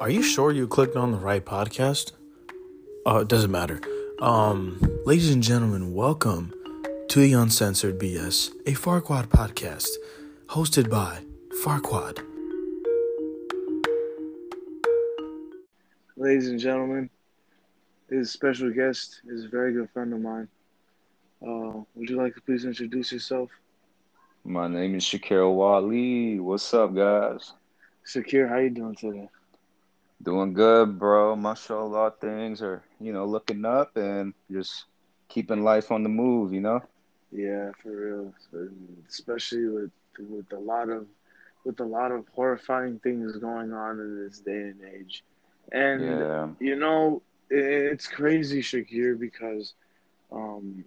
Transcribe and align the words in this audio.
Are 0.00 0.10
you 0.10 0.22
sure 0.22 0.50
you 0.52 0.66
clicked 0.66 0.96
on 0.96 1.12
the 1.12 1.18
right 1.18 1.44
podcast? 1.44 2.12
Uh, 3.06 3.18
it 3.18 3.28
doesn't 3.28 3.50
matter. 3.50 3.80
Um, 4.20 4.78
ladies 5.04 5.32
and 5.32 5.42
gentlemen, 5.42 5.94
welcome 5.94 6.52
to 7.08 7.20
the 7.20 7.32
Uncensored 7.32 7.98
BS, 7.98 8.50
a 8.66 8.72
Farquad 8.72 9.26
podcast 9.28 9.88
hosted 10.48 10.90
by 10.90 11.22
Farquad. 11.62 12.18
Ladies 16.16 16.48
and 16.48 16.58
gentlemen, 16.58 17.08
his 18.10 18.30
special 18.30 18.70
guest 18.70 19.20
is 19.28 19.44
a 19.44 19.48
very 19.48 19.72
good 19.72 19.88
friend 19.90 20.12
of 20.12 20.20
mine. 20.20 20.48
Uh, 21.40 21.82
would 21.94 22.10
you 22.10 22.16
like 22.16 22.34
to 22.34 22.40
please 22.40 22.64
introduce 22.64 23.12
yourself? 23.12 23.50
My 24.44 24.68
name 24.68 24.96
is 24.96 25.04
Shakir 25.04 25.50
Wali. 25.54 26.40
What's 26.40 26.74
up, 26.74 26.94
guys? 26.94 27.52
Shakir, 28.06 28.48
how 28.48 28.58
you 28.58 28.70
doing 28.70 28.94
today? 28.94 29.28
Doing 30.22 30.52
good, 30.54 30.98
bro. 30.98 31.34
Mashallah, 31.36 32.12
things 32.20 32.62
are, 32.62 32.84
you 33.00 33.12
know, 33.12 33.24
looking 33.24 33.64
up 33.64 33.96
and 33.96 34.34
just 34.50 34.86
keeping 35.28 35.62
life 35.62 35.90
on 35.90 36.02
the 36.02 36.08
move, 36.08 36.52
you 36.52 36.60
know? 36.60 36.80
Yeah, 37.32 37.70
for 37.82 37.90
real. 37.90 38.34
Especially 39.08 39.66
with 39.66 39.90
with 40.18 40.52
a 40.52 40.58
lot 40.58 40.88
of 40.88 41.06
with 41.64 41.80
a 41.80 41.84
lot 41.84 42.12
of 42.12 42.26
horrifying 42.34 42.98
things 43.00 43.36
going 43.36 43.72
on 43.72 43.98
in 44.00 44.24
this 44.24 44.40
day 44.40 44.72
and 44.72 44.80
age. 44.82 45.24
And 45.72 46.24
Yeah. 46.24 46.48
you 46.58 46.76
know, 46.76 47.22
it's 47.50 48.06
crazy, 48.08 48.60
Shakir, 48.62 49.18
because 49.18 49.74
um 50.32 50.84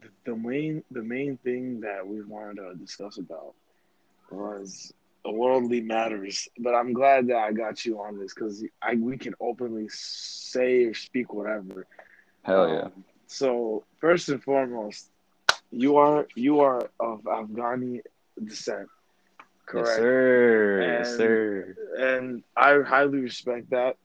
the, 0.00 0.08
the 0.26 0.36
main 0.36 0.82
the 0.90 1.02
main 1.02 1.36
thing 1.38 1.80
that 1.80 2.06
we 2.06 2.22
wanted 2.22 2.56
to 2.56 2.74
discuss 2.74 3.18
about 3.18 3.54
was 4.30 4.92
worldly 5.32 5.80
matters. 5.80 6.48
But 6.58 6.74
I'm 6.74 6.92
glad 6.92 7.28
that 7.28 7.36
I 7.36 7.52
got 7.52 7.84
you 7.84 8.00
on 8.00 8.18
this 8.18 8.34
because 8.34 8.64
I 8.82 8.94
we 8.96 9.16
can 9.18 9.34
openly 9.40 9.86
say 9.88 10.84
or 10.84 10.94
speak 10.94 11.32
whatever. 11.32 11.86
Hell 12.42 12.68
yeah. 12.68 12.82
Um, 12.82 13.04
so 13.26 13.84
first 13.98 14.28
and 14.28 14.42
foremost, 14.42 15.10
you 15.70 15.96
are 15.96 16.26
you 16.34 16.60
are 16.60 16.90
of 17.00 17.22
Afghani 17.22 18.00
descent, 18.42 18.88
correct? 19.66 19.88
Yes, 19.88 19.96
sir. 19.96 20.80
Yes, 20.82 21.08
And- 21.08 21.16
sir. 21.16 21.76
and 21.98 22.42
I 22.56 22.80
highly 22.86 23.18
respect 23.20 23.70
that. 23.70 23.96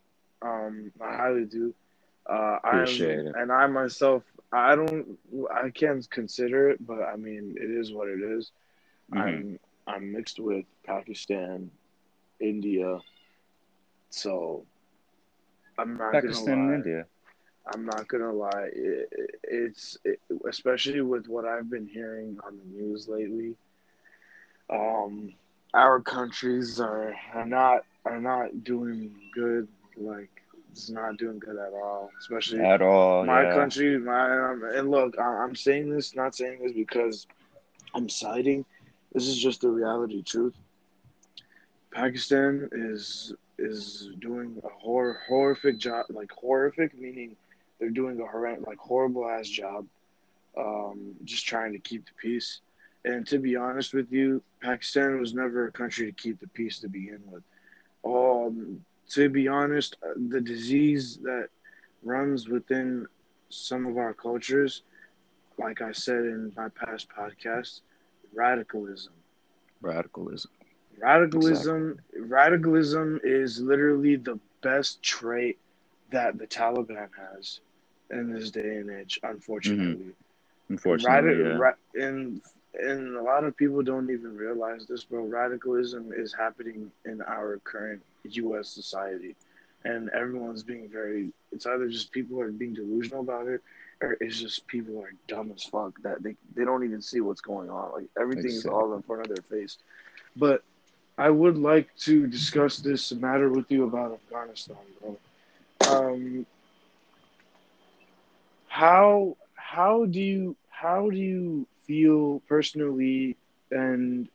Um, 0.42 0.92
I 1.02 1.16
highly 1.16 1.46
do. 1.46 1.74
Uh, 2.30 2.60
I'm, 2.64 2.82
Appreciate 2.84 3.20
it. 3.26 3.36
and 3.36 3.52
I 3.52 3.66
myself, 3.68 4.24
I 4.54 4.76
don't, 4.76 5.18
I 5.52 5.70
can't 5.72 6.08
consider 6.10 6.70
it, 6.70 6.86
but 6.86 7.02
I 7.02 7.16
mean, 7.16 7.56
it 7.60 7.70
is 7.70 7.92
what 7.92 8.08
it 8.08 8.22
is. 8.22 8.52
Mhm. 9.12 9.18
I'm, 9.20 9.60
I'm 9.90 10.12
mixed 10.12 10.40
with 10.40 10.66
Pakistan, 10.86 11.72
India, 12.40 13.00
so 14.12 14.66
I'm 15.78 15.98
not 15.98 16.14
Pakistan 16.14 16.46
gonna 16.46 16.74
and. 16.74 16.86
India. 16.86 17.06
I'm 17.74 17.86
not 17.86 18.08
gonna 18.08 18.32
lie. 18.32 18.70
It, 18.74 19.10
it, 19.12 19.36
it's 19.44 19.98
it, 20.04 20.20
especially 20.48 21.02
with 21.02 21.28
what 21.28 21.46
I've 21.46 21.70
been 21.70 21.88
hearing 21.88 22.38
on 22.46 22.58
the 22.58 22.66
news 22.66 23.08
lately. 23.08 23.56
Um, 24.70 25.34
our 25.74 26.00
countries 26.00 26.80
are 26.80 27.16
are 27.34 27.46
not 27.46 27.84
are 28.06 28.22
not 28.22 28.64
doing 28.64 29.12
good. 29.34 29.68
Like 29.98 30.30
it's 30.72 30.90
not 30.90 31.18
doing 31.18 31.40
good 31.40 31.58
at 31.58 31.74
all. 31.74 32.12
Especially 32.20 32.60
At 32.62 32.82
all. 32.82 33.26
my 33.26 33.44
yeah. 33.44 33.54
country. 33.56 33.98
My 34.00 34.52
um, 34.52 34.64
and 34.74 34.90
look, 34.92 35.18
I, 35.20 35.24
I'm 35.24 35.56
saying 35.56 35.90
this, 35.90 36.16
not 36.16 36.36
saying 36.36 36.60
this 36.64 36.74
because 36.74 37.28
I'm 37.94 38.10
siding. 38.10 38.66
This 39.14 39.28
is 39.28 39.38
just 39.38 39.62
the 39.62 39.70
reality 39.70 40.22
truth. 40.22 40.56
Pakistan 41.92 42.70
is 42.72 43.34
is 43.58 44.10
doing 44.20 44.60
a 44.64 44.70
hor- 44.70 45.22
horrific 45.28 45.78
job, 45.78 46.06
like 46.10 46.32
horrific, 46.32 46.98
meaning 46.98 47.36
they're 47.80 47.90
doing 47.90 48.20
a 48.22 48.26
horrendous, 48.26 48.66
like 48.68 48.78
horrible 48.78 49.28
ass 49.30 49.48
job, 49.48 49.86
um, 50.58 51.16
just 51.24 51.46
trying 51.46 51.74
to 51.74 51.80
keep 51.80 52.06
the 52.06 52.14
peace. 52.22 52.62
And 53.06 53.26
to 53.28 53.38
be 53.40 53.56
honest 53.56 53.94
with 53.94 54.12
you, 54.12 54.42
Pakistan 54.62 55.20
was 55.20 55.34
never 55.34 55.68
a 55.68 55.72
country 55.72 56.06
to 56.06 56.12
keep 56.12 56.40
the 56.40 56.48
peace 56.48 56.80
to 56.80 56.88
begin 56.88 57.22
with. 57.26 57.44
Um, 58.06 58.84
to 59.10 59.30
be 59.30 59.48
honest, 59.48 59.98
uh, 60.04 60.14
the 60.30 60.42
disease 60.42 61.18
that 61.24 61.50
runs 62.04 62.48
within 62.48 63.08
some 63.50 63.86
of 63.86 63.98
our 63.98 64.14
cultures, 64.14 64.84
like 65.58 65.82
I 65.82 65.92
said 65.92 66.24
in 66.26 66.54
my 66.56 66.70
past 66.70 67.08
podcast, 67.10 67.82
radicalism. 68.34 69.14
Radicalism. 69.82 70.52
Radicalism 71.00 72.00
radicalism 72.14 73.20
is 73.24 73.60
literally 73.60 74.16
the 74.18 74.40
best 74.62 75.02
trait 75.02 75.58
that 76.12 76.38
the 76.38 76.48
Taliban 76.48 77.10
has 77.18 77.60
in 78.10 78.32
this 78.34 78.52
day 78.52 78.78
and 78.78 78.90
age, 78.90 79.20
unfortunately. 79.24 79.96
Mm-hmm. 80.06 80.74
Unfortunately, 80.74 81.32
Radi- 81.32 81.44
yeah. 81.44 81.58
ra- 81.58 81.74
and 81.96 82.42
and 82.74 83.16
a 83.16 83.22
lot 83.22 83.44
of 83.44 83.56
people 83.56 83.82
don't 83.82 84.10
even 84.10 84.36
realize 84.36 84.86
this, 84.86 85.04
bro. 85.04 85.26
Radicalism 85.26 86.12
is 86.14 86.34
happening 86.34 86.92
in 87.06 87.22
our 87.22 87.60
current 87.64 88.02
U.S. 88.24 88.70
society, 88.70 89.36
and 89.84 90.10
everyone's 90.10 90.64
being 90.64 90.90
very. 90.90 91.32
It's 91.52 91.66
either 91.66 91.88
just 91.90 92.12
people 92.12 92.40
are 92.42 92.52
being 92.52 92.74
delusional 92.74 93.22
about 93.22 93.48
it, 93.48 93.62
it's 94.02 94.40
just 94.40 94.68
people 94.68 95.02
are 95.02 95.12
dumb 95.28 95.52
as 95.54 95.64
fuck 95.64 95.94
that 96.04 96.22
they 96.24 96.36
they 96.56 96.64
don't 96.64 96.84
even 96.84 97.02
see 97.02 97.20
what's 97.22 97.42
going 97.42 97.70
on. 97.70 97.92
Like 97.94 98.08
everything 98.20 98.56
is 98.56 98.68
all 98.68 98.94
in 98.94 99.02
front 99.02 99.22
of 99.22 99.30
their 99.30 99.44
face. 99.44 99.78
But 100.36 100.64
I 101.18 101.30
would 101.30 101.58
like 101.58 101.90
to 102.06 102.28
discuss 102.28 102.78
this 102.78 103.12
matter 103.14 103.50
with 103.50 103.70
you 103.72 103.84
about 103.84 104.14
Afghanistan, 104.14 104.78
bro. 105.02 105.18
Um, 105.86 106.46
how 108.68 109.36
how 109.56 110.06
do 110.06 110.20
you 110.20 110.56
how 110.70 111.10
do 111.10 111.18
you 111.18 111.68
feel 111.86 112.42
personally, 112.48 113.38
and 113.72 114.28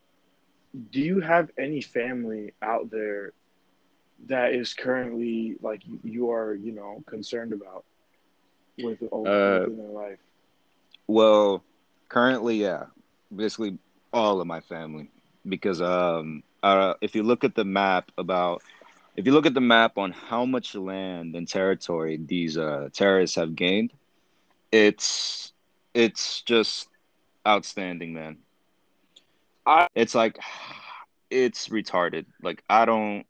do 0.90 1.00
you 1.00 1.20
have 1.20 1.50
any 1.58 1.80
family 1.80 2.52
out 2.62 2.90
there 2.90 3.32
that 4.26 4.52
is 4.52 4.74
currently 4.74 5.56
like 5.62 5.82
you 6.02 6.30
are 6.30 6.54
you 6.54 6.72
know 6.72 7.02
concerned 7.06 7.52
about 7.52 7.84
with 8.78 9.00
Uh, 9.24 9.66
within 9.66 9.76
their 9.76 9.88
life? 9.88 10.18
Well, 11.06 11.64
currently, 12.08 12.56
yeah, 12.62 12.86
basically 13.34 13.78
all 14.12 14.40
of 14.40 14.46
my 14.46 14.60
family, 14.60 15.10
because 15.48 15.80
um, 15.80 16.42
uh, 16.62 16.94
if 17.00 17.14
you 17.14 17.22
look 17.22 17.44
at 17.44 17.54
the 17.54 17.64
map 17.64 18.10
about, 18.16 18.62
if 19.16 19.26
you 19.26 19.32
look 19.32 19.46
at 19.46 19.54
the 19.54 19.60
map 19.60 19.98
on 19.98 20.12
how 20.12 20.44
much 20.44 20.74
land 20.74 21.34
and 21.34 21.48
territory 21.48 22.18
these 22.24 22.56
uh 22.58 22.88
terrorists 22.92 23.36
have 23.36 23.54
gained, 23.54 23.92
it's 24.72 25.52
it's 25.94 26.42
just 26.42 26.88
outstanding, 27.46 28.12
man. 28.14 28.38
I- 29.66 29.88
it's 29.94 30.14
like 30.14 30.38
it's 31.30 31.68
retarded. 31.68 32.26
Like 32.42 32.62
I 32.68 32.84
don't, 32.84 33.24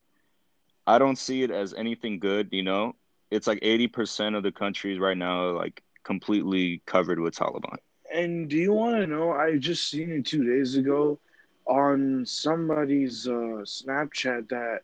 I 0.86 0.98
don't 0.98 1.16
see 1.16 1.42
it 1.42 1.50
as 1.50 1.74
anything 1.74 2.18
good. 2.18 2.48
You 2.52 2.62
know, 2.62 2.96
it's 3.34 3.46
like 3.48 3.60
eighty 3.62 3.88
percent 3.88 4.36
of 4.36 4.42
the 4.42 4.52
countries 4.52 5.00
right 5.00 5.18
now 5.18 5.48
are 5.48 5.52
like 5.52 5.82
completely 6.04 6.82
covered 6.86 7.20
with 7.20 7.36
Taliban. 7.36 7.78
And 8.12 8.48
do 8.48 8.56
you 8.56 8.72
want 8.72 8.96
to 8.96 9.06
know? 9.06 9.32
I 9.32 9.58
just 9.58 9.88
seen 9.90 10.10
it 10.12 10.26
two 10.26 10.44
days 10.44 10.76
ago 10.76 11.18
on 11.66 12.24
somebody's 12.26 13.26
uh, 13.28 13.64
Snapchat 13.64 14.48
that 14.50 14.80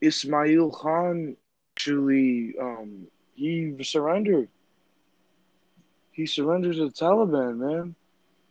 Ismail 0.00 0.70
Khan 0.70 1.36
actually 1.62 2.54
um, 2.60 3.06
he 3.34 3.74
surrendered. 3.82 4.48
He 6.12 6.26
surrendered 6.26 6.76
to 6.76 6.86
the 6.86 6.92
Taliban, 6.92 7.58
man. 7.58 7.94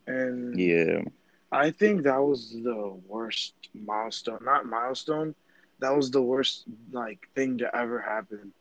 And 0.08 0.60
Yeah. 0.60 1.04
I 1.52 1.72
think 1.72 2.04
that 2.04 2.22
was 2.24 2.52
the 2.52 3.00
worst 3.08 3.54
milestone. 3.74 4.40
Not 4.44 4.66
milestone. 4.66 5.36
That 5.80 5.96
was 5.96 6.12
the 6.12 6.22
worst 6.22 6.66
like 6.92 7.28
thing 7.36 7.58
to 7.60 7.76
ever 7.76 8.00
happen. 8.02 8.54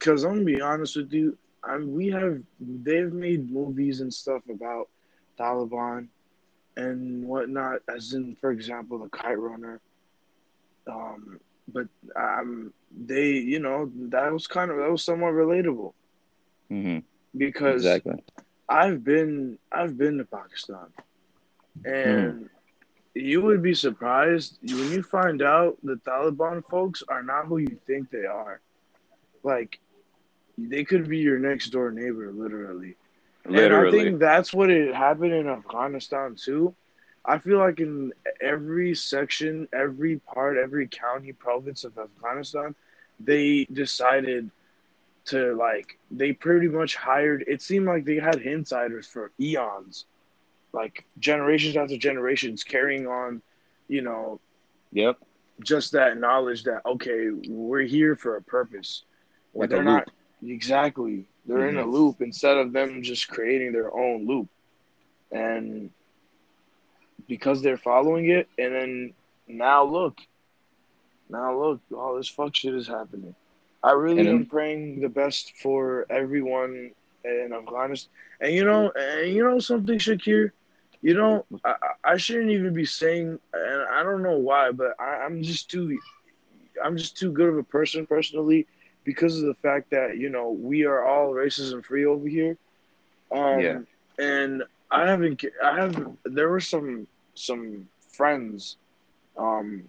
Cause 0.00 0.24
I'm 0.24 0.32
gonna 0.32 0.44
be 0.44 0.60
honest 0.60 0.96
with 0.96 1.12
you, 1.12 1.36
I'm, 1.62 1.92
we 1.92 2.08
have 2.08 2.40
they've 2.60 3.12
made 3.12 3.50
movies 3.50 4.00
and 4.00 4.12
stuff 4.12 4.42
about 4.48 4.88
Taliban 5.38 6.08
and 6.76 7.24
whatnot, 7.26 7.80
as 7.94 8.12
in, 8.14 8.36
for 8.40 8.50
example, 8.50 8.98
the 8.98 9.08
Kite 9.08 9.38
Runner. 9.38 9.80
Um, 10.86 11.40
but 11.68 11.88
um, 12.16 12.72
they, 12.90 13.32
you 13.32 13.58
know, 13.60 13.90
that 14.10 14.32
was 14.32 14.46
kind 14.46 14.70
of 14.70 14.78
that 14.78 14.90
was 14.90 15.04
somewhat 15.04 15.32
relatable 15.32 15.92
hmm 16.70 16.98
because 17.36 18.00
Exactly. 18.00 18.24
I've 18.68 19.04
been 19.04 19.58
I've 19.72 19.96
been 19.96 20.18
to 20.18 20.24
Pakistan, 20.24 20.88
and 21.84 22.48
you 23.14 23.42
would 23.42 23.62
be 23.62 23.74
surprised 23.74 24.58
when 24.62 24.90
you 24.90 25.02
find 25.02 25.42
out 25.42 25.78
the 25.82 25.96
Taliban 25.96 26.62
folks 26.68 27.02
are 27.08 27.22
not 27.22 27.46
who 27.46 27.58
you 27.58 27.78
think 27.86 28.10
they 28.10 28.24
are. 28.26 28.60
Like, 29.42 29.80
they 30.58 30.84
could 30.84 31.08
be 31.08 31.18
your 31.18 31.38
next 31.38 31.70
door 31.70 31.92
neighbor, 31.92 32.32
literally. 32.32 32.96
And 33.54 33.74
I 33.74 33.86
think 33.86 34.20
that's 34.20 34.54
what 34.54 34.70
it 34.70 34.94
happened 34.94 35.32
in 35.32 35.48
Afghanistan 35.48 36.36
too. 36.36 36.74
I 37.24 37.38
feel 37.38 37.58
like 37.58 37.80
in 37.80 38.12
every 38.40 38.94
section, 38.94 39.68
every 39.72 40.18
part, 40.18 40.58
every 40.58 40.88
county, 40.88 41.32
province 41.32 41.84
of 41.84 41.98
Afghanistan, 41.98 42.74
they 43.20 43.66
decided 43.72 44.50
to 45.26 45.54
like 45.56 45.98
they 46.10 46.32
pretty 46.32 46.68
much 46.68 46.96
hired 46.96 47.44
it 47.46 47.62
seemed 47.62 47.86
like 47.86 48.04
they 48.04 48.16
had 48.16 48.40
insiders 48.40 49.06
for 49.06 49.32
eons 49.40 50.06
like 50.72 51.04
generations 51.18 51.76
after 51.76 51.96
generations 51.96 52.64
carrying 52.64 53.06
on 53.06 53.42
you 53.88 54.02
know 54.02 54.40
Yep. 54.92 55.18
just 55.62 55.92
that 55.92 56.18
knowledge 56.18 56.64
that 56.64 56.82
okay 56.86 57.28
we're 57.48 57.82
here 57.82 58.16
for 58.16 58.36
a 58.36 58.42
purpose 58.42 59.04
Like 59.58 59.70
they're 59.70 59.82
not 59.82 60.08
exactly. 60.46 61.26
They're 61.46 61.68
in 61.68 61.76
a 61.76 61.84
Mhm. 61.84 61.86
loop 61.86 62.20
instead 62.20 62.56
of 62.56 62.72
them 62.72 63.02
just 63.02 63.28
creating 63.28 63.72
their 63.72 63.92
own 63.94 64.26
loop. 64.26 64.48
And 65.30 65.90
because 67.28 67.62
they're 67.62 67.76
following 67.76 68.28
it 68.30 68.48
and 68.58 68.74
then 68.74 69.12
now 69.48 69.84
look 69.84 70.18
now 71.28 71.58
look 71.58 71.80
all 71.96 72.16
this 72.16 72.28
fuck 72.28 72.54
shit 72.54 72.74
is 72.74 72.88
happening. 72.88 73.34
I 73.82 73.92
really 73.92 74.28
And 74.28 74.28
am 74.28 74.46
praying 74.46 75.00
the 75.00 75.08
best 75.08 75.52
for 75.62 76.06
everyone 76.10 76.90
in 77.24 77.52
afghanistan. 77.56 78.10
And 78.40 78.52
you 78.52 78.64
know 78.64 78.90
and 78.94 79.32
you 79.32 79.44
know 79.44 79.58
something 79.58 79.98
shakir? 79.98 80.50
You 81.02 81.14
know 81.14 81.44
i, 81.64 81.70
I 81.70 82.12
I 82.12 82.16
shouldn't 82.16 82.50
even 82.50 82.74
be 82.74 82.84
saying 82.84 83.38
and 83.52 83.82
i 83.92 84.02
don't 84.02 84.22
know 84.22 84.38
why 84.38 84.70
but 84.72 84.94
I, 85.00 85.24
i'm 85.24 85.42
just 85.42 85.70
too 85.70 85.98
i'm 86.84 86.96
just 86.96 87.16
too 87.16 87.32
good 87.32 87.48
of 87.48 87.56
a 87.58 87.62
person 87.62 88.06
personally 88.06 88.66
because 89.08 89.40
of 89.40 89.46
the 89.46 89.60
fact 89.68 89.90
that 89.92 90.18
you 90.18 90.30
know 90.30 90.50
we 90.50 90.84
are 90.84 91.04
all 91.04 91.32
racism 91.32 91.84
free 91.84 92.06
over 92.06 92.28
here. 92.28 92.56
Um 93.34 93.66
Yeah. 93.66 93.80
and 94.18 94.62
i 94.90 95.06
haven't 95.08 95.44
i 95.64 95.74
have 95.80 95.94
there 96.24 96.48
were 96.48 96.60
some 96.60 97.06
some 97.34 97.88
friends 98.16 98.76
um 99.38 99.88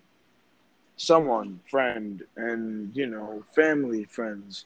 someone 0.97 1.59
friend 1.69 2.23
and 2.35 2.95
you 2.95 3.05
know 3.07 3.43
family 3.55 4.03
friends. 4.03 4.65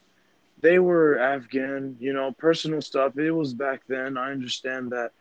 They 0.62 0.80
were 0.80 1.18
afghan 1.20 1.98
you 2.00 2.14
know 2.14 2.32
personal 2.38 2.82
stuff. 2.82 3.18
It 3.18 3.32
was 3.32 3.54
back 3.54 3.82
then. 3.88 4.18
I 4.18 4.32
understand 4.32 4.92
that. 4.92 5.12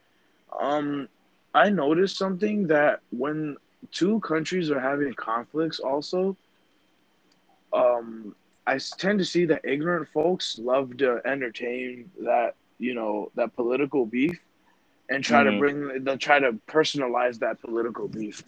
Um 0.61 1.09
i 1.55 1.71
noticed 1.71 2.17
something 2.17 2.67
that 2.69 3.01
when 3.11 3.57
two 3.93 4.21
countries 4.21 4.71
are 4.71 4.81
having 4.81 5.15
conflicts 5.15 5.81
also 5.81 6.37
um 7.73 8.35
i 8.67 8.79
tend 8.99 9.19
to 9.19 9.25
see 9.25 9.45
that 9.47 9.61
ignorant 9.65 10.09
folks 10.09 10.59
love 10.59 10.97
to 10.97 11.21
entertain 11.25 12.11
that 12.21 12.55
you 12.79 12.95
know 12.95 13.31
that 13.35 13.55
political 13.55 14.07
beef 14.07 14.39
and 15.09 15.23
try 15.25 15.43
to 15.43 15.51
Mhm. 15.51 15.59
bring 15.59 16.05
they 16.05 16.17
try 16.17 16.39
to 16.39 16.53
personalize 16.69 17.39
that 17.41 17.61
political 17.61 18.09
beef 18.09 18.43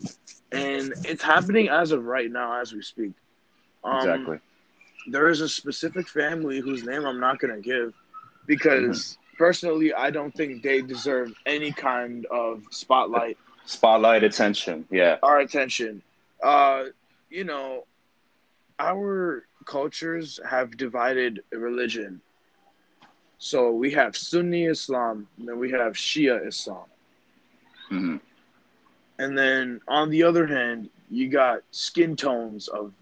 and 0.52 0.94
it's 1.04 1.22
happening 1.22 1.68
as 1.68 1.92
of 1.92 2.04
right 2.04 2.30
now 2.30 2.60
as 2.60 2.72
we 2.72 2.82
speak 2.82 3.12
um, 3.84 3.96
Exactly. 3.96 4.38
there 5.06 5.28
is 5.28 5.40
a 5.40 5.48
specific 5.48 6.08
family 6.08 6.60
whose 6.60 6.84
name 6.84 7.04
i'm 7.04 7.20
not 7.20 7.38
going 7.38 7.54
to 7.54 7.60
give 7.60 7.94
because 8.46 9.18
personally 9.36 9.92
i 9.94 10.10
don't 10.10 10.34
think 10.34 10.62
they 10.62 10.80
deserve 10.82 11.32
any 11.46 11.72
kind 11.72 12.26
of 12.26 12.62
spotlight 12.70 13.36
Spotlight 13.66 14.22
attention. 14.22 14.86
Yeah. 14.90 15.16
our 15.22 15.38
attention. 15.40 16.02
Uh, 16.42 16.84
you 17.30 17.44
know, 17.44 17.84
our 18.78 19.44
cultures 19.64 20.40
have 20.48 20.76
divided 20.76 21.42
religion. 21.52 22.22
So 23.38 23.70
we 23.72 23.92
have 23.92 24.16
Sunni 24.16 24.64
Islam, 24.66 25.28
and 25.38 25.48
then 25.48 25.58
we 25.58 25.70
have 25.72 25.94
Shia 25.94 26.46
Islam. 26.46 26.86
hmm 27.88 28.16
And 29.18 29.36
then 29.38 29.80
on 29.88 30.10
the 30.10 30.22
other 30.24 30.46
hand, 30.46 30.90
you 31.10 31.28
got 31.28 31.60
skin 31.70 32.16
tones 32.16 32.68
of 32.68 32.92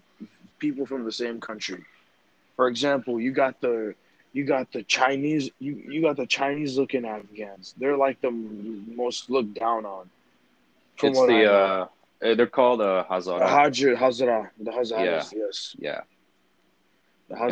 people 0.59 0.85
from 0.85 1.03
the 1.05 1.11
same 1.11 1.39
country. 1.39 1.83
For 2.55 2.67
example, 2.67 3.19
you 3.19 3.31
got 3.31 3.61
the 3.61 3.95
you 4.33 4.45
got 4.45 4.71
the 4.71 4.83
Chinese 4.83 5.49
you, 5.59 5.75
you 5.89 6.01
got 6.01 6.17
the 6.17 6.25
Chinese 6.27 6.77
looking 6.77 7.05
Afghans. 7.05 7.73
They're 7.77 7.97
like 7.97 8.21
the 8.21 8.31
most 8.31 9.29
looked 9.29 9.53
down 9.55 9.85
on. 9.85 10.09
It's 11.01 11.23
the 11.23 11.45
uh, 11.45 11.87
uh, 12.23 12.35
they're 12.35 12.47
called 12.47 12.81
uh, 12.81 13.03
The 13.03 13.13
Hazara. 13.13 13.45
Hajr, 13.45 13.95
Hazara, 13.97 14.49
the 14.59 14.71
Hazaras, 14.71 15.33
yes. 15.33 15.75
Yeah. 15.79 16.01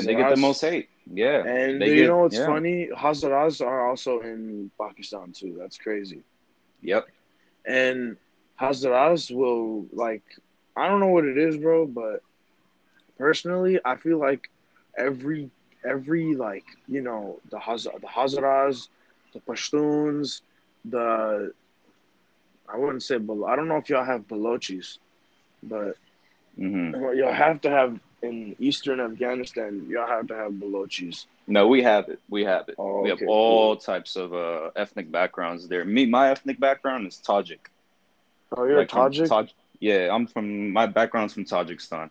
They 0.03 0.15
get 0.15 0.29
the 0.29 0.35
most 0.37 0.61
hate. 0.61 0.89
Yeah. 1.05 1.43
And 1.43 1.81
you 1.85 1.95
get- 1.95 2.07
know 2.07 2.19
what's 2.19 2.37
yeah. 2.37 2.45
funny? 2.45 2.89
Hazaras 2.95 3.65
are 3.65 3.87
also 3.87 4.19
in 4.21 4.71
Pakistan 4.79 5.31
too. 5.33 5.55
That's 5.59 5.77
crazy. 5.77 6.23
Yep. 6.81 7.07
And 7.65 8.17
Hazaras 8.59 9.31
will 9.33 9.85
like 9.91 10.23
I 10.75 10.87
don't 10.87 10.99
know 10.99 11.07
what 11.07 11.25
it 11.25 11.37
is, 11.37 11.57
bro, 11.57 11.85
but 11.87 12.21
personally, 13.17 13.79
I 13.83 13.95
feel 13.95 14.17
like 14.19 14.49
every 14.97 15.49
every 15.83 16.35
like 16.35 16.65
you 16.87 17.01
know 17.01 17.39
the 17.49 17.59
Haz 17.59 17.83
the 17.83 18.07
Hazaras, 18.07 18.87
the 19.33 19.39
Pashtuns, 19.39 20.41
the 20.85 21.53
I 22.67 22.77
wouldn't 22.77 23.03
say 23.03 23.17
Bal- 23.17 23.45
I 23.45 23.55
don't 23.55 23.67
know 23.67 23.77
if 23.77 23.89
y'all 23.89 24.03
have 24.05 24.27
Balochis, 24.27 24.99
but 25.63 25.97
hmm 26.55 26.93
y'all 27.15 27.33
have 27.33 27.61
to 27.61 27.69
have 27.69 27.99
in 28.21 28.55
eastern 28.59 28.99
Afghanistan. 28.99 29.85
Y'all 29.89 30.07
have 30.07 30.27
to 30.27 30.35
have 30.35 30.53
Balochis. 30.53 31.25
No, 31.47 31.67
we 31.67 31.81
have 31.83 32.09
it. 32.09 32.19
We 32.29 32.43
have 32.45 32.69
it. 32.69 32.75
Oh, 32.77 33.01
we 33.01 33.09
have 33.09 33.17
okay, 33.17 33.25
all 33.27 33.75
types 33.75 34.15
of 34.15 34.33
uh, 34.33 34.69
ethnic 34.75 35.11
backgrounds 35.11 35.67
there. 35.67 35.83
Me, 35.85 36.05
my 36.05 36.29
ethnic 36.29 36.59
background 36.59 37.07
is 37.07 37.21
Tajik. 37.25 37.59
Oh, 38.55 38.63
you're 38.65 38.77
Like, 38.77 38.91
a 38.91 38.95
Tajik. 38.95 39.27
Taj- 39.27 39.53
yeah, 39.79 40.13
I'm 40.13 40.27
from. 40.27 40.71
My 40.71 40.85
background's 40.85 41.33
from 41.33 41.45
Tajikistan. 41.45 42.09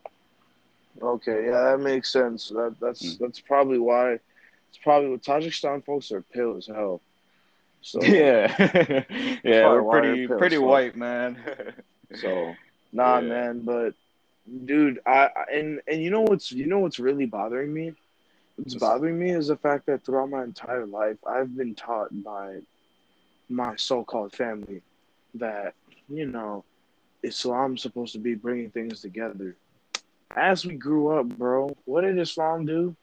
Okay, 1.00 1.46
yeah, 1.46 1.62
that 1.70 1.80
makes 1.80 2.10
sense. 2.12 2.48
That 2.48 2.76
that's 2.80 3.16
Mm. 3.16 3.18
that's 3.18 3.40
probably 3.40 3.78
why. 3.78 4.18
It's 4.68 4.78
probably 4.82 5.10
what 5.10 5.22
Tajikistan 5.22 5.84
folks 5.84 6.10
are 6.12 6.22
pale 6.22 6.56
as 6.56 6.66
hell. 6.66 7.00
So 7.82 8.02
Yeah, 8.04 8.54
yeah, 9.44 9.68
we're 9.68 9.90
pretty 9.90 10.26
pretty 10.26 10.58
white, 10.58 10.96
man. 10.96 11.38
so 12.14 12.54
nah, 12.92 13.20
Yeah. 13.20 13.28
man. 13.28 13.60
But 13.60 13.94
dude, 14.64 15.00
I 15.06 15.30
and 15.52 15.80
and 15.86 16.02
you 16.02 16.10
know 16.10 16.22
what's 16.22 16.52
you 16.52 16.66
know 16.66 16.78
what's 16.80 16.98
really 16.98 17.26
bothering 17.26 17.72
me? 17.72 17.94
What's 18.56 18.74
bothering 18.74 19.18
me 19.18 19.30
is 19.30 19.48
the 19.48 19.56
fact 19.56 19.86
that 19.86 20.04
throughout 20.04 20.30
my 20.30 20.44
entire 20.44 20.86
life, 20.86 21.16
I've 21.26 21.56
been 21.56 21.74
taught 21.74 22.10
by 22.22 22.58
my 23.48 23.74
so-called 23.76 24.32
family 24.32 24.82
that 25.34 25.74
you 26.08 26.26
know 26.26 26.64
Islam's 27.22 27.82
supposed 27.82 28.12
to 28.12 28.18
be 28.18 28.34
bringing 28.34 28.70
things 28.70 29.00
together. 29.00 29.56
As 30.36 30.64
we 30.64 30.74
grew 30.74 31.08
up, 31.08 31.26
bro, 31.26 31.76
what 31.86 32.02
did 32.02 32.18
Islam 32.18 32.66
do? 32.66 32.94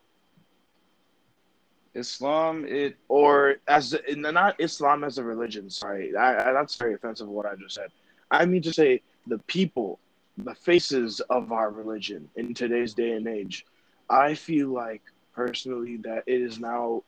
Islam, 1.93 2.65
it 2.67 2.95
or 3.09 3.55
as 3.67 3.95
not 4.09 4.55
Islam 4.59 5.03
as 5.03 5.17
a 5.17 5.23
religion. 5.23 5.69
Sorry, 5.69 6.15
I, 6.15 6.49
I, 6.49 6.53
that's 6.53 6.75
very 6.75 6.93
offensive. 6.93 7.27
What 7.27 7.45
I 7.45 7.55
just 7.55 7.75
said. 7.75 7.91
I 8.29 8.45
mean 8.45 8.61
to 8.63 8.73
say 8.73 9.01
the 9.25 9.39
people, 9.39 9.99
the 10.37 10.53
faces 10.55 11.19
of 11.29 11.51
our 11.51 11.71
religion 11.71 12.29
in 12.35 12.53
today's 12.53 12.93
day 12.93 13.11
and 13.11 13.27
age. 13.27 13.65
I 14.09 14.35
feel 14.35 14.69
like 14.69 15.01
personally 15.33 15.97
that 15.97 16.23
it 16.27 16.41
is 16.41 16.59
now 16.59 17.03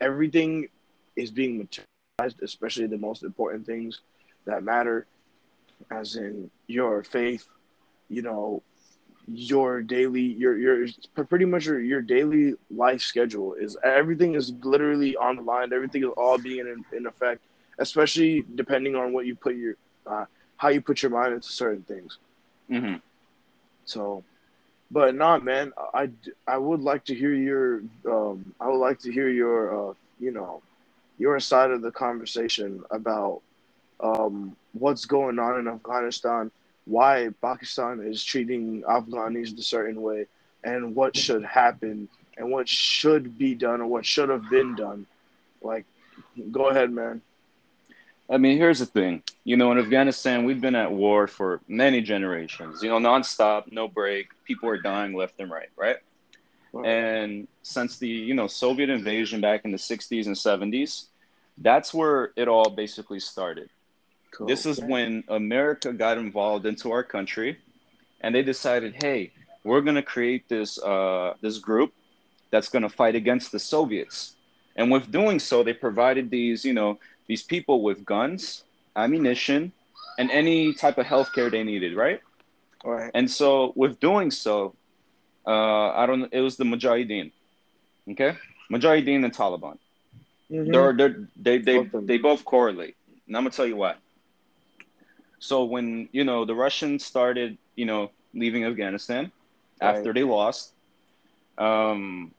everything 0.00 0.68
is 1.16 1.30
being 1.30 1.58
materialized, 1.58 2.42
especially 2.42 2.86
the 2.86 2.98
most 2.98 3.22
important 3.22 3.66
things 3.66 4.00
that 4.44 4.62
matter, 4.62 5.06
as 5.90 6.16
in 6.16 6.50
your 6.66 7.02
faith, 7.02 7.46
you 8.08 8.22
know, 8.22 8.62
your 9.26 9.82
daily 9.82 10.20
your 10.20 10.58
your 10.58 10.86
pretty 11.28 11.44
much 11.44 11.66
your, 11.66 11.80
your 11.80 12.02
daily 12.02 12.54
life 12.70 13.00
schedule 13.00 13.54
is 13.54 13.76
everything 13.84 14.34
is 14.34 14.52
literally 14.64 15.16
on 15.16 15.36
the 15.36 15.42
line 15.42 15.72
everything 15.72 16.02
is 16.02 16.10
all 16.16 16.36
being 16.38 16.58
in, 16.58 16.84
in 16.96 17.06
effect 17.06 17.40
especially 17.78 18.44
depending 18.56 18.96
on 18.96 19.12
what 19.12 19.24
you 19.24 19.36
put 19.36 19.54
your 19.54 19.76
uh, 20.08 20.24
how 20.56 20.68
you 20.68 20.80
put 20.80 21.02
your 21.02 21.10
mind 21.12 21.32
into 21.34 21.48
certain 21.48 21.82
things 21.82 22.18
mhm. 22.72 23.02
so 23.84 24.24
but 24.90 25.14
not 25.14 25.44
man 25.44 25.72
i 25.94 26.10
i 26.46 26.56
would 26.56 26.80
like 26.80 27.04
to 27.04 27.14
hear 27.14 27.34
your 27.34 27.82
um 28.10 28.54
i 28.60 28.68
would 28.68 28.78
like 28.88 28.98
to 28.98 29.12
hear 29.12 29.28
your 29.28 29.90
uh 29.90 29.94
you 30.20 30.32
know 30.32 30.62
your 31.18 31.38
side 31.40 31.70
of 31.70 31.82
the 31.82 31.92
conversation 31.92 32.82
about 32.90 33.42
um 34.00 34.56
what's 34.72 35.04
going 35.06 35.38
on 35.38 35.60
in 35.60 35.68
afghanistan 35.68 36.50
why 36.84 37.30
Pakistan 37.40 38.00
is 38.00 38.22
treating 38.24 38.82
Afghanis 38.82 39.56
a 39.58 39.62
certain 39.62 40.02
way 40.02 40.26
and 40.64 40.94
what 40.94 41.16
should 41.16 41.44
happen 41.44 42.08
and 42.36 42.50
what 42.50 42.68
should 42.68 43.38
be 43.38 43.54
done 43.54 43.80
or 43.80 43.86
what 43.86 44.06
should 44.06 44.28
have 44.28 44.48
been 44.50 44.74
done. 44.74 45.06
Like, 45.62 45.84
go 46.50 46.68
ahead, 46.70 46.90
man. 46.90 47.22
I 48.32 48.38
mean, 48.38 48.56
here's 48.56 48.78
the 48.78 48.86
thing. 48.86 49.22
You 49.44 49.58
know, 49.58 49.70
in 49.72 49.78
Afghanistan, 49.78 50.44
we've 50.44 50.60
been 50.60 50.74
at 50.74 50.90
war 50.90 51.26
for 51.26 51.60
many 51.68 52.00
generations. 52.00 52.82
You 52.82 52.88
know, 52.88 52.98
nonstop, 52.98 53.70
no 53.70 53.88
break. 53.88 54.28
People 54.44 54.70
are 54.70 54.78
dying 54.80 55.14
left 55.14 55.34
and 55.38 55.50
right, 55.50 55.68
right? 55.76 55.96
And 56.82 57.46
since 57.62 57.98
the 57.98 58.08
you 58.08 58.32
know 58.32 58.46
Soviet 58.46 58.88
invasion 58.88 59.42
back 59.42 59.66
in 59.66 59.70
the 59.70 59.76
60s 59.76 60.26
and 60.26 60.34
70s, 60.34 61.08
that's 61.58 61.92
where 61.92 62.32
it 62.34 62.48
all 62.48 62.70
basically 62.70 63.20
started. 63.20 63.68
This 64.46 64.64
is 64.64 64.80
when 64.80 65.24
America 65.28 65.92
got 65.92 66.16
involved 66.16 66.64
into 66.64 66.90
our 66.90 67.02
country 67.02 67.58
and 68.22 68.34
they 68.34 68.42
decided, 68.42 68.94
hey, 69.02 69.32
we're 69.62 69.82
gonna 69.82 70.02
create 70.02 70.48
this 70.48 70.82
uh, 70.82 71.34
this 71.42 71.58
group 71.58 71.92
that's 72.50 72.70
gonna 72.70 72.88
fight 72.88 73.14
against 73.14 73.52
the 73.52 73.58
Soviets. 73.58 74.36
And 74.74 74.90
with 74.90 75.12
doing 75.12 75.38
so, 75.38 75.62
they 75.62 75.74
provided 75.74 76.30
these, 76.30 76.64
you 76.64 76.72
know, 76.72 76.98
these 77.32 77.42
people 77.54 77.76
with 77.88 77.98
guns, 78.04 78.64
ammunition, 79.04 79.72
and 80.18 80.26
any 80.30 80.74
type 80.82 80.98
of 81.02 81.06
healthcare 81.12 81.50
they 81.50 81.64
needed, 81.72 81.92
right? 82.04 82.20
Right. 82.84 83.10
And 83.14 83.26
so, 83.38 83.72
with 83.82 83.98
doing 84.08 84.30
so, 84.30 84.74
uh, 85.52 85.88
I 86.00 86.04
don't. 86.08 86.28
It 86.38 86.42
was 86.48 86.56
the 86.60 86.64
Mujahideen, 86.72 87.28
okay, 88.12 88.32
Mujahideen 88.70 89.20
and 89.26 89.32
Taliban. 89.40 89.76
Mhm. 90.50 90.70
They're, 90.72 90.92
they're, 90.98 91.16
they 91.46 91.56
they 91.68 91.76
Both 91.78 92.06
they 92.08 92.18
both 92.18 92.44
correlate, 92.44 92.96
and 93.26 93.32
I'm 93.36 93.44
gonna 93.44 93.56
tell 93.60 93.70
you 93.72 93.78
why. 93.84 93.94
So 95.48 95.64
when 95.64 95.86
you 96.12 96.24
know 96.28 96.44
the 96.50 96.56
Russians 96.66 96.98
started, 97.12 97.56
you 97.80 97.86
know, 97.90 98.02
leaving 98.42 98.62
Afghanistan 98.72 99.32
after 99.80 100.12
they 100.12 100.24
lost, 100.38 100.74
um, 101.56 102.32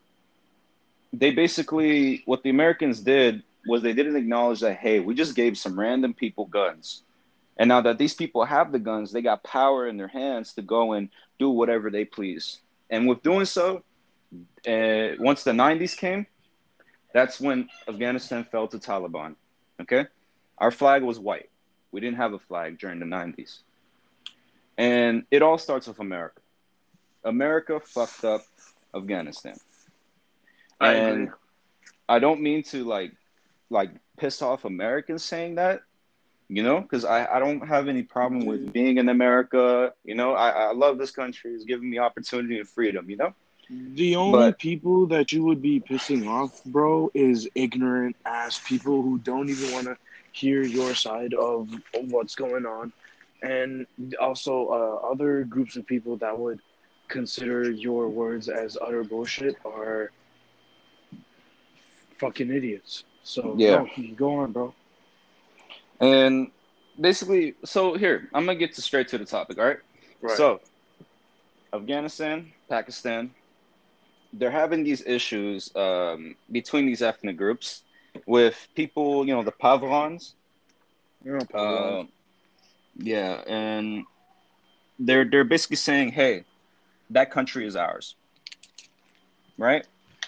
they 1.21 1.31
basically 1.31 2.21
what 2.29 2.43
the 2.43 2.51
Americans 2.57 3.01
did 3.13 3.41
was 3.65 3.81
they 3.81 3.93
didn't 3.93 4.15
acknowledge 4.15 4.59
that 4.61 4.77
hey, 4.77 4.99
we 4.99 5.15
just 5.15 5.35
gave 5.35 5.57
some 5.57 5.79
random 5.79 6.13
people 6.13 6.45
guns, 6.45 7.03
and 7.57 7.67
now 7.67 7.81
that 7.81 7.97
these 7.97 8.13
people 8.13 8.45
have 8.45 8.71
the 8.71 8.79
guns, 8.79 9.11
they 9.11 9.21
got 9.21 9.43
power 9.43 9.87
in 9.87 9.97
their 9.97 10.07
hands 10.07 10.53
to 10.53 10.61
go 10.61 10.93
and 10.93 11.09
do 11.39 11.49
whatever 11.49 11.89
they 11.89 12.05
please. 12.05 12.59
And 12.89 13.07
with 13.07 13.21
doing 13.23 13.45
so, 13.45 13.83
uh, 14.67 15.15
once 15.19 15.43
the 15.43 15.51
'90s 15.51 15.95
came, 15.97 16.25
that's 17.13 17.39
when 17.39 17.69
Afghanistan 17.87 18.43
fell 18.43 18.67
to 18.67 18.77
Taliban. 18.77 19.35
Okay, 19.81 20.05
our 20.57 20.71
flag 20.71 21.03
was 21.03 21.19
white. 21.19 21.49
We 21.91 22.01
didn't 22.01 22.17
have 22.17 22.33
a 22.33 22.39
flag 22.39 22.79
during 22.79 22.99
the 22.99 23.05
'90s, 23.05 23.59
and 24.77 25.23
it 25.31 25.41
all 25.41 25.57
starts 25.57 25.87
with 25.87 25.99
America. 25.99 26.41
America 27.23 27.79
fucked 27.79 28.25
up 28.25 28.41
Afghanistan, 28.95 29.55
I 30.79 30.93
and 30.93 31.23
agree. 31.23 31.33
I 32.09 32.19
don't 32.19 32.41
mean 32.41 32.63
to 32.63 32.83
like 32.83 33.13
like 33.73 33.91
pissed 34.17 34.41
off 34.41 34.63
Americans 34.65 35.23
saying 35.23 35.55
that, 35.55 35.81
you 36.47 36.63
know, 36.63 36.79
because 36.79 37.03
I, 37.03 37.25
I 37.25 37.39
don't 37.39 37.67
have 37.67 37.87
any 37.87 38.03
problem 38.03 38.45
with 38.45 38.71
being 38.71 38.97
in 38.99 39.09
America. 39.09 39.93
You 40.05 40.15
know, 40.15 40.33
I, 40.33 40.49
I 40.49 40.73
love 40.73 40.97
this 40.97 41.11
country. 41.11 41.51
It's 41.53 41.65
giving 41.65 41.89
me 41.89 41.97
opportunity 41.97 42.59
and 42.59 42.67
freedom. 42.67 43.09
You 43.09 43.17
know. 43.17 43.33
The 43.69 44.15
only 44.15 44.37
But- 44.37 44.59
people 44.59 45.07
that 45.07 45.31
you 45.31 45.43
would 45.45 45.61
be 45.61 45.79
pissing 45.79 46.27
off, 46.27 46.63
bro, 46.65 47.09
is 47.13 47.49
ignorant 47.55 48.15
ass 48.25 48.59
people 48.59 49.01
who 49.01 49.17
don't 49.19 49.49
even 49.49 49.71
want 49.71 49.85
to 49.85 49.97
hear 50.31 50.61
your 50.63 50.93
side 50.95 51.33
of 51.33 51.69
what's 52.13 52.35
going 52.35 52.65
on, 52.65 52.91
and 53.41 53.87
also 54.19 54.67
uh, 54.67 55.11
other 55.11 55.43
groups 55.43 55.75
of 55.75 55.85
people 55.85 56.17
that 56.17 56.37
would 56.37 56.59
consider 57.07 57.69
your 57.69 58.09
words 58.09 58.49
as 58.49 58.77
utter 58.81 59.03
bullshit 59.03 59.55
are 59.65 60.11
fucking 62.19 62.51
idiots. 62.51 63.03
So 63.23 63.55
Yeah. 63.57 63.85
no, 63.97 64.13
go 64.15 64.35
on, 64.35 64.51
bro. 64.51 64.73
And 65.99 66.51
basically, 66.99 67.55
so 67.65 67.95
here 67.95 68.29
I'm 68.33 68.45
gonna 68.45 68.59
get 68.59 68.73
to 68.75 68.81
straight 68.81 69.07
to 69.09 69.17
the 69.17 69.25
topic. 69.25 69.57
All 69.57 69.65
right. 69.65 69.79
Right. 70.21 70.37
So, 70.37 70.61
Afghanistan, 71.73 72.53
Pakistan, 72.69 73.33
they're 74.33 74.51
having 74.51 74.83
these 74.83 75.05
issues 75.05 75.73
um, 75.75 76.35
between 76.51 76.85
these 76.85 77.01
ethnic 77.01 77.37
groups 77.37 77.83
with 78.25 78.67
people, 78.75 79.25
you 79.25 79.33
know, 79.33 79.43
the 79.43 79.51
Pathans. 79.51 80.33
You're 81.23 81.39
no. 81.53 81.59
Uh, 81.59 82.03
yeah, 82.97 83.41
and 83.47 84.05
they're 84.99 85.25
they're 85.25 85.43
basically 85.43 85.77
saying, 85.77 86.11
"Hey, 86.11 86.45
that 87.09 87.31
country 87.31 87.65
is 87.65 87.75
ours." 87.75 88.15
Right? 89.57 89.85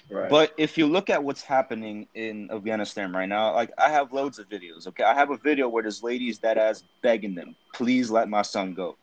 Right. 0.09 0.29
But 0.29 0.53
if 0.57 0.77
you 0.77 0.88
look 0.88 1.09
at 1.09 1.24
what's 1.24 1.41
happening 1.41 2.07
in 2.15 2.50
Afghanistan 2.51 3.12
right 3.13 3.27
now, 3.27 3.53
like 3.53 3.71
I 3.77 3.89
have 3.89 4.13
loads 4.13 4.39
of 4.39 4.50
videos. 4.50 4.88
Okay, 4.88 5.03
I 5.03 5.13
have 5.13 5.31
a 5.31 5.38
video 5.38 5.67
where 5.69 5.83
this 5.83 6.03
lady's 6.03 6.38
dead 6.38 6.57
ass 6.57 6.83
begging 7.01 7.35
them, 7.35 7.55
"Please 7.74 8.09
let 8.12 8.29
my 8.29 8.41
son 8.41 8.74
go." 8.74 8.97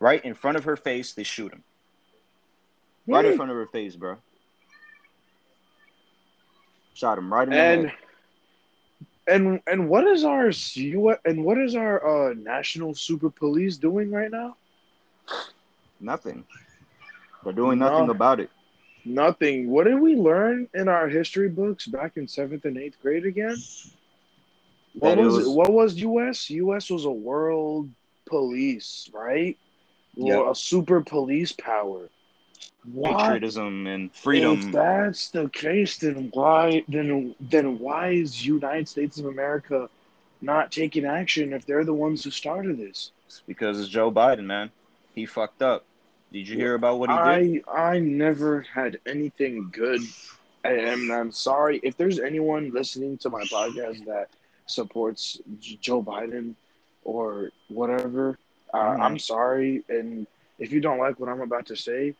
Right 0.00 0.24
in 0.24 0.34
front 0.34 0.56
of 0.56 0.64
her 0.64 0.76
face, 0.76 1.12
they 1.14 1.22
shoot 1.22 1.52
him. 1.52 1.62
Right 3.06 3.24
in 3.24 3.36
front 3.36 3.50
of 3.50 3.56
her 3.56 3.66
face, 3.66 3.96
bro. 3.96 4.16
Shot 6.94 7.18
him 7.18 7.32
right 7.32 7.48
in 7.48 7.50
the 7.50 7.58
and 7.60 7.88
head. 7.88 7.98
and 9.28 9.60
and 9.66 9.88
what 9.88 10.06
is 10.06 10.24
our 10.24 10.50
U 10.50 11.16
and 11.24 11.44
what 11.44 11.58
is 11.58 11.74
our 11.74 12.30
uh, 12.30 12.34
national 12.34 12.94
super 12.94 13.30
police 13.30 13.76
doing 13.76 14.10
right 14.10 14.30
now? 14.30 14.56
Nothing. 16.00 16.44
They're 17.44 17.52
doing 17.52 17.78
nothing 17.78 18.08
about 18.08 18.40
it. 18.40 18.50
Nothing. 19.04 19.68
What 19.70 19.84
did 19.84 19.98
we 20.00 20.14
learn 20.14 20.68
in 20.74 20.88
our 20.88 21.08
history 21.08 21.48
books 21.48 21.86
back 21.86 22.16
in 22.16 22.28
seventh 22.28 22.64
and 22.64 22.76
eighth 22.78 23.00
grade 23.02 23.26
again? 23.26 23.56
What 24.94 25.18
was, 25.18 25.36
was- 25.38 25.48
what 25.48 25.72
was 25.72 25.94
U.S. 26.00 26.50
U.S. 26.50 26.90
was 26.90 27.04
a 27.04 27.10
world 27.10 27.90
police, 28.26 29.10
right? 29.12 29.58
Yep. 30.14 30.38
Or 30.38 30.50
a 30.50 30.54
super 30.54 31.00
police 31.00 31.52
power. 31.52 32.08
What? 32.92 33.16
Patriotism 33.18 33.86
and 33.86 34.14
freedom. 34.14 34.58
If 34.58 34.72
that's 34.72 35.30
the 35.30 35.48
case, 35.48 35.98
then 35.98 36.30
why 36.34 36.84
then 36.88 37.34
then 37.40 37.78
why 37.78 38.10
is 38.10 38.44
United 38.44 38.88
States 38.88 39.18
of 39.18 39.26
America 39.26 39.88
not 40.40 40.70
taking 40.72 41.04
action 41.04 41.52
if 41.52 41.64
they're 41.64 41.84
the 41.84 41.94
ones 41.94 42.24
who 42.24 42.30
started 42.30 42.76
this? 42.78 43.12
It's 43.26 43.42
because 43.46 43.80
it's 43.80 43.88
Joe 43.88 44.10
Biden, 44.12 44.44
man. 44.44 44.70
He 45.14 45.26
fucked 45.26 45.62
up. 45.62 45.84
Did 46.32 46.48
you 46.48 46.56
hear 46.56 46.74
about 46.74 46.98
what 46.98 47.10
he 47.10 47.18
did? 47.18 47.46
I 47.46 47.62
I 47.72 47.98
never 48.00 48.62
had 48.62 49.00
anything 49.06 49.70
good, 49.72 50.00
and 50.64 51.12
I'm 51.12 51.32
sorry 51.32 51.80
if 51.82 51.96
there's 51.96 52.18
anyone 52.20 52.70
listening 52.72 53.18
to 53.18 53.30
my 53.30 53.44
podcast 53.44 54.04
that 54.06 54.28
supports 54.66 55.40
Joe 55.60 56.02
Biden 56.02 56.54
or 57.04 57.52
whatever. 57.68 58.38
Uh, 58.72 58.78
Mhm. 58.78 59.00
I'm 59.00 59.18
sorry, 59.18 59.84
and 59.88 60.26
if 60.58 60.72
you 60.72 60.80
don't 60.80 60.98
like 60.98 61.18
what 61.20 61.28
I'm 61.28 61.40
about 61.40 61.66
to 61.66 61.76
say, 61.76 62.14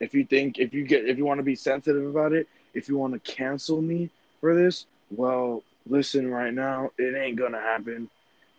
if 0.00 0.14
you 0.14 0.24
think 0.24 0.58
if 0.58 0.74
you 0.74 0.84
get 0.84 1.06
if 1.08 1.18
you 1.18 1.24
want 1.24 1.38
to 1.38 1.44
be 1.44 1.56
sensitive 1.56 2.06
about 2.06 2.32
it, 2.32 2.48
if 2.74 2.88
you 2.88 2.96
want 2.96 3.14
to 3.14 3.32
cancel 3.32 3.80
me 3.82 4.10
for 4.40 4.54
this, 4.54 4.86
well, 5.10 5.62
listen 5.86 6.30
right 6.30 6.54
now, 6.54 6.90
it 6.98 7.14
ain't 7.14 7.36
gonna 7.36 7.60
happen, 7.60 8.08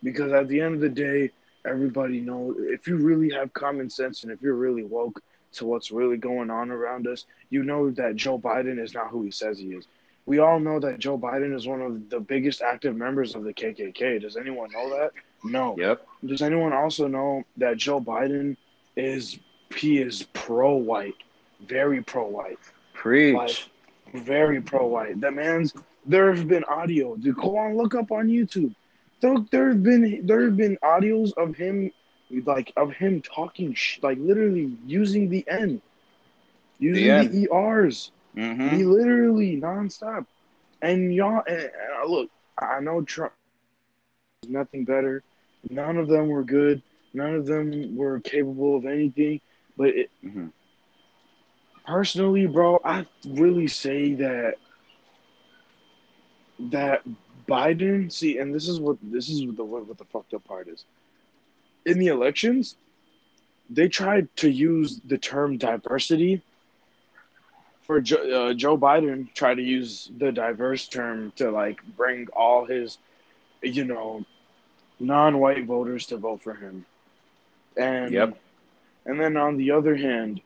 because 0.02 0.32
at 0.32 0.48
the 0.48 0.60
end 0.60 0.74
of 0.74 0.80
the 0.80 0.88
day, 0.88 1.30
everybody 1.66 2.20
knows 2.20 2.56
if 2.58 2.86
you 2.86 2.96
really 2.96 3.30
have 3.30 3.52
common 3.52 3.88
sense 3.88 4.22
and 4.22 4.32
if 4.32 4.42
you're 4.42 4.54
really 4.54 4.84
woke 4.84 5.22
to 5.52 5.66
what's 5.66 5.90
really 5.90 6.16
going 6.16 6.50
on 6.50 6.70
around 6.70 7.06
us, 7.06 7.26
you 7.50 7.62
know 7.62 7.90
that 7.90 8.16
Joe 8.16 8.38
Biden 8.38 8.82
is 8.82 8.94
not 8.94 9.08
who 9.08 9.22
he 9.22 9.30
says 9.30 9.58
he 9.58 9.74
is. 9.74 9.86
We 10.24 10.38
all 10.38 10.60
know 10.60 10.78
that 10.80 10.98
Joe 10.98 11.18
Biden 11.18 11.54
is 11.54 11.66
one 11.66 11.82
of 11.82 12.08
the 12.08 12.20
biggest 12.20 12.62
active 12.62 12.96
members 12.96 13.34
of 13.34 13.44
the 13.44 13.52
KKK. 13.52 14.20
Does 14.20 14.36
anyone 14.36 14.70
know 14.72 14.88
that? 14.90 15.10
No. 15.44 15.76
Yep. 15.78 16.06
Does 16.24 16.42
anyone 16.42 16.72
also 16.72 17.06
know 17.08 17.44
that 17.56 17.76
Joe 17.76 18.00
Biden 18.00 18.56
is 18.96 19.38
he 19.76 19.98
is 19.98 20.26
pro 20.32 20.74
white, 20.74 21.16
very 21.66 22.02
pro 22.02 22.26
white, 22.26 22.58
Preach. 22.94 23.34
Like- 23.34 23.68
very 24.14 24.60
pro 24.60 24.86
white. 24.86 25.20
That 25.20 25.34
man's 25.34 25.72
there 26.04 26.32
have 26.32 26.48
been 26.48 26.64
audio. 26.64 27.16
Dude, 27.16 27.36
go 27.36 27.56
on, 27.56 27.76
look 27.76 27.94
up 27.94 28.10
on 28.12 28.28
YouTube. 28.28 28.74
There, 29.22 29.36
there 29.52 29.68
have 29.70 29.82
been 29.84 30.26
there 30.26 30.44
have 30.44 30.56
been 30.56 30.78
audios 30.84 31.32
of 31.36 31.56
him, 31.56 31.92
like 32.46 32.72
of 32.76 32.92
him 32.94 33.22
talking, 33.22 33.74
sh- 33.74 34.00
like 34.02 34.18
literally 34.18 34.76
using 34.86 35.30
the 35.30 35.44
N, 35.48 35.82
using 36.78 37.18
The 37.18 37.18
the, 37.18 37.30
ERs. 37.32 38.12
hmm 38.34 38.78
He 38.78 38.84
literally 38.84 39.60
nonstop. 39.60 40.26
And 40.82 41.14
y'all, 41.14 41.42
and, 41.46 41.58
and, 41.60 41.70
uh, 42.02 42.06
look, 42.06 42.30
I 42.58 42.80
know 42.80 43.02
Trump 43.02 43.34
is 44.42 44.50
nothing 44.50 44.84
better. 44.84 45.22
None 45.70 45.96
of 45.96 46.08
them 46.08 46.28
were 46.28 46.44
good. 46.44 46.82
None 47.14 47.34
of 47.34 47.46
them 47.46 47.96
were 47.96 48.20
capable 48.20 48.76
of 48.76 48.86
anything. 48.86 49.40
But 49.76 49.88
it, 49.90 50.10
hmm 50.22 50.48
personally, 51.86 52.46
bro, 52.46 52.78
I 52.84 53.06
really 53.26 53.68
say 53.68 54.14
that 54.14 54.54
that 56.70 57.02
Biden. 57.48 58.12
See, 58.12 58.38
and 58.38 58.54
this 58.54 58.68
is 58.68 58.80
what 58.80 58.98
this 59.02 59.28
is 59.28 59.46
what 59.46 59.56
the 59.56 59.64
what 59.64 59.98
the 59.98 60.04
fucked 60.04 60.34
up 60.34 60.44
part 60.44 60.68
is. 60.68 60.84
In 61.84 61.98
the 61.98 62.08
elections, 62.08 62.76
they 63.70 63.88
tried 63.88 64.34
to 64.36 64.50
use 64.50 65.00
the 65.04 65.18
term 65.18 65.58
diversity. 65.58 66.42
For 67.82 68.00
Joe, 68.00 68.50
uh, 68.50 68.54
Joe 68.54 68.78
Biden, 68.78 69.32
tried 69.34 69.56
to 69.56 69.62
use 69.62 70.10
the 70.16 70.30
diverse 70.32 70.86
term 70.88 71.32
to 71.36 71.50
like 71.50 71.80
bring 71.96 72.28
all 72.32 72.64
his, 72.64 72.98
you 73.62 73.84
know, 73.84 74.24
non-white 75.00 75.66
voters 75.66 76.06
to 76.06 76.16
vote 76.16 76.42
for 76.42 76.54
him. 76.54 76.86
And 77.76 78.12
Yep. 78.12 78.38
and 79.06 79.20
then 79.20 79.36
on 79.36 79.56
the 79.56 79.72
other 79.72 79.96
hand, 79.96 80.40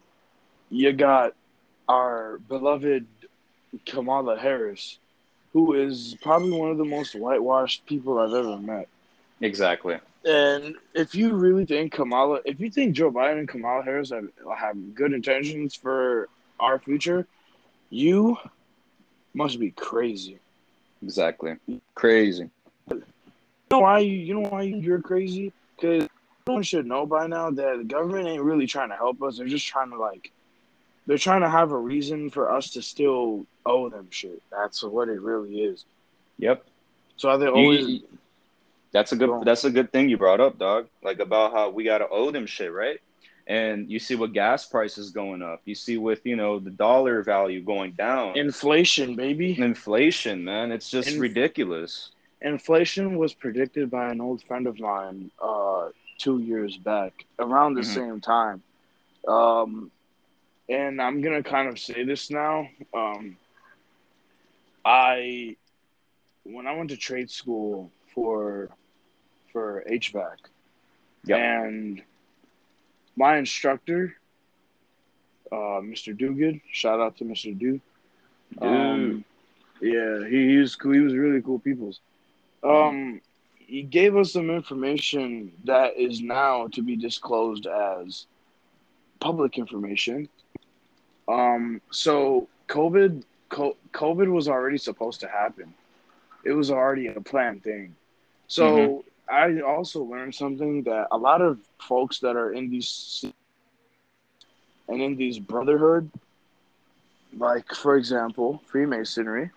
you 0.70 0.92
got 0.92 1.34
our 1.88 2.38
beloved 2.38 3.06
Kamala 3.84 4.38
Harris, 4.38 4.98
who 5.56 5.72
is 5.72 6.14
probably 6.20 6.50
one 6.50 6.70
of 6.70 6.76
the 6.76 6.84
most 6.84 7.14
whitewashed 7.14 7.86
people 7.86 8.18
I've 8.18 8.34
ever 8.34 8.58
met. 8.58 8.88
Exactly. 9.40 9.96
And 10.22 10.74
if 10.92 11.14
you 11.14 11.32
really 11.32 11.64
think 11.64 11.92
Kamala, 11.92 12.40
if 12.44 12.60
you 12.60 12.68
think 12.70 12.94
Joe 12.94 13.10
Biden 13.10 13.38
and 13.38 13.48
Kamala 13.48 13.82
Harris 13.82 14.10
have, 14.10 14.28
have 14.54 14.94
good 14.94 15.14
intentions 15.14 15.74
for 15.74 16.28
our 16.60 16.78
future, 16.78 17.26
you 17.88 18.36
must 19.32 19.58
be 19.58 19.70
crazy. 19.70 20.38
Exactly. 21.02 21.56
Crazy. 21.94 22.50
You 22.90 23.02
know 23.70 23.78
why 23.78 24.00
you, 24.00 24.12
you 24.12 24.34
know 24.34 24.50
why 24.50 24.60
you're 24.60 25.00
crazy? 25.00 25.54
Because 25.74 26.06
everyone 26.46 26.64
should 26.64 26.84
know 26.84 27.06
by 27.06 27.28
now 27.28 27.48
that 27.50 27.78
the 27.78 27.84
government 27.84 28.28
ain't 28.28 28.42
really 28.42 28.66
trying 28.66 28.90
to 28.90 28.96
help 28.96 29.22
us. 29.22 29.38
They're 29.38 29.46
just 29.46 29.66
trying 29.66 29.88
to 29.88 29.96
like, 29.96 30.32
they're 31.06 31.16
trying 31.16 31.40
to 31.40 31.48
have 31.48 31.72
a 31.72 31.78
reason 31.78 32.28
for 32.28 32.52
us 32.52 32.72
to 32.72 32.82
still 32.82 33.46
owe 33.66 33.88
them 33.88 34.08
shit. 34.10 34.42
That's 34.50 34.82
what 34.82 35.08
it 35.08 35.20
really 35.20 35.62
is. 35.62 35.84
Yep. 36.38 36.64
So 37.16 37.36
they 37.38 37.46
You- 37.46 37.52
always 37.52 37.86
you- 37.88 38.02
that's 38.92 39.12
a 39.12 39.16
good 39.16 39.28
Wrong. 39.28 39.44
that's 39.44 39.64
a 39.64 39.70
good 39.70 39.90
thing 39.92 40.08
you 40.08 40.16
brought 40.16 40.40
up, 40.40 40.58
dog. 40.58 40.88
Like 41.02 41.18
about 41.18 41.52
how 41.52 41.70
we 41.70 41.84
gotta 41.84 42.08
owe 42.08 42.30
them 42.30 42.46
shit, 42.46 42.72
right? 42.72 43.00
And 43.48 43.88
you 43.90 43.98
see 44.00 44.16
what 44.16 44.32
gas 44.32 44.66
prices 44.66 45.10
going 45.10 45.40
up. 45.40 45.60
You 45.66 45.74
see 45.76 45.98
with, 45.98 46.26
you 46.26 46.34
know, 46.34 46.58
the 46.58 46.70
dollar 46.70 47.22
value 47.22 47.60
going 47.62 47.92
down. 47.92 48.36
inflation, 48.36 49.14
baby. 49.14 49.56
Inflation, 49.58 50.42
man. 50.44 50.72
It's 50.72 50.90
just 50.90 51.08
Inf- 51.12 51.20
ridiculous. 51.20 52.10
Inflation 52.42 53.16
was 53.18 53.32
predicted 53.34 53.88
by 53.90 54.10
an 54.10 54.20
old 54.20 54.42
friend 54.42 54.66
of 54.66 54.78
mine 54.80 55.30
uh, 55.40 55.90
two 56.18 56.38
years 56.40 56.76
back, 56.76 57.12
around 57.38 57.74
the 57.74 57.82
Mhm. 57.82 57.94
same 57.94 58.20
time. 58.20 58.62
Um, 59.28 59.90
and 60.68 61.00
I'm 61.00 61.20
gonna 61.22 61.42
kind 61.42 61.68
of 61.68 61.78
say 61.78 62.02
this 62.04 62.30
now. 62.30 62.68
Um, 62.92 63.36
I, 64.86 65.56
when 66.44 66.66
I 66.68 66.76
went 66.76 66.90
to 66.90 66.96
trade 66.96 67.30
school 67.30 67.90
for 68.14 68.70
for 69.52 69.84
HVAC, 69.90 70.36
Yep. 71.24 71.38
and 71.38 72.02
my 73.16 73.36
instructor, 73.38 74.14
uh, 75.50 75.80
Mr. 75.82 76.16
Duguid, 76.16 76.60
shout 76.70 77.00
out 77.00 77.16
to 77.18 77.24
Mr. 77.24 77.58
Du. 77.58 77.80
Um, 78.60 79.24
yeah, 79.80 80.26
he, 80.28 80.48
he 80.50 80.56
was 80.58 80.76
cool. 80.76 80.92
He 80.92 81.00
was 81.00 81.14
really 81.14 81.42
cool 81.42 81.58
people's. 81.58 82.00
Um, 82.62 83.20
he 83.56 83.82
gave 83.82 84.16
us 84.16 84.32
some 84.32 84.50
information 84.50 85.52
that 85.64 85.96
is 85.96 86.20
now 86.20 86.68
to 86.68 86.82
be 86.82 86.94
disclosed 86.96 87.66
as 87.66 88.26
public 89.20 89.58
information. 89.58 90.28
Um, 91.28 91.80
so 91.90 92.48
COVID, 92.68 93.22
co- 93.22 93.24
COVID 93.50 94.32
was 94.32 94.48
already 94.48 94.78
supposed 94.78 95.20
to 95.20 95.28
happen. 95.28 95.74
It 96.44 96.52
was 96.52 96.70
already 96.70 97.08
a 97.08 97.20
planned 97.20 97.62
thing. 97.62 97.94
So 98.46 99.04
I 99.28 99.60
also 99.60 100.02
learned 100.02 100.34
something 100.34 100.82
that 100.84 101.08
a 101.10 101.18
lot 101.18 101.40
of 101.40 101.58
folks 101.80 102.20
that 102.20 102.36
are 102.36 102.52
in 102.52 102.70
these 102.70 103.24
and 104.88 105.00
in 105.02 105.16
these 105.16 105.38
brotherhood, 105.38 106.10
like 107.36 107.72
for 107.74 107.96
example, 107.96 108.60
Freemasonry, 108.66 109.50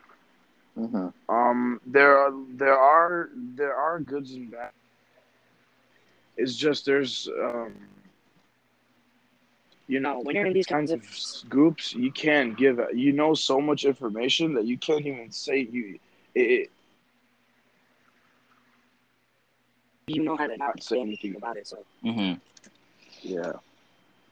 Mm-hmm. 0.77 1.07
um, 1.29 1.79
there 1.85 2.17
are 2.17 2.31
there 2.55 2.77
are 2.77 3.29
there 3.35 3.75
are 3.75 3.99
goods 3.99 4.33
and 4.33 4.51
bad. 4.51 4.71
It's 6.37 6.55
just 6.55 6.85
there's 6.85 7.27
um, 7.43 7.73
you 9.89 10.01
know 10.01 10.21
when 10.21 10.37
you're 10.37 10.47
in 10.47 10.53
these 10.53 10.67
kinds 10.67 10.91
of 10.91 11.03
groups, 11.49 11.95
you 11.95 12.11
can't 12.11 12.57
give 12.57 12.79
you 12.93 13.13
know 13.13 13.35
so 13.35 13.61
much 13.61 13.85
information 13.85 14.53
that 14.55 14.65
you 14.65 14.77
can't 14.77 15.05
even 15.07 15.31
say 15.31 15.59
you 15.71 15.99
it, 16.35 16.41
it 16.41 16.71
you 20.07 20.23
know 20.23 20.37
how 20.37 20.47
to 20.47 20.57
not 20.57 20.83
say 20.83 21.01
anything 21.01 21.35
about 21.35 21.57
it. 21.57 21.67
So 21.67 21.79
Mm-hmm. 22.03 22.39
yeah, 23.23 23.53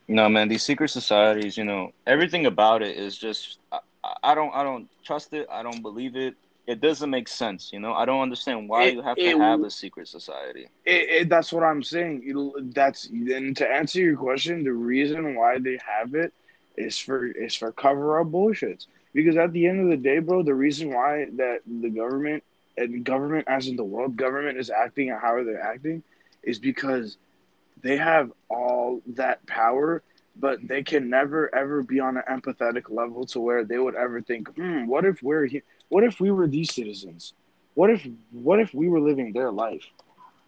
No, 0.07 0.29
man, 0.29 0.49
these 0.49 0.63
secret 0.63 0.89
societies, 0.89 1.57
you 1.57 1.65
know, 1.65 1.91
everything 2.05 2.45
about 2.45 2.81
it 2.83 2.97
is 2.97 3.17
just 3.17 3.59
I, 3.71 3.79
I 4.23 4.36
don't 4.36 4.53
I 4.55 4.63
don't 4.63 4.89
trust 5.03 5.34
it. 5.34 5.47
I 5.51 5.63
don't 5.63 5.82
believe 5.82 6.15
it. 6.15 6.36
It 6.67 6.82
doesn't 6.82 7.10
make 7.10 7.30
sense, 7.30 7.71
you 7.71 7.80
know. 7.80 7.93
I 7.93 8.06
don't 8.06 8.21
understand 8.21 8.67
why 8.67 8.88
It- 8.88 8.93
you 8.93 9.01
have 9.01 9.17
it 9.17 9.32
to 9.34 9.39
have 9.39 9.63
a 9.63 9.71
secret 9.71 10.08
society. 10.10 10.67
it, 10.86 11.10
it, 11.10 11.30
that's 11.30 11.51
what 11.53 11.63
I'm 11.63 11.82
saying. 11.82 12.71
That's 12.75 13.06
and 13.08 13.56
to 13.58 13.67
answer 13.67 13.99
your 14.01 14.17
question, 14.17 14.63
the 14.63 14.73
reason 14.73 15.36
why 15.36 15.60
they 15.60 15.80
have 15.86 16.13
it 16.13 16.34
is 16.75 16.97
for 16.97 17.25
is 17.25 17.56
for 17.56 17.71
cover 17.71 18.19
up 18.19 18.27
bullshits. 18.27 18.86
Because 19.13 19.38
at 19.38 19.53
the 19.53 19.65
end 19.67 19.80
of 19.82 19.89
the 19.89 19.97
day, 19.97 20.19
bro, 20.19 20.43
the 20.43 20.53
reason 20.53 20.93
why 20.93 21.25
that 21.38 21.62
the 21.65 21.89
government 21.89 22.43
and 22.77 23.03
government, 23.03 23.45
as 23.47 23.67
in 23.67 23.75
the 23.77 23.84
world 23.84 24.15
government, 24.17 24.58
is 24.58 24.69
acting 24.69 25.10
and 25.10 25.19
how 25.19 25.41
they're 25.43 25.62
acting, 25.62 26.03
is 26.43 26.60
because 26.60 27.17
they 27.82 27.97
have 27.97 28.32
all 28.49 29.01
that 29.08 29.45
power, 29.47 30.03
but 30.36 30.60
they 30.67 30.84
can 30.84 31.10
never 31.10 31.53
ever 31.56 31.82
be 31.84 31.99
on 31.99 32.17
an 32.17 32.23
empathetic 32.30 32.89
level 32.89 33.25
to 33.27 33.39
where 33.39 33.63
they 33.63 33.77
would 33.80 33.95
ever 33.95 34.21
think, 34.21 34.47
hmm, 34.56 34.86
what 34.86 35.06
if 35.06 35.21
we're 35.23 35.47
what 35.89 36.04
if 36.04 36.19
we 36.19 36.32
were 36.32 36.47
these 36.47 36.73
citizens? 36.73 37.34
What 37.76 37.89
if 37.89 38.08
what 38.32 38.60
if 38.60 38.73
we 38.73 38.88
were 38.89 39.00
living 39.00 39.34
their 39.34 39.52
life? 39.52 39.86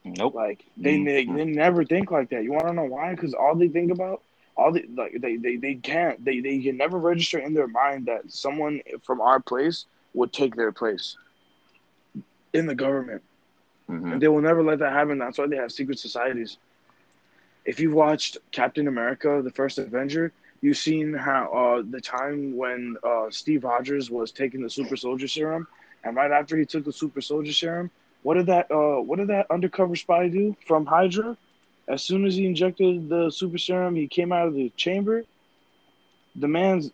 Nope. 0.05 0.33
Like 0.33 0.65
they 0.77 0.97
Mhm. 0.97 1.05
they, 1.05 1.25
they 1.25 1.45
never 1.45 1.83
think 1.85 2.11
like 2.11 2.29
that. 2.29 2.43
You 2.43 2.51
want 2.53 2.67
to 2.67 2.73
know 2.73 2.85
why? 2.85 3.11
Because 3.11 3.33
all 3.33 3.55
they 3.55 3.67
think 3.67 3.91
about, 3.91 4.21
all 4.55 4.71
they 4.71 4.83
like 4.95 5.13
they, 5.19 5.37
they 5.37 5.55
they 5.57 5.75
can't 5.75 6.23
they 6.23 6.39
they 6.39 6.59
can 6.59 6.77
never 6.77 6.97
register 6.97 7.39
in 7.39 7.53
their 7.53 7.67
mind 7.67 8.05
that 8.07 8.31
someone 8.31 8.81
from 9.03 9.21
our 9.21 9.39
place 9.39 9.85
would 10.13 10.31
take 10.33 10.55
their 10.55 10.71
place 10.71 11.17
in 12.53 12.65
the 12.67 12.75
government, 12.75 13.23
Mhm. 13.89 14.11
and 14.11 14.21
they 14.21 14.27
will 14.27 14.41
never 14.41 14.63
let 14.63 14.79
that 14.79 14.93
happen. 14.93 15.17
That's 15.19 15.37
why 15.37 15.47
they 15.47 15.57
have 15.57 15.71
secret 15.71 15.99
societies. 15.99 16.57
If 17.65 17.79
you've 17.79 17.93
watched 17.93 18.37
Captain 18.51 18.87
America: 18.87 19.41
The 19.43 19.51
First 19.51 19.77
Avenger, 19.79 20.31
you've 20.61 20.77
seen 20.77 21.13
how 21.13 21.51
uh, 21.51 21.83
the 21.89 22.01
time 22.01 22.55
when 22.55 22.95
uh, 23.03 23.27
Steve 23.29 23.63
Rogers 23.63 24.09
was 24.09 24.31
taking 24.31 24.61
the 24.61 24.69
Super 24.69 24.95
Soldier 24.95 25.27
Serum, 25.27 25.67
and 26.03 26.15
right 26.15 26.31
after 26.31 26.57
he 26.57 26.65
took 26.65 26.85
the 26.85 26.91
Super 26.91 27.21
Soldier 27.21 27.51
Serum, 27.53 27.91
what 28.23 28.35
did 28.35 28.47
that 28.47 28.69
uh 28.71 29.01
what 29.01 29.17
did 29.19 29.27
that 29.27 29.47
undercover 29.49 29.95
spy 29.95 30.27
do 30.27 30.55
from 30.65 30.85
Hydra? 30.85 31.37
As 31.87 32.03
soon 32.03 32.25
as 32.25 32.35
he 32.35 32.45
injected 32.45 33.09
the 33.09 33.29
super 33.31 33.57
serum, 33.57 33.95
he 33.95 34.07
came 34.07 34.31
out 34.31 34.47
of 34.47 34.53
the 34.55 34.69
chamber. 34.77 35.23
The 36.35 36.47
man's 36.47 36.91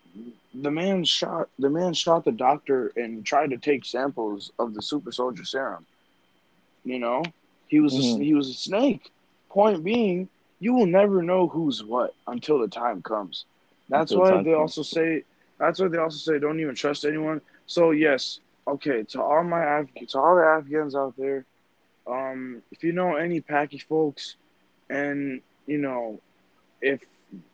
the 0.54 0.72
man 0.72 1.04
shot 1.04 1.50
the 1.60 1.70
man 1.70 1.94
shot 1.94 2.24
the 2.26 2.32
doctor 2.32 2.92
and 2.96 3.26
tried 3.26 3.52
to 3.52 3.58
take 3.58 3.86
samples 3.86 4.52
of 4.60 4.74
the 4.74 4.82
super 4.82 5.12
soldier 5.12 5.44
serum. 5.46 5.86
You 6.84 7.00
know, 7.00 7.24
he 7.68 7.80
was 7.80 7.98
a, 7.98 8.02
Mhm. 8.02 8.24
he 8.24 8.34
was 8.34 8.50
a 8.50 8.54
snake. 8.54 9.12
Point 9.50 9.84
being, 9.84 10.30
you 10.60 10.74
will 10.74 10.86
never 10.88 11.22
know 11.22 11.48
who's 11.48 11.84
what 11.84 12.16
until 12.28 12.60
the 12.60 12.68
time 12.68 13.02
comes. 13.02 13.46
That's 13.90 14.16
why 14.16 14.38
they 14.38 14.54
also 14.54 14.82
say. 14.82 15.24
That's 15.60 15.80
why 15.80 15.88
they 15.88 15.98
also 15.98 16.18
say 16.18 16.40
don't 16.40 16.60
even 16.60 16.76
trust 16.76 17.06
anyone. 17.06 17.42
So 17.66 17.92
yes, 17.92 18.40
okay, 18.68 19.04
to 19.10 19.22
all 19.22 19.44
my 19.44 19.80
Af- 19.80 19.94
to 20.10 20.20
all 20.20 20.36
the 20.36 20.44
Afghans 20.44 20.96
out 20.96 21.16
there, 21.18 21.46
um, 22.08 22.62
if 22.72 22.84
you 22.84 22.92
know 22.94 23.16
any 23.16 23.42
Paki 23.42 23.82
folks, 23.82 24.36
and 24.90 25.42
you 25.66 25.78
know, 25.78 26.20
if 26.82 27.02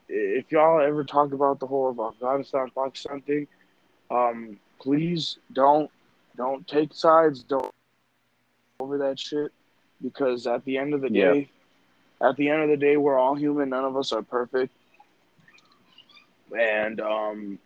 if 0.10 0.52
y'all 0.52 0.82
ever 0.82 1.04
talk 1.04 1.34
about 1.34 1.60
the 1.60 1.68
whole 1.68 1.90
of 1.90 2.00
Afghanistan 2.00 2.72
Pakistan 2.76 3.22
thing, 3.22 3.48
um, 4.10 4.60
please 4.80 5.38
don't 5.54 5.90
don't 6.38 6.68
take 6.68 6.94
sides. 6.94 7.44
Don't 7.44 7.70
over 8.80 8.98
that 9.00 9.20
shit 9.20 9.52
because 10.02 10.48
at 10.48 10.64
the 10.66 10.78
end 10.78 10.94
of 10.94 11.02
the 11.02 11.10
Yeah. 11.10 11.34
day, 11.34 11.50
at 12.22 12.36
the 12.38 12.50
end 12.50 12.64
of 12.64 12.70
the 12.70 12.78
day, 12.78 12.98
we're 12.98 13.18
all 13.18 13.36
human. 13.36 13.70
None 13.70 13.86
of 13.86 13.96
us 13.96 14.12
are 14.12 14.24
perfect, 14.24 14.74
and 16.58 17.00
um, 17.02 17.60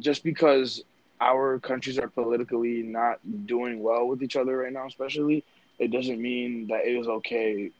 just 0.00 0.24
because 0.24 0.82
our 1.20 1.58
countries 1.58 1.98
are 1.98 2.08
politically 2.08 2.82
not 2.82 3.18
doing 3.46 3.82
well 3.82 4.06
with 4.06 4.22
each 4.22 4.36
other 4.36 4.58
right 4.58 4.72
now, 4.72 4.86
especially, 4.86 5.44
it 5.78 5.90
doesn't 5.90 6.20
mean 6.20 6.68
that 6.68 6.86
it 6.86 6.96
is 6.96 7.06
okay 7.06 7.70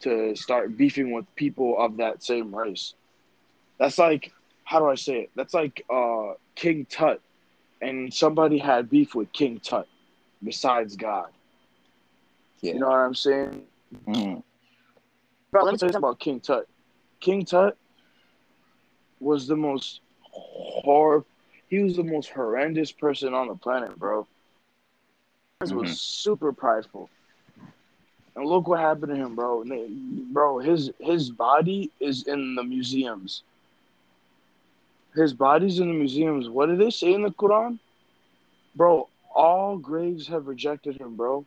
to 0.00 0.36
start 0.36 0.76
beefing 0.76 1.12
with 1.12 1.24
people 1.36 1.78
of 1.78 1.96
that 1.96 2.22
same 2.22 2.54
race. 2.54 2.94
That's 3.78 3.98
like, 3.98 4.32
how 4.64 4.78
do 4.78 4.86
I 4.86 4.94
say 4.94 5.20
it? 5.20 5.30
That's 5.34 5.54
like 5.54 5.84
uh, 5.88 6.34
King 6.54 6.86
Tut, 6.86 7.20
and 7.80 8.12
somebody 8.12 8.58
had 8.58 8.90
beef 8.90 9.14
with 9.14 9.32
King 9.32 9.60
Tut 9.60 9.88
besides 10.42 10.96
God. 10.96 11.28
Yeah. 12.60 12.74
You 12.74 12.80
know 12.80 12.88
what 12.88 12.96
I'm 12.96 13.14
saying? 13.14 13.62
Bro, 15.50 15.64
let 15.64 15.72
me 15.72 15.78
tell 15.78 15.88
you 15.88 15.92
something 15.92 15.96
about 15.96 16.18
King 16.18 16.40
Tut. 16.40 16.68
King 17.20 17.44
Tut 17.44 17.76
was 19.20 19.46
the 19.46 19.56
most 19.56 20.00
hor 20.22 21.24
he 21.68 21.78
was 21.82 21.96
the 21.96 22.04
most 22.04 22.30
horrendous 22.30 22.92
person 22.92 23.34
on 23.34 23.48
the 23.48 23.54
planet, 23.56 23.98
bro. 23.98 24.26
He 25.64 25.74
was 25.74 25.90
Mhm. 25.90 25.96
super 25.96 26.52
prideful. 26.52 27.10
And 28.36 28.46
look 28.46 28.68
what 28.68 28.80
happened 28.80 29.10
to 29.10 29.16
him, 29.16 29.34
bro. 29.34 29.64
Bro, 30.32 30.58
his 30.60 30.90
his 30.98 31.30
body 31.30 31.90
is 32.00 32.26
in 32.26 32.54
the 32.54 32.62
museums. 32.64 33.42
His 35.14 35.32
body's 35.34 35.78
in 35.80 35.88
the 35.88 35.94
museums. 35.94 36.48
What 36.48 36.66
did 36.66 36.78
they 36.78 36.90
say 36.90 37.12
in 37.12 37.22
the 37.22 37.30
Quran? 37.30 37.78
Bro, 38.74 39.08
all 39.34 39.76
graves 39.78 40.28
have 40.28 40.46
rejected 40.46 41.00
him, 41.00 41.16
bro. 41.16 41.44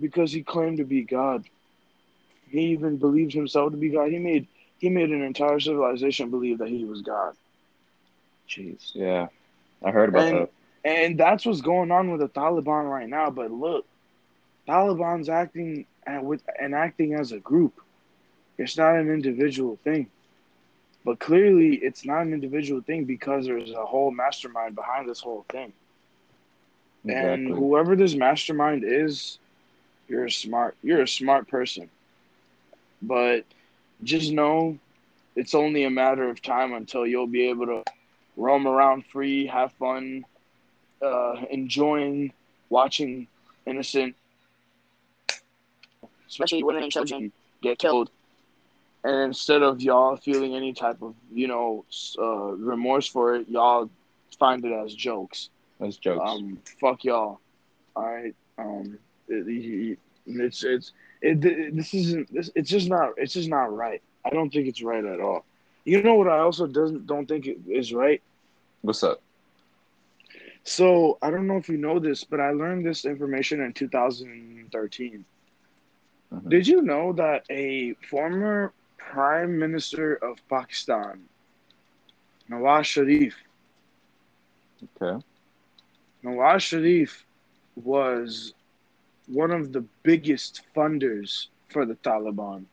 Because 0.00 0.32
he 0.32 0.42
claimed 0.42 0.78
to 0.78 0.84
be 0.84 1.02
God. 1.02 1.44
He 2.48 2.60
even 2.72 2.96
believed 2.96 3.32
himself 3.32 3.72
to 3.72 3.76
be 3.76 3.90
God. 3.90 4.10
He 4.10 4.18
made 4.18 4.46
he 4.80 4.90
made 4.90 5.10
an 5.10 5.22
entire 5.22 5.60
civilization 5.60 6.30
believe 6.30 6.58
that 6.58 6.68
he 6.68 6.84
was 6.84 7.02
God. 7.02 7.36
Jeez. 8.48 8.92
Yeah. 8.94 9.28
I 9.84 9.92
heard 9.92 10.10
about 10.10 10.28
And 10.28 10.38
that. 10.38 10.50
and 10.84 11.18
that's 11.18 11.46
what's 11.46 11.62
going 11.62 11.92
on 11.92 12.10
with 12.10 12.20
the 12.20 12.28
Taliban 12.28 12.90
right 12.90 13.08
now. 13.08 13.30
But 13.30 13.52
look, 13.52 13.86
Taliban's 14.68 15.28
acting 15.28 15.86
and 16.06 16.26
with 16.26 16.42
and 16.60 16.74
acting 16.74 17.14
as 17.14 17.32
a 17.32 17.40
group. 17.40 17.80
It's 18.58 18.76
not 18.78 18.96
an 18.96 19.10
individual 19.10 19.76
thing. 19.84 20.10
But 21.04 21.20
clearly, 21.20 21.76
it's 21.76 22.04
not 22.04 22.22
an 22.22 22.34
individual 22.34 22.82
thing 22.82 23.04
because 23.04 23.46
there's 23.46 23.70
a 23.72 23.86
whole 23.86 24.10
mastermind 24.10 24.74
behind 24.74 25.08
this 25.08 25.20
whole 25.20 25.44
thing. 25.50 25.72
Exactly. 27.04 27.32
And 27.34 27.48
whoever 27.48 27.96
this 27.96 28.14
mastermind 28.14 28.84
is, 28.84 29.38
you're 30.08 30.26
a 30.26 30.30
smart 30.30 30.76
you're 30.82 31.02
a 31.02 31.08
smart 31.08 31.48
person. 31.48 31.90
But 33.02 33.44
just 34.02 34.32
know 34.32 34.78
it's 35.36 35.54
only 35.54 35.84
a 35.84 35.90
matter 35.90 36.28
of 36.28 36.42
time 36.42 36.72
until 36.72 37.06
you'll 37.06 37.26
be 37.26 37.48
able 37.48 37.66
to 37.66 37.84
roam 38.36 38.66
around 38.66 39.04
free, 39.06 39.46
have 39.46 39.72
fun, 39.72 40.24
uh, 41.02 41.36
enjoying 41.50 42.32
watching 42.68 43.26
innocent, 43.66 44.14
especially 46.28 46.62
women 46.62 46.82
and 46.84 46.92
children, 46.92 47.32
get 47.62 47.78
killed. 47.78 48.10
And 49.02 49.22
instead 49.22 49.62
of 49.62 49.80
y'all 49.80 50.16
feeling 50.16 50.54
any 50.54 50.72
type 50.72 51.00
of, 51.02 51.14
you 51.32 51.48
know, 51.48 51.84
uh, 52.18 52.52
remorse 52.52 53.06
for 53.06 53.34
it, 53.36 53.48
y'all 53.48 53.88
find 54.38 54.64
it 54.64 54.72
as 54.72 54.94
jokes. 54.94 55.48
As 55.80 55.96
jokes. 55.96 56.22
Um, 56.24 56.58
fuck 56.80 57.04
y'all. 57.04 57.40
All 57.96 58.04
right. 58.04 58.34
Um, 58.58 58.98
it, 59.28 59.46
it- 59.48 59.98
it's 60.26 60.62
it's 60.62 60.92
it. 61.22 61.40
This 61.76 61.94
isn't. 61.94 62.32
This. 62.32 62.50
It's 62.54 62.70
just 62.70 62.88
not. 62.88 63.14
It's 63.16 63.34
just 63.34 63.48
not 63.48 63.74
right. 63.74 64.02
I 64.24 64.30
don't 64.30 64.50
think 64.52 64.68
it's 64.68 64.82
right 64.82 65.04
at 65.04 65.20
all. 65.20 65.44
You 65.84 66.02
know 66.02 66.14
what? 66.14 66.28
I 66.28 66.38
also 66.38 66.66
doesn't 66.66 67.06
don't 67.06 67.26
think 67.26 67.46
it 67.46 67.58
is 67.68 67.92
right. 67.92 68.22
What's 68.82 69.02
up? 69.02 69.20
So 70.64 71.18
I 71.22 71.30
don't 71.30 71.46
know 71.46 71.56
if 71.56 71.68
you 71.68 71.76
know 71.76 71.98
this, 71.98 72.24
but 72.24 72.40
I 72.40 72.50
learned 72.50 72.84
this 72.86 73.04
information 73.04 73.60
in 73.60 73.72
2013. 73.72 75.24
Mhm. 76.32 76.48
Did 76.48 76.66
you 76.66 76.82
know 76.82 77.12
that 77.14 77.44
a 77.50 77.94
former 78.10 78.72
prime 78.98 79.58
minister 79.58 80.14
of 80.16 80.38
Pakistan, 80.48 81.28
Nawaz 82.50 82.84
Sharif, 82.84 83.36
Okay. 85.00 85.24
Nawaz 86.24 86.60
Sharif 86.60 87.26
was 87.76 88.54
one 89.30 89.52
of 89.52 89.72
the 89.72 89.84
biggest 90.02 90.62
funders 90.74 91.46
for 91.68 91.86
the 91.86 91.94
Taliban. 91.94 92.64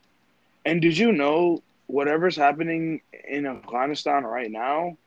And 0.66 0.82
did 0.82 0.98
you 0.98 1.12
know 1.12 1.62
whatever's 1.86 2.36
happening 2.36 3.02
in 3.28 3.46
Afghanistan 3.46 4.24
right 4.24 4.52
now 4.52 4.98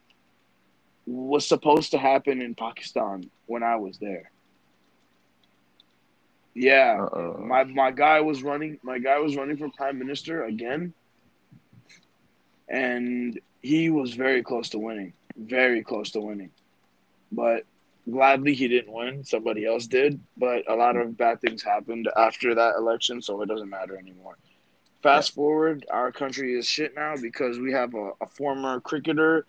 was 1.06 1.46
supposed 1.46 1.90
to 1.90 1.98
happen 1.98 2.40
in 2.40 2.54
Pakistan 2.54 3.30
when 3.46 3.62
I 3.62 3.76
was 3.76 3.98
there? 3.98 4.30
Yeah. 6.54 7.02
Uh-oh. 7.02 7.38
My 7.38 7.64
my 7.64 7.90
guy 7.90 8.20
was 8.20 8.42
running 8.42 8.78
my 8.82 8.98
guy 8.98 9.18
was 9.18 9.36
running 9.36 9.56
for 9.56 9.68
prime 9.70 9.98
minister 9.98 10.44
again. 10.44 10.94
And 12.68 13.40
he 13.62 13.90
was 13.90 14.14
very 14.14 14.42
close 14.42 14.68
to 14.70 14.78
winning. 14.78 15.12
Very 15.36 15.82
close 15.82 16.12
to 16.12 16.20
winning. 16.20 16.50
But 17.32 17.64
gladly 18.10 18.54
he 18.54 18.68
didn't 18.68 18.92
win. 18.92 19.24
Somebody 19.24 19.66
else 19.66 19.86
did. 19.86 20.20
But 20.36 20.70
a 20.70 20.74
lot 20.74 20.96
of 20.96 21.16
bad 21.16 21.40
things 21.40 21.62
happened 21.62 22.08
after 22.16 22.54
that 22.54 22.76
election, 22.76 23.22
so 23.22 23.40
it 23.42 23.48
doesn't 23.48 23.68
matter 23.70 23.96
anymore. 23.96 24.36
Fast 25.02 25.34
forward, 25.34 25.86
our 25.90 26.12
country 26.12 26.58
is 26.58 26.66
shit 26.66 26.94
now 26.94 27.14
because 27.16 27.58
we 27.58 27.72
have 27.72 27.94
a, 27.94 28.10
a 28.20 28.26
former 28.26 28.80
cricketer 28.80 29.46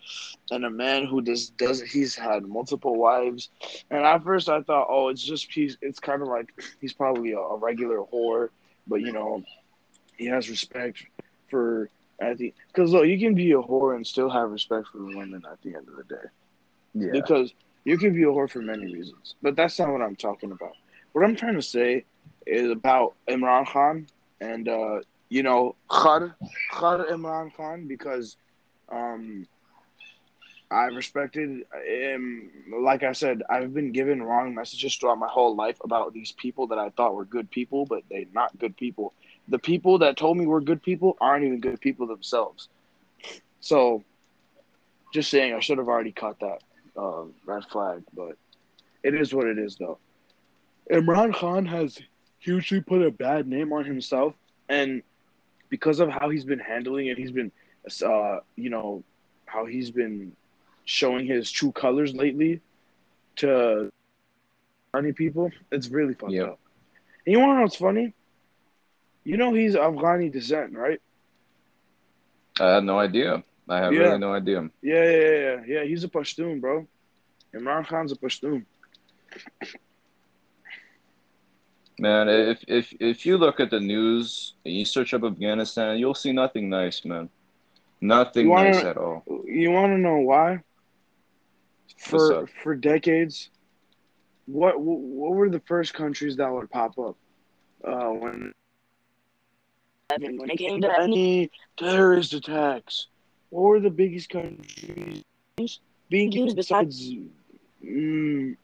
and 0.49 0.63
a 0.65 0.69
man 0.69 1.05
who 1.05 1.21
just 1.21 1.57
does 1.57 1.81
he's 1.81 2.15
had 2.15 2.43
multiple 2.43 2.95
wives. 2.95 3.49
And 3.89 4.03
at 4.05 4.23
first 4.23 4.49
I 4.49 4.61
thought, 4.61 4.87
oh, 4.89 5.09
it's 5.09 5.23
just 5.23 5.51
he's 5.51 5.77
it's 5.81 5.99
kind 5.99 6.21
of 6.21 6.29
like 6.29 6.53
he's 6.79 6.93
probably 6.93 7.33
a, 7.33 7.39
a 7.39 7.57
regular 7.57 7.99
whore, 7.99 8.49
but 8.87 9.01
you 9.01 9.11
know, 9.11 9.43
he 10.17 10.25
has 10.27 10.49
respect 10.49 11.03
for 11.49 11.89
at 12.19 12.37
the 12.37 12.53
because 12.67 12.91
look, 12.93 13.05
you 13.07 13.19
can 13.19 13.33
be 13.35 13.51
a 13.51 13.61
whore 13.61 13.95
and 13.95 14.05
still 14.07 14.29
have 14.29 14.51
respect 14.51 14.87
for 14.87 15.03
women 15.03 15.43
at 15.51 15.61
the 15.63 15.75
end 15.75 15.87
of 15.89 15.95
the 15.97 16.03
day 16.03 16.29
Yeah. 16.93 17.11
because 17.11 17.53
you 17.83 17.97
can 17.97 18.13
be 18.13 18.23
a 18.23 18.27
whore 18.27 18.49
for 18.49 18.61
many 18.61 18.85
reasons. 18.85 19.35
But 19.41 19.55
that's 19.55 19.79
not 19.79 19.89
what 19.89 20.01
I'm 20.01 20.15
talking 20.15 20.51
about. 20.51 20.75
What 21.13 21.25
I'm 21.25 21.35
trying 21.35 21.55
to 21.55 21.61
say 21.61 22.05
is 22.45 22.69
about 22.71 23.15
Imran 23.27 23.67
Khan 23.67 24.07
and 24.39 24.67
uh, 24.67 25.01
you 25.29 25.43
know 25.43 25.75
Khar 25.89 26.35
Khar 26.71 27.05
Imran 27.05 27.55
Khan 27.55 27.87
because 27.87 28.37
um, 28.89 29.47
I 30.69 30.85
respected 30.85 31.65
him. 31.85 32.51
Like 32.81 33.03
I 33.03 33.11
said, 33.11 33.43
I've 33.49 33.73
been 33.73 33.91
given 33.91 34.21
wrong 34.21 34.55
messages 34.55 34.95
throughout 34.95 35.17
my 35.17 35.27
whole 35.27 35.55
life 35.55 35.77
about 35.83 36.13
these 36.13 36.31
people 36.31 36.67
that 36.67 36.77
I 36.77 36.89
thought 36.89 37.15
were 37.15 37.25
good 37.25 37.49
people, 37.51 37.85
but 37.85 38.03
they're 38.09 38.25
not 38.33 38.57
good 38.57 38.77
people. 38.77 39.13
The 39.47 39.59
people 39.59 39.99
that 39.99 40.17
told 40.17 40.37
me 40.37 40.45
were 40.45 40.61
good 40.61 40.81
people 40.81 41.17
aren't 41.19 41.45
even 41.45 41.59
good 41.59 41.81
people 41.81 42.07
themselves. 42.07 42.69
So, 43.59 44.03
just 45.13 45.29
saying, 45.29 45.53
I 45.53 45.59
should 45.59 45.77
have 45.77 45.89
already 45.89 46.11
caught 46.11 46.39
that 46.39 46.61
uh, 46.97 47.23
red 47.45 47.63
flag, 47.65 48.03
but 48.13 48.37
it 49.03 49.13
is 49.13 49.33
what 49.33 49.47
it 49.47 49.57
is, 49.57 49.75
though. 49.77 49.97
Imran 50.91 51.33
Khan 51.33 51.65
has 51.65 51.99
hugely 52.39 52.81
put 52.81 53.01
a 53.01 53.11
bad 53.11 53.47
name 53.47 53.71
on 53.73 53.85
himself, 53.85 54.33
and 54.69 55.01
because 55.69 55.99
of 55.99 56.09
how 56.09 56.29
he's 56.29 56.43
been 56.43 56.59
handling 56.59 57.07
it, 57.07 57.17
he's 57.17 57.31
been, 57.31 57.51
uh, 58.05 58.39
you 58.55 58.69
know, 58.69 59.03
how 59.45 59.65
he's 59.65 59.91
been 59.91 60.31
showing 60.85 61.25
his 61.25 61.49
true 61.51 61.71
colors 61.71 62.13
lately 62.13 62.59
to 63.37 63.89
many 64.93 65.13
people. 65.13 65.51
It's 65.71 65.87
really 65.89 66.13
fucked 66.13 66.33
Yep. 66.33 66.47
up. 66.49 66.59
And 67.25 67.33
you 67.33 67.39
want 67.39 67.51
to 67.51 67.55
know 67.55 67.61
what's 67.61 67.75
funny? 67.75 68.13
You 69.23 69.37
know 69.37 69.53
he's 69.53 69.75
Afghani 69.75 70.31
descent, 70.31 70.73
right? 70.73 70.99
I 72.59 72.75
had 72.75 72.83
no 72.83 72.99
idea. 72.99 73.43
I 73.69 73.77
have 73.77 73.93
Yeah. 73.93 73.99
really 73.99 74.17
no 74.19 74.33
idea. 74.33 74.69
Yeah, 74.81 75.03
yeah, 75.03 75.17
yeah, 75.19 75.39
yeah. 75.39 75.63
Yeah, 75.67 75.83
he's 75.83 76.03
a 76.03 76.09
Pashtun, 76.09 76.59
bro. 76.59 76.87
Imran 77.53 77.85
Khan's 77.87 78.11
a 78.11 78.15
Pashtun. 78.15 78.65
Man, 81.99 82.29
if 82.29 82.63
if 82.67 82.93
if 82.99 83.25
you 83.25 83.37
look 83.37 83.59
at 83.59 83.69
the 83.69 83.79
news 83.79 84.55
and 84.65 84.73
you 84.73 84.85
search 84.85 85.13
up 85.13 85.23
Afghanistan, 85.23 85.99
you'll 85.99 86.15
see 86.15 86.31
nothing 86.31 86.69
nice, 86.69 87.05
man. 87.05 87.29
Nothing 87.99 88.49
wanna- 88.49 88.71
nice 88.71 88.83
at 88.83 88.97
all. 88.97 89.23
You 89.45 89.69
want 89.71 89.91
to 89.93 89.97
know 89.97 90.17
why? 90.17 90.63
For 91.97 92.47
for 92.63 92.75
decades, 92.75 93.51
what 94.47 94.79
what 94.81 95.31
were 95.33 95.49
the 95.49 95.59
first 95.59 95.93
countries 95.93 96.37
that 96.37 96.51
would 96.51 96.71
pop 96.71 96.97
up 96.97 97.17
uh, 97.83 98.09
when 98.09 98.53
when 100.17 100.49
it 100.49 100.57
came 100.57 100.81
to 100.81 100.99
any 100.99 101.51
terrorist 101.77 102.33
attacks? 102.33 103.07
What 103.51 103.63
were 103.63 103.79
the 103.81 103.89
biggest 103.89 104.29
countries 104.29 105.23
being 106.09 106.31
used 106.31 106.55
besides 106.55 107.11
mm, 107.85 108.55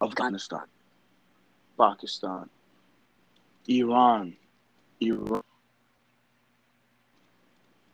Afghanistan, 0.00 0.62
Pakistan, 1.76 2.48
Iran, 3.68 4.36
Iran, 5.00 5.42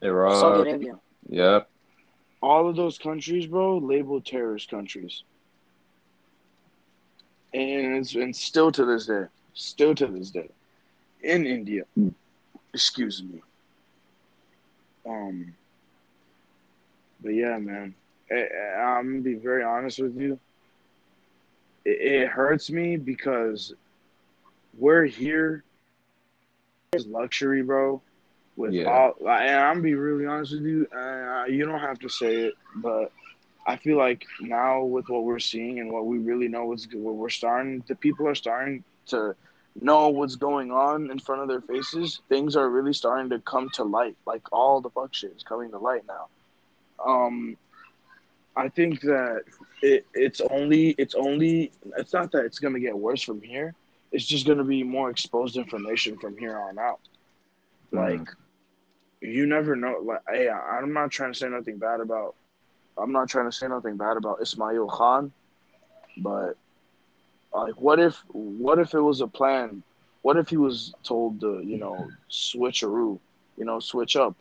Iraq. 0.02 0.40
Saudi 0.40 0.70
Arabia? 0.70 1.00
Yep. 1.30 1.70
all 2.42 2.68
of 2.68 2.76
those 2.76 2.98
countries, 2.98 3.46
bro, 3.46 3.78
labeled 3.78 4.26
terrorist 4.26 4.70
countries. 4.70 5.24
And 7.54 7.96
it's 7.96 8.14
and 8.14 8.36
still 8.36 8.70
to 8.72 8.84
this 8.84 9.06
day, 9.06 9.24
still 9.54 9.94
to 9.94 10.06
this 10.06 10.30
day, 10.30 10.50
in 11.22 11.46
India, 11.46 11.84
excuse 12.74 13.22
me. 13.22 13.42
Um, 15.08 15.54
but 17.22 17.30
yeah, 17.30 17.58
man, 17.58 17.94
I, 18.30 18.48
I'm 18.80 19.10
gonna 19.10 19.22
be 19.22 19.34
very 19.34 19.62
honest 19.64 19.98
with 20.00 20.16
you. 20.16 20.38
It, 21.84 22.00
it 22.22 22.28
hurts 22.28 22.70
me 22.70 22.96
because 22.96 23.74
we're 24.78 25.04
here. 25.06 25.64
It's 26.92 27.06
luxury, 27.06 27.62
bro. 27.62 28.02
With 28.56 28.72
Yeah. 28.74 28.90
all, 28.90 29.14
and 29.28 29.56
I'm 29.56 29.74
gonna 29.74 29.82
be 29.82 29.94
really 29.94 30.26
honest 30.26 30.52
with 30.52 30.64
you. 30.64 30.86
Uh, 30.94 31.44
you 31.48 31.64
don't 31.64 31.80
have 31.80 31.98
to 32.00 32.08
say 32.08 32.36
it, 32.46 32.54
but 32.76 33.12
I 33.66 33.76
feel 33.76 33.96
like 33.96 34.24
now 34.40 34.82
with 34.84 35.08
what 35.08 35.24
we're 35.24 35.38
seeing 35.38 35.78
and 35.78 35.92
what 35.92 36.06
we 36.06 36.18
really 36.18 36.48
know 36.48 36.72
is 36.72 36.88
what 36.92 37.14
we're 37.14 37.28
starting, 37.28 37.84
the 37.86 37.94
people 37.94 38.26
are 38.26 38.34
starting 38.34 38.82
to 39.06 39.34
know 39.80 40.08
what's 40.08 40.36
going 40.36 40.70
on 40.72 41.10
in 41.10 41.18
front 41.18 41.42
of 41.42 41.48
their 41.48 41.60
faces. 41.60 42.20
Things 42.28 42.56
are 42.56 42.68
really 42.68 42.92
starting 42.92 43.30
to 43.30 43.38
come 43.40 43.68
to 43.74 43.84
light. 43.84 44.16
Like 44.26 44.42
all 44.52 44.80
the 44.80 44.90
fuck 44.90 45.14
shit 45.14 45.32
is 45.36 45.42
coming 45.42 45.70
to 45.70 45.78
light 45.78 46.02
now. 46.06 46.28
Um, 47.04 47.56
I 48.56 48.68
think 48.68 49.00
that 49.02 49.42
it 49.82 50.04
it's 50.14 50.40
only 50.50 50.90
it's 50.98 51.14
only 51.14 51.70
it's 51.96 52.12
not 52.12 52.32
that 52.32 52.44
it's 52.44 52.58
gonna 52.58 52.80
get 52.80 52.96
worse 52.98 53.22
from 53.22 53.40
here. 53.40 53.74
it's 54.10 54.24
just 54.24 54.46
gonna 54.46 54.64
be 54.64 54.82
more 54.82 55.10
exposed 55.10 55.56
information 55.58 56.16
from 56.18 56.34
here 56.38 56.58
on 56.58 56.78
out. 56.78 57.00
Like, 57.92 58.20
Mhm. 58.22 58.34
you 59.20 59.46
never 59.46 59.76
know. 59.76 59.98
Like, 60.02 60.22
hey, 60.30 60.48
I'm 60.48 60.94
not 60.94 61.10
trying 61.10 61.32
to 61.32 61.38
say 61.38 61.48
nothing 61.48 61.76
bad 61.76 62.00
about. 62.00 62.34
I'm 62.96 63.12
not 63.12 63.28
trying 63.28 63.44
to 63.44 63.52
say 63.52 63.68
nothing 63.68 63.98
bad 63.98 64.16
about 64.16 64.40
Ismail 64.40 64.86
Khan, 64.88 65.30
but 66.16 66.56
like, 67.52 67.80
what 67.80 67.98
if, 67.98 68.22
what 68.32 68.78
if 68.78 68.94
it 68.94 69.00
was 69.00 69.20
a 69.20 69.26
plan? 69.26 69.82
What 70.22 70.36
if 70.36 70.48
he 70.48 70.56
was 70.56 70.94
told 71.02 71.40
to, 71.40 71.60
you 71.64 71.78
know, 71.78 72.08
switch 72.28 72.82
switcheroo, 72.82 73.18
you 73.56 73.64
know, 73.64 73.80
switch 73.80 74.16
up 74.16 74.34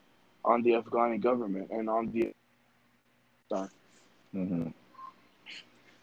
on 0.44 0.62
the 0.64 0.72
Afghani 0.72 1.20
government 1.20 1.70
and 1.72 1.90
on 1.90 2.12
the 2.12 2.34
Mhm. 4.34 4.74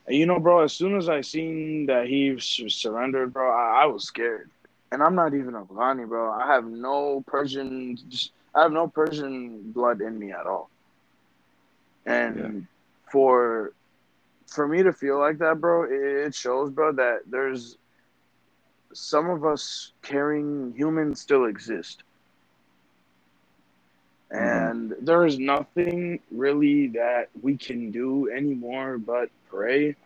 And 0.06 0.16
you 0.16 0.26
know, 0.26 0.38
bro, 0.38 0.60
as 0.60 0.72
soon 0.72 0.96
as 0.96 1.08
I 1.08 1.20
seen 1.20 1.86
that 1.86 2.06
he 2.06 2.38
surrendered, 2.38 3.32
bro, 3.32 3.50
I, 3.50 3.82
I 3.82 3.86
was 3.86 4.04
scared. 4.04 4.50
And 4.92 5.02
I'm 5.02 5.14
not 5.14 5.34
even 5.34 5.54
Afghani, 5.54 6.06
bro. 6.08 6.30
I 6.30 6.46
have 6.46 6.64
no 6.66 7.22
Persian, 7.26 7.96
just, 8.08 8.30
I 8.54 8.62
have 8.62 8.72
no 8.72 8.88
Persian 8.88 9.72
blood 9.72 10.00
in 10.00 10.18
me 10.18 10.30
at 10.32 10.46
all. 10.46 10.70
And 12.06 12.66
for 13.10 13.72
for 14.46 14.68
me 14.68 14.82
to 14.82 14.92
feel 14.92 15.18
like 15.18 15.38
that, 15.38 15.60
bro, 15.60 15.86
it, 15.88 16.34
shows, 16.34 16.70
bro, 16.70 16.92
that 16.92 17.20
there's 17.26 17.76
some 18.92 19.28
of 19.28 19.44
us 19.44 19.92
caring 20.02 20.72
humans 20.76 21.20
still 21.20 21.46
exist. 21.46 22.02
Mm-hmm. 24.32 24.70
And 24.70 24.94
there 25.00 25.26
is 25.26 25.38
nothing 25.38 26.20
really 26.30 26.88
that 26.88 27.28
we 27.42 27.56
can 27.56 27.90
do 27.90 28.30
anymore 28.30 28.98
but 28.98 29.30
pray. 29.48 29.96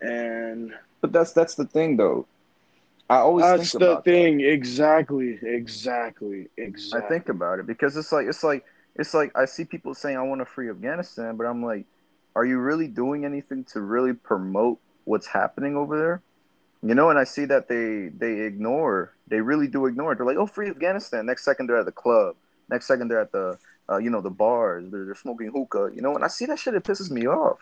And 0.00 0.74
But 1.00 1.12
that's 1.12 1.32
that's 1.32 1.54
the 1.54 1.66
thing, 1.66 1.96
though. 1.96 2.26
I 3.10 3.16
always 3.18 3.44
that's 3.44 3.72
the 3.72 4.02
thing. 4.02 4.40
Exactly. 4.40 5.38
Exactly. 5.42 6.48
Exactly. 6.56 7.06
I 7.06 7.08
think 7.08 7.28
about 7.28 7.58
it 7.58 7.66
because 7.66 7.96
it's 7.96 8.12
like 8.12 8.26
it's 8.26 8.44
like 8.44 8.64
it's 8.96 9.14
like 9.14 9.36
I 9.36 9.46
see 9.46 9.64
people 9.64 9.94
saying 9.94 10.16
I 10.16 10.22
want 10.22 10.40
to 10.40 10.44
free 10.44 10.68
Afghanistan, 10.68 11.36
but 11.36 11.46
I'm 11.46 11.64
like, 11.64 11.86
are 12.38 12.44
you 12.44 12.58
really 12.58 12.86
doing 12.86 13.24
anything 13.24 13.64
to 13.64 13.80
really 13.80 14.12
promote 14.12 14.78
what's 15.04 15.26
happening 15.26 15.74
over 15.76 15.98
there? 15.98 16.22
You 16.88 16.94
know, 16.94 17.10
and 17.10 17.18
I 17.18 17.24
see 17.24 17.44
that 17.46 17.66
they 17.68 18.10
they 18.16 18.42
ignore, 18.46 19.12
they 19.26 19.40
really 19.40 19.66
do 19.66 19.86
ignore 19.86 20.12
it. 20.12 20.18
They're 20.18 20.26
like, 20.26 20.36
oh, 20.36 20.46
free 20.46 20.68
Afghanistan. 20.70 21.26
Next 21.26 21.44
second 21.44 21.66
they're 21.66 21.78
at 21.80 21.86
the 21.86 21.90
club. 22.04 22.36
Next 22.70 22.86
second 22.86 23.08
they're 23.08 23.20
at 23.20 23.32
the 23.32 23.58
uh, 23.90 23.98
you 23.98 24.10
know 24.10 24.20
the 24.20 24.30
bars. 24.30 24.84
They're, 24.88 25.04
they're 25.04 25.16
smoking 25.16 25.50
hookah. 25.50 25.90
You 25.96 26.00
know, 26.00 26.14
and 26.14 26.24
I 26.24 26.28
see 26.28 26.46
that 26.46 26.60
shit, 26.60 26.74
it 26.74 26.84
pisses 26.84 27.10
me 27.10 27.26
off. 27.26 27.58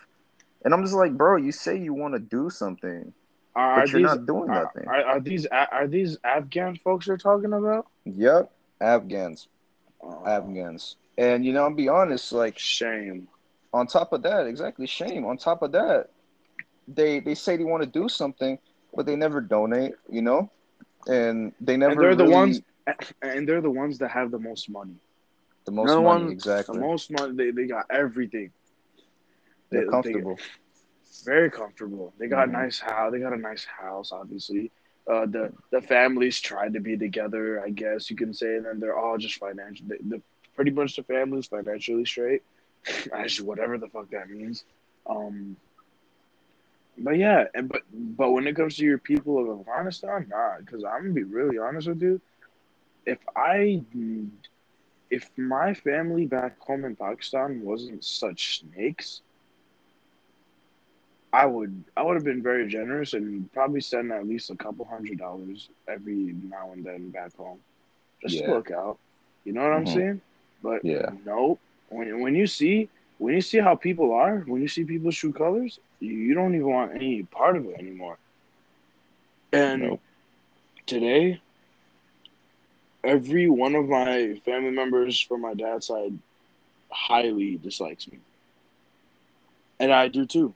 And 0.63 0.75
I'm 0.75 0.83
just 0.83 0.95
like, 0.95 1.17
bro, 1.17 1.37
you 1.37 1.53
say 1.53 1.79
you 1.79 1.95
want 1.95 2.13
to 2.15 2.21
do 2.21 2.51
something, 2.51 3.15
Are, 3.55 3.81
but 3.81 3.91
you're 3.91 4.01
these 4.01 4.05
not 4.11 4.27
doing 4.27 4.51
are, 4.51 4.65
nothing. 4.65 4.87
are, 4.89 5.03
are 5.05 5.21
these 5.21 5.47
are 5.47 5.87
these 5.87 6.19
Afghan 6.23 6.77
folks 6.77 7.07
you're 7.07 7.17
talking 7.17 7.55
about? 7.55 7.87
Yep, 8.05 8.51
Afghans, 8.83 9.49
Oh, 10.03 10.23
Afghans. 10.27 10.97
And 11.17 11.47
you 11.47 11.55
know, 11.55 11.63
I'll 11.65 11.75
be 11.75 11.89
honest, 11.89 12.33
like 12.33 12.59
shame. 12.59 13.29
On 13.77 13.87
top 13.87 14.13
of 14.13 14.23
that, 14.23 14.47
exactly 14.47 14.87
shame. 14.87 15.25
On 15.31 15.37
top 15.37 15.63
of 15.63 15.73
that, 15.73 16.11
they 16.89 17.21
they 17.21 17.35
say 17.35 17.57
they 17.57 17.65
want 17.65 17.83
to 17.83 17.89
do 18.01 18.09
something, 18.09 18.59
but 18.95 19.07
they 19.07 19.17
never 19.17 19.41
donate, 19.41 19.95
you 20.11 20.23
know, 20.23 20.51
and 21.07 21.53
they 21.61 21.77
never. 21.77 21.93
And 21.93 22.01
they're 22.03 22.15
the 22.27 22.31
ones, 22.41 22.61
and 23.23 23.49
they're 23.49 23.61
the 23.61 23.71
ones 23.85 23.99
that 23.99 24.11
have 24.11 24.31
the 24.31 24.39
most 24.39 24.69
money. 24.71 24.97
the 25.67 25.73
most 25.73 25.89
They're 25.89 26.01
money, 26.01 26.25
ones- 26.27 26.33
exactly. 26.33 26.75
The 26.79 26.87
most 26.87 27.11
money. 27.11 27.33
They, 27.41 27.51
they 27.51 27.67
got 27.67 27.87
everything. 27.91 28.53
They- 29.71 29.79
They're 29.79 29.85
they- 29.87 29.91
comfortable. 29.91 30.39
very 31.25 31.51
comfortable. 31.51 32.15
They 32.19 32.29
got 32.29 32.49
Mhm. 32.49 32.53
nice 32.63 32.79
house. 32.79 33.11
They 33.13 33.19
got 33.27 33.33
a 33.33 33.43
nice 33.51 33.65
house, 33.65 34.13
obviously. 34.13 34.71
Uh, 35.13 35.27
the 35.27 35.53
the 35.75 35.83
families 35.83 36.41
tried 36.41 36.73
to 36.75 36.81
be 36.89 36.97
together, 36.97 37.45
I 37.69 37.71
guess 37.83 38.11
you 38.11 38.17
can 38.23 38.33
say, 38.33 38.51
and 38.57 38.65
then 38.67 38.79
they're 38.81 38.97
all 39.05 39.19
just 39.19 39.37
financial. 39.47 39.87
They, 39.91 39.99
the 40.13 40.23
pretty 40.55 40.71
much 40.71 40.95
the 40.97 41.03
families 41.03 41.47
financially 41.57 42.05
straight, 42.05 42.43
actually 43.13 43.47
whatever 43.49 43.79
the 43.79 43.89
fuck 43.89 44.11
that 44.11 44.29
means. 44.31 44.65
Um, 45.09 45.57
but 46.99 47.17
yeah, 47.17 47.45
and 47.55 47.69
but 47.69 47.83
but 47.93 48.31
when 48.33 48.47
it 48.47 48.57
comes 48.57 48.77
to 48.77 48.85
your 48.85 48.99
people 48.99 49.39
of 49.39 49.61
Afghanistan, 49.61 50.27
nah, 50.29 50.59
because 50.59 50.85
I'm 50.85 51.03
gonna 51.03 51.13
be 51.13 51.23
really 51.25 51.59
honest 51.59 51.89
with 51.89 52.03
you. 52.03 52.21
If 53.07 53.19
I, 53.37 53.83
if 55.11 55.31
my 55.37 55.75
family 55.75 56.27
back 56.27 56.59
home 56.61 56.85
in 56.85 56.97
Pakistan 56.97 57.61
wasn't 57.63 58.05
such 58.05 58.61
snakes, 58.61 59.23
I 61.33 61.47
would 61.47 61.85
I 61.97 62.03
would 62.03 62.15
have 62.15 62.25
been 62.25 62.43
very 62.43 62.67
generous 62.69 63.13
and 63.15 63.51
probably 63.53 63.81
send 63.81 64.13
at 64.13 64.27
least 64.27 64.51
a 64.51 64.57
couple 64.57 64.85
hundred 64.87 65.19
dollars 65.19 65.71
every 65.89 66.35
now 66.51 66.73
and 66.73 66.85
then 66.85 67.11
back 67.11 67.35
home, 67.37 67.61
just 68.21 68.39
Yeah. 68.39 68.45
to 68.45 68.51
look 68.51 68.71
out. 68.71 68.99
You 69.45 69.53
know 69.53 69.63
what 69.63 69.73
I'm 69.73 69.87
Mhm. 69.87 69.87
saying? 69.87 70.21
But 70.63 70.83
Yeah. 70.83 71.11
no, 71.25 71.59
when 71.89 72.21
when 72.21 72.35
you 72.35 72.47
see 72.47 72.89
when 73.19 73.35
you 73.35 73.41
see 73.41 73.59
how 73.59 73.75
people 73.75 74.13
are, 74.13 74.39
when 74.47 74.61
you 74.63 74.69
see 74.69 74.85
people 74.85 75.11
shoot 75.11 75.35
colors, 75.35 75.79
you, 76.01 76.13
you 76.13 76.35
don't 76.35 76.55
even 76.55 76.69
want 76.69 76.95
any 76.95 77.23
part 77.23 77.57
of 77.57 77.65
it 77.67 77.79
anymore. 77.79 78.19
And 79.53 79.83
Nope. 79.83 80.01
today, 80.87 81.41
every 83.05 83.49
one 83.49 83.75
of 83.75 83.87
my 83.89 84.35
family 84.45 84.71
members 84.71 85.21
from 85.21 85.43
my 85.43 85.55
dad's 85.55 85.87
side 85.87 86.19
highly 86.91 87.57
dislikes 87.57 88.09
me, 88.11 88.19
and 89.79 89.93
I 89.93 90.09
do 90.09 90.27
too. 90.27 90.55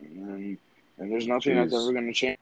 And 0.00 0.58
and 0.98 1.12
there's 1.12 1.26
nothing 1.26 1.54
that's 1.54 1.72
ever 1.74 1.92
going 1.92 2.06
to 2.06 2.12
change. 2.12 2.38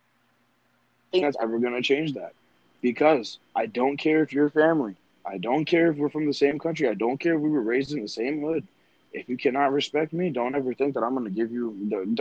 Nothing 0.96 1.22
that's 1.22 1.36
ever 1.40 1.58
going 1.58 1.74
to 1.74 1.82
change 1.82 2.14
that, 2.14 2.32
because 2.80 3.38
I 3.54 3.66
don't 3.66 3.96
care 3.96 4.22
if 4.22 4.32
you're 4.32 4.50
family. 4.50 4.96
I 5.24 5.38
don't 5.38 5.64
care 5.64 5.90
if 5.90 5.96
we're 5.96 6.10
from 6.10 6.26
the 6.26 6.34
same 6.34 6.58
country. 6.58 6.88
I 6.88 6.94
don't 6.94 7.18
care 7.18 7.34
if 7.34 7.40
we 7.40 7.50
were 7.50 7.62
raised 7.62 7.92
in 7.92 8.02
the 8.02 8.08
same 8.08 8.40
hood. 8.40 8.66
If 9.12 9.28
you 9.28 9.36
cannot 9.36 9.72
respect 9.72 10.12
me, 10.12 10.30
don't 10.30 10.54
ever 10.54 10.74
think 10.74 10.94
that 10.94 11.02
I'm 11.02 11.14
going 11.14 11.26
to 11.26 11.30
give 11.30 11.52
you. 11.52 11.76
Don't, 11.88 12.20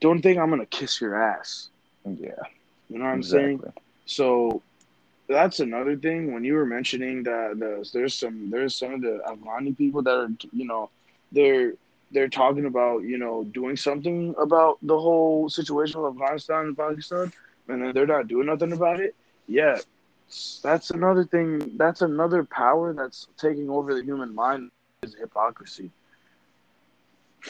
don't 0.00 0.22
think 0.22 0.38
I'm 0.38 0.48
going 0.48 0.60
to 0.60 0.66
kiss 0.66 1.00
your 1.00 1.20
ass. 1.20 1.68
Yeah. 2.04 2.30
You 2.88 2.98
know 2.98 3.04
what 3.04 3.10
I'm 3.10 3.22
saying? 3.22 3.62
So 4.06 4.62
that's 5.28 5.60
another 5.60 5.96
thing. 5.96 6.32
When 6.32 6.44
you 6.44 6.54
were 6.54 6.64
mentioning 6.66 7.22
that 7.24 7.58
the, 7.58 7.88
there's 7.92 8.14
some 8.14 8.50
there's 8.50 8.74
some 8.76 8.94
of 8.94 9.00
the 9.02 9.20
Afghani 9.26 9.76
people 9.76 10.02
that 10.02 10.14
are 10.14 10.30
you 10.52 10.66
know 10.66 10.90
they're 11.32 11.74
they're 12.10 12.28
talking 12.28 12.64
about 12.64 13.02
you 13.02 13.18
know 13.18 13.44
doing 13.44 13.76
something 13.76 14.34
about 14.38 14.78
the 14.82 14.98
whole 14.98 15.48
situation 15.50 16.00
with 16.00 16.14
Afghanistan 16.14 16.66
and 16.66 16.76
Pakistan, 16.76 17.32
and 17.68 17.82
then 17.82 17.92
they're 17.92 18.06
not 18.06 18.28
doing 18.28 18.46
nothing 18.46 18.72
about 18.72 19.00
it. 19.00 19.14
Yeah, 19.46 19.78
that's 20.62 20.90
another 20.90 21.24
thing. 21.24 21.76
That's 21.76 22.02
another 22.02 22.44
power 22.44 22.92
that's 22.92 23.26
taking 23.38 23.70
over 23.70 23.94
the 23.94 24.02
human 24.04 24.34
mind 24.34 24.70
is 25.02 25.14
hypocrisy. 25.14 25.90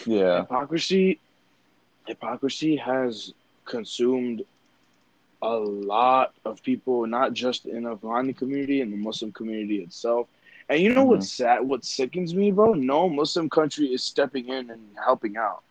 Yeah. 0.07 0.43
Hypocrisy, 0.43 1.21
hypocrisy 2.07 2.77
has 2.77 3.33
consumed 3.65 4.45
a 5.43 5.55
lot 5.57 6.35
of 6.45 6.63
people, 6.63 7.07
not 7.07 7.33
just 7.33 7.67
in 7.67 7.85
the 7.85 7.97
Afghani 7.97 8.37
community 8.37 8.81
and 8.81 8.93
the 8.93 8.97
Muslim 8.97 9.33
community 9.33 9.83
itself. 9.83 10.29
And 10.69 10.81
you 10.81 10.93
know 10.93 11.05
Mhm. 11.05 11.07
what's 11.07 11.31
sad? 11.31 11.61
What 11.69 11.85
sickens 11.85 12.35
me, 12.35 12.51
bro? 12.51 12.75
No 12.75 13.09
Muslim 13.09 13.49
country 13.49 13.87
is 13.93 14.03
stepping 14.03 14.49
in 14.49 14.71
and 14.71 14.97
helping 15.05 15.37
out. 15.37 15.63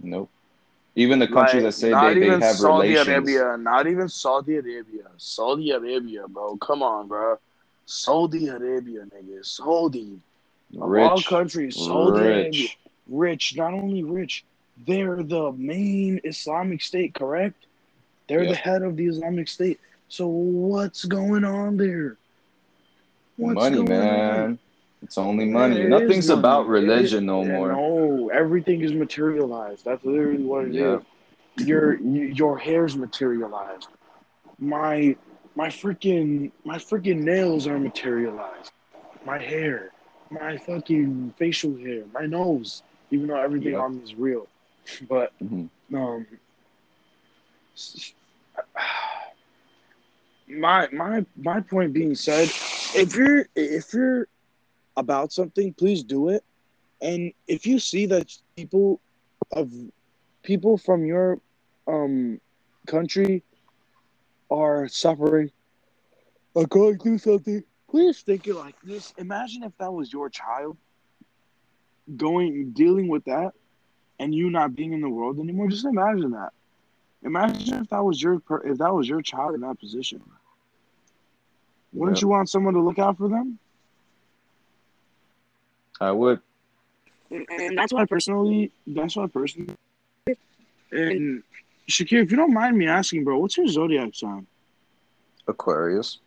Nope. 0.00 0.30
Even 0.98 1.20
the 1.20 1.28
countries 1.28 1.62
Like, 1.62 1.64
that 1.64 1.72
say 1.72 1.94
they, 1.94 2.14
they 2.18 2.26
even 2.26 2.40
have 2.40 2.56
Saudi 2.56 2.60
relations. 2.60 3.06
Arabia, 3.08 3.56
not 3.58 3.86
even 3.86 4.08
Saudi 4.08 4.56
Arabia. 4.56 5.04
Saudi 5.16 5.70
Arabia, 5.70 6.26
bro. 6.28 6.56
Come 6.58 6.82
on, 6.82 7.08
bro. 7.08 7.38
Saudi 7.86 8.48
Arabia, 8.48 9.04
nigga. 9.06 9.44
Saudi. 9.44 10.20
Of 10.80 10.96
all 10.96 11.22
Rich. 11.22 11.22
countries, 11.22 11.76
Saudi 11.76 12.26
Arabia. 12.26 12.68
Rich. 12.68 12.78
Rich, 13.08 13.56
not 13.56 13.74
only 13.74 14.02
rich, 14.02 14.44
they're 14.86 15.22
the 15.22 15.52
main 15.52 16.20
Islamic 16.24 16.82
state, 16.82 17.14
correct? 17.14 17.66
They're 18.28 18.44
Yeah. 18.44 18.50
the 18.52 18.56
head 18.56 18.82
of 18.82 18.96
the 18.96 19.06
Islamic 19.06 19.48
State. 19.48 19.80
So 20.08 20.26
what's 20.28 21.04
going 21.04 21.44
on 21.44 21.76
there? 21.76 22.16
What's 23.36 23.54
money, 23.54 23.70
going 23.70 23.88
man. 23.88 24.18
on? 24.20 24.58
It's 25.02 25.16
only 25.18 25.44
money. 25.46 25.76
It 25.76 25.82
is 25.84 25.88
Nothing's 25.90 26.28
money. 26.28 26.40
about 26.40 26.62
is- 26.62 26.68
religion 26.68 27.26
no 27.26 27.44
more. 27.44 27.72
No, 27.72 28.30
everything 28.32 28.80
is 28.82 28.92
materialized. 28.92 29.84
That's 29.84 30.04
literally 30.04 30.42
what 30.44 30.64
it 30.66 30.70
is. 30.70 30.76
Yeah. 30.76 30.98
Your 31.66 31.94
your 32.00 32.58
hair's 32.58 32.96
materialized. 32.96 33.88
My 34.58 35.16
my 35.54 35.68
freaking 35.68 36.50
my 36.64 36.76
freaking 36.78 37.20
nails 37.22 37.66
are 37.66 37.78
materialized. 37.78 38.70
My 39.24 39.38
hair, 39.38 39.90
my 40.30 40.56
fucking 40.56 41.34
facial 41.36 41.76
hair, 41.76 42.04
my 42.12 42.26
nose. 42.26 42.82
Even 43.10 43.28
though 43.28 43.40
everything 43.40 43.72
Yep. 43.72 43.80
on 43.82 43.96
me 43.96 44.02
is 44.04 44.14
real, 44.14 44.46
but 45.08 45.32
Mhm. 45.42 45.68
um, 45.94 46.26
my 50.48 50.88
my 50.92 51.24
my 51.36 51.60
point 51.60 51.92
being 51.92 52.14
said, 52.14 52.48
if 52.94 53.14
you're 53.16 53.46
if 53.56 53.92
you're 53.92 54.28
about 54.98 55.32
something, 55.32 55.74
please 55.74 56.04
do 56.04 56.28
it. 56.30 56.44
And 57.00 57.32
if 57.48 57.66
you 57.66 57.80
see 57.80 58.06
that 58.06 58.32
people 58.56 59.00
of 59.52 59.72
people 60.42 60.78
from 60.78 61.04
your 61.06 61.40
um 61.86 62.40
country 62.86 63.44
are 64.50 64.88
suffering 64.88 65.50
or 66.54 66.66
going 66.66 66.98
through 66.98 67.18
something, 67.18 67.64
please 67.90 68.22
think 68.22 68.46
it 68.46 68.54
like 68.54 68.76
this. 68.82 69.12
Imagine 69.18 69.64
if 69.64 69.76
that 69.78 69.92
was 69.92 70.12
your 70.12 70.28
child 70.30 70.76
going 72.16 72.72
dealing 72.72 73.08
with 73.08 73.24
that 73.24 73.52
and 74.18 74.34
you 74.34 74.50
not 74.50 74.74
being 74.74 74.92
in 74.92 75.00
the 75.00 75.10
world 75.10 75.38
anymore. 75.38 75.68
Just 75.68 75.86
imagine 75.86 76.30
that. 76.32 76.52
Imagine 77.24 77.82
if 77.82 77.90
that 77.90 78.04
was 78.04 78.20
your 78.22 78.42
if 78.64 78.78
that 78.78 78.94
was 78.94 79.08
your 79.08 79.22
child 79.22 79.54
in 79.54 79.60
that 79.62 79.78
position. 79.78 80.22
Wouldn't 81.92 82.20
Yeah. 82.20 82.26
you 82.26 82.28
want 82.28 82.48
someone 82.48 82.74
to 82.74 82.80
look 82.80 82.98
out 82.98 83.18
for 83.18 83.28
them? 83.28 83.58
I 86.00 86.12
would. 86.12 86.40
And 87.30 87.76
that's 87.76 87.92
why 87.92 88.04
personally, 88.06 88.72
that's 88.86 89.16
why 89.16 89.26
personally, 89.26 89.74
and 90.90 91.42
Shakir, 91.90 92.22
if 92.22 92.30
you 92.30 92.36
don't 92.36 92.54
mind 92.54 92.76
me 92.76 92.86
asking, 92.86 93.24
bro, 93.24 93.38
what's 93.38 93.56
your 93.56 93.66
zodiac 93.66 94.14
sign? 94.14 94.46
Aquarius. 95.46 96.18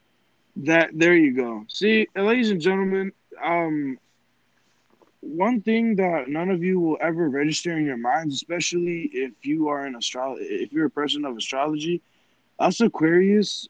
That 0.57 0.89
there 0.93 1.15
you 1.15 1.33
go. 1.33 1.65
See, 1.69 2.07
ladies 2.15 2.51
and 2.51 2.59
gentlemen, 2.59 3.13
um, 3.41 3.97
one 5.21 5.61
thing 5.61 5.95
that 5.95 6.27
none 6.27 6.49
of 6.49 6.63
you 6.63 6.79
will 6.79 6.97
ever 6.99 7.29
register 7.29 7.77
in 7.77 7.85
your 7.85 7.97
minds, 7.97 8.35
especially 8.35 9.09
if 9.13 9.31
you 9.43 9.69
are 9.69 9.85
an 9.85 9.95
astrology, 9.95 10.43
if 10.45 10.73
you're 10.73 10.87
a 10.87 10.91
person 10.91 11.25
of 11.25 11.37
astrology, 11.37 12.01
us 12.59 12.81
Aquarius, 12.81 13.69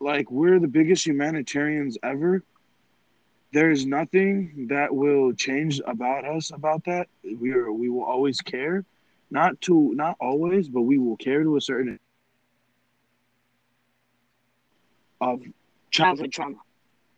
like 0.00 0.30
we're 0.30 0.58
the 0.58 0.68
biggest 0.68 1.06
humanitarians 1.06 1.96
ever. 2.02 2.42
There 3.54 3.70
is 3.70 3.86
nothing 3.86 4.68
that 4.70 4.94
will 4.94 5.32
change 5.34 5.80
about 5.86 6.26
us 6.26 6.50
about 6.52 6.84
that. 6.84 7.08
We 7.40 7.52
are 7.52 7.72
we 7.72 7.88
will 7.90 8.04
always 8.04 8.40
care, 8.42 8.84
not 9.30 9.60
to 9.62 9.94
not 9.94 10.16
always, 10.20 10.68
but 10.68 10.82
we 10.82 10.98
will 10.98 11.16
care 11.16 11.42
to 11.44 11.56
a 11.56 11.62
certain 11.62 11.98
of 15.20 15.40
childhood 15.90 16.32
trauma 16.32 16.56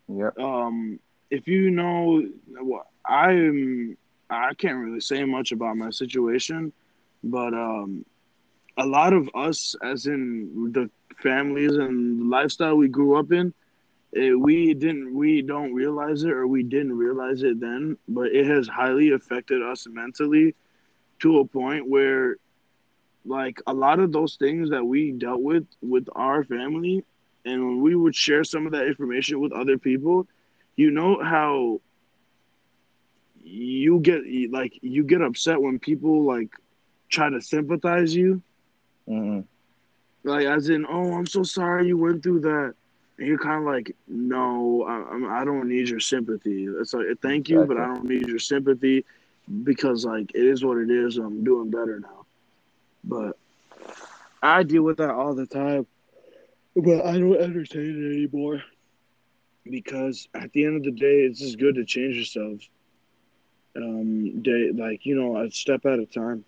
Yep. 0.09 0.35
um 0.39 0.99
if 1.29 1.47
you 1.47 1.69
know 1.71 2.23
what 2.59 2.85
i'm 3.07 3.97
i 4.29 4.53
can't 4.53 4.77
really 4.77 4.99
say 4.99 5.23
much 5.25 5.51
about 5.51 5.77
my 5.77 5.89
situation 5.89 6.71
but 7.23 7.53
um 7.53 8.05
a 8.77 8.85
lot 8.85 9.13
of 9.13 9.29
us 9.35 9.75
as 9.83 10.05
in 10.05 10.71
the 10.73 10.89
families 11.21 11.75
and 11.75 12.21
the 12.21 12.25
lifestyle 12.25 12.75
we 12.75 12.87
grew 12.87 13.15
up 13.17 13.31
in 13.31 13.53
eh, 14.15 14.33
we 14.33 14.73
didn't 14.73 15.13
we 15.13 15.41
don't 15.41 15.73
realize 15.73 16.23
it 16.23 16.31
or 16.31 16.47
we 16.47 16.63
didn't 16.63 16.97
realize 16.97 17.43
it 17.43 17.59
then 17.59 17.97
but 18.07 18.27
it 18.31 18.45
has 18.45 18.67
highly 18.67 19.11
affected 19.11 19.61
us 19.61 19.87
mentally 19.89 20.55
to 21.19 21.39
a 21.39 21.45
point 21.45 21.87
where 21.87 22.37
like 23.25 23.61
a 23.67 23.73
lot 23.73 23.99
of 23.99 24.11
those 24.11 24.35
things 24.35 24.69
that 24.69 24.83
we 24.85 25.11
dealt 25.11 25.41
with 25.41 25.65
with 25.81 26.07
our 26.15 26.43
family 26.43 27.03
and 27.45 27.63
when 27.65 27.81
we 27.81 27.95
would 27.95 28.15
share 28.15 28.43
some 28.43 28.65
of 28.65 28.71
that 28.71 28.87
information 28.87 29.39
with 29.39 29.51
other 29.51 29.77
people 29.77 30.27
you 30.75 30.91
know 30.91 31.21
how 31.21 31.79
you 33.43 33.99
get 33.99 34.21
like 34.51 34.77
you 34.81 35.03
get 35.03 35.21
upset 35.21 35.61
when 35.61 35.79
people 35.79 36.23
like 36.23 36.49
try 37.09 37.29
to 37.29 37.41
sympathize 37.41 38.13
you? 38.13 38.41
Hmm 39.07 39.41
like 40.27 40.45
as 40.45 40.69
in 40.69 40.85
oh 40.85 41.13
i'm 41.13 41.25
so 41.25 41.41
sorry 41.43 41.87
you 41.87 41.97
went 41.97 42.21
through 42.21 42.39
that 42.41 42.73
you're 43.17 43.37
kind 43.39 43.59
of 43.59 43.65
like 43.65 43.95
no 44.07 44.83
I, 44.87 44.93
I'm- 45.13 45.45
don't 45.45 45.67
need 45.67 45.89
your 45.89 45.99
sympathy. 45.99 46.65
It's 46.65 46.93
like 46.93 47.05
thank 47.21 47.49
you 47.49 47.65
but 47.65 47.77
i 47.77 47.85
don't 47.85 48.05
need 48.05 48.27
your 48.27 48.39
sympathy 48.39 49.05
because 49.63 50.05
like 50.05 50.31
it 50.33 50.45
is 50.45 50.63
what 50.63 50.77
it 50.77 50.89
is 50.89 51.17
i'm 51.17 51.43
doing 51.43 51.69
better 51.69 51.99
now. 51.99 52.25
But 53.03 53.37
i 54.41 54.63
deal 54.63 54.83
with 54.83 54.97
that 54.97 55.11
all 55.11 55.33
the 55.35 55.45
time. 55.47 55.85
But 56.75 57.05
i 57.05 57.17
don't 57.17 57.37
entertain 57.41 58.03
it 58.03 58.15
anymore 58.15 58.63
because 59.69 60.27
at 60.33 60.51
the 60.53 60.65
end 60.65 60.77
of 60.77 60.83
the 60.83 60.91
day 60.91 61.21
it's 61.21 61.39
just 61.39 61.59
good 61.59 61.75
to 61.75 61.85
change 61.85 62.15
yourselves 62.15 62.69
um 63.75 64.41
day 64.41 64.71
like 64.73 65.05
you 65.05 65.15
know 65.15 65.37
a 65.37 65.49
step 65.51 65.85
at 65.85 65.99
a 65.99 66.05
time. 66.05 66.43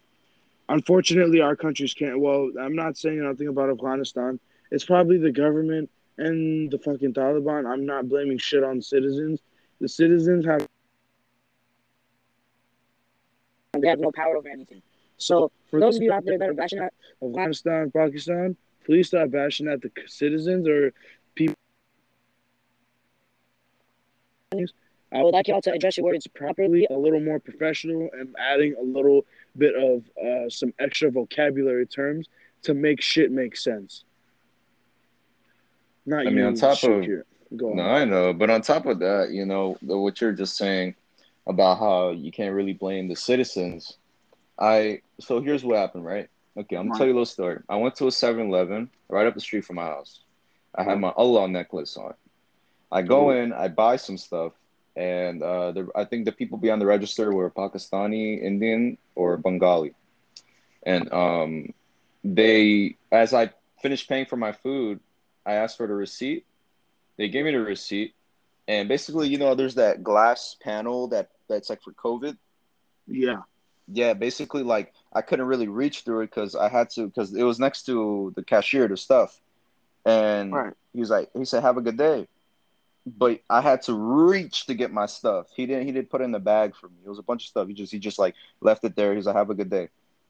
Unfortunately 0.69 1.41
our 1.41 1.55
countries 1.55 1.93
can't 1.93 2.19
well 2.19 2.49
i'm 2.59 2.75
not 2.75 2.97
saying 2.97 3.21
nothing 3.23 3.47
about 3.47 3.69
afghanistan. 3.69 4.39
It's 4.71 4.85
probably 4.85 5.17
the 5.17 5.31
government 5.31 5.89
and 6.19 6.69
the 6.69 6.77
fucking 6.77 7.13
taliban 7.13 7.65
i'm 7.71 7.85
not 7.85 8.07
blaming 8.07 8.37
shit 8.37 8.63
on 8.63 8.81
citizens. 8.81 9.39
The 9.81 9.87
citizens 9.87 10.45
have 10.45 10.67
they 13.79 13.87
have 13.87 13.99
no 13.99 14.11
power 14.11 14.35
over 14.35 14.49
anything. 14.49 14.81
So 15.17 15.51
for 15.69 15.79
those 15.79 15.95
of 15.95 16.03
you 16.03 16.11
out 16.11 16.25
there 16.25 16.37
that 16.37 16.49
are 16.49 16.53
bashing 16.53 16.79
at 16.79 16.93
afghanistan 17.23 17.91
pakistan 17.91 18.57
please 18.85 19.07
stop 19.07 19.29
bashing 19.31 19.67
at 19.67 19.81
the 19.81 19.91
citizens 20.07 20.67
or 20.67 20.91
people. 21.35 21.55
I 24.51 25.23
would 25.23 25.33
like 25.33 25.47
y'all 25.47 25.61
to 25.61 25.71
address 25.71 25.97
your 25.97 26.05
words 26.05 26.27
properly, 26.27 26.87
a 26.89 26.97
little 26.97 27.19
more 27.19 27.39
professional, 27.39 28.09
and 28.13 28.35
adding 28.39 28.75
a 28.79 28.83
little 28.83 29.25
bit 29.57 29.75
of 29.75 30.03
uh, 30.17 30.49
some 30.49 30.73
extra 30.79 31.09
vocabulary 31.09 31.85
terms 31.85 32.27
to 32.63 32.73
make 32.73 33.01
shit 33.01 33.31
make 33.31 33.55
sense. 33.55 34.03
Not 36.09 36.27
I 36.27 36.31
mean, 36.31 36.45
on 36.45 36.55
top 36.55 36.83
of-. 36.83 37.05
Go 37.55 37.71
on. 37.71 37.77
No, 37.77 37.83
I 37.83 38.05
know, 38.05 38.33
but 38.33 38.49
on 38.49 38.61
top 38.61 38.85
of 38.85 38.99
that, 38.99 39.29
you 39.31 39.45
know, 39.45 39.77
the, 39.81 39.97
what 39.97 40.19
you're 40.21 40.33
just 40.33 40.57
saying 40.57 40.95
about 41.47 41.79
how 41.79 42.09
you 42.11 42.31
can't 42.31 42.55
really 42.55 42.73
blame 42.73 43.07
the 43.07 43.15
citizens. 43.15 43.97
I 44.59 45.01
so 45.19 45.41
here's 45.41 45.63
what 45.63 45.77
happened, 45.77 46.05
right? 46.05 46.29
Okay, 46.57 46.75
I'm 46.75 46.83
gonna 46.83 46.91
Right. 46.91 46.97
tell 46.97 47.07
you 47.07 47.13
a 47.13 47.15
little 47.15 47.25
story. 47.25 47.59
I 47.69 47.77
went 47.77 47.95
to 47.97 48.07
a 48.07 48.11
7-Eleven 48.11 48.89
right 49.09 49.27
up 49.27 49.35
the 49.35 49.41
street 49.41 49.65
from 49.65 49.77
my 49.77 49.85
house. 49.85 50.21
I 50.75 50.83
had 50.83 50.99
my 50.99 51.11
Allah 51.15 51.47
necklace 51.47 51.97
on. 51.97 52.13
I 52.91 53.01
go 53.01 53.31
in, 53.31 53.53
I 53.53 53.67
buy 53.69 53.97
some 53.97 54.17
stuff, 54.17 54.53
and 54.95 55.41
uh, 55.43 55.71
the, 55.71 55.87
I 55.95 56.05
think 56.05 56.25
the 56.25 56.31
people 56.31 56.57
behind 56.57 56.81
the 56.81 56.85
register 56.87 57.31
were 57.33 57.49
Pakistani, 57.49 58.41
Indian, 58.41 58.97
or 59.15 59.37
Bengali, 59.37 59.93
and 60.85 61.11
um, 61.13 61.73
they, 62.23 62.95
as 63.11 63.33
I 63.33 63.51
finished 63.81 64.09
paying 64.09 64.25
for 64.25 64.37
my 64.37 64.51
food, 64.51 64.99
I 65.49 65.55
asked 65.55 65.77
for 65.77 65.87
the 65.87 65.93
receipt. 65.93 66.45
They 67.17 67.29
gave 67.29 67.45
me 67.45 67.51
the 67.51 67.59
receipt, 67.59 68.13
and 68.67 68.87
basically, 68.87 69.27
you 69.29 69.37
know, 69.37 69.55
there's 69.55 69.75
that 69.75 70.03
glass 70.03 70.55
panel 70.61 71.07
that 71.09 71.29
that's 71.49 71.69
like 71.69 71.81
for 71.81 71.93
COVID. 71.93 72.37
Yeah. 73.07 73.41
Yeah, 73.91 74.13
basically, 74.13 74.63
like 74.63 74.93
I 75.13 75.21
couldn't 75.21 75.47
really 75.47 75.67
reach 75.67 76.01
through 76.01 76.21
it 76.21 76.31
because 76.31 76.55
I 76.55 76.69
had 76.69 76.89
to 76.91 77.07
because 77.07 77.33
it 77.33 77.43
was 77.43 77.59
next 77.59 77.85
to 77.87 78.31
the 78.35 78.43
cashier, 78.43 78.87
the 78.87 78.97
stuff, 78.97 79.41
and 80.05 80.53
Right. 80.53 80.73
he 80.93 80.99
was 80.99 81.09
like, 81.09 81.29
he 81.35 81.45
said, 81.45 81.63
"Have 81.63 81.77
a 81.77 81.81
good 81.81 81.97
day," 81.97 82.27
but 83.05 83.41
I 83.49 83.61
had 83.61 83.81
to 83.83 83.93
reach 83.93 84.67
to 84.67 84.75
get 84.75 84.91
my 84.91 85.07
stuff. 85.07 85.47
He 85.55 85.65
didn't. 85.65 85.85
He 85.87 85.91
didn't 85.91 86.09
put 86.11 86.21
it 86.21 86.25
in 86.25 86.31
the 86.31 86.39
bag 86.39 86.75
for 86.75 86.87
me. 86.87 86.97
It 87.05 87.09
was 87.09 87.19
a 87.19 87.23
bunch 87.23 87.45
of 87.45 87.49
stuff. 87.49 87.67
He 87.67 87.73
just 87.73 87.91
he 87.91 87.99
just 87.99 88.19
like 88.19 88.35
left 88.61 88.83
it 88.83 88.95
there. 88.95 89.15
He's 89.15 89.25
like, 89.25 89.35
"Have 89.35 89.49
a 89.49 89.55
good 89.55 89.71
day," 89.71 89.89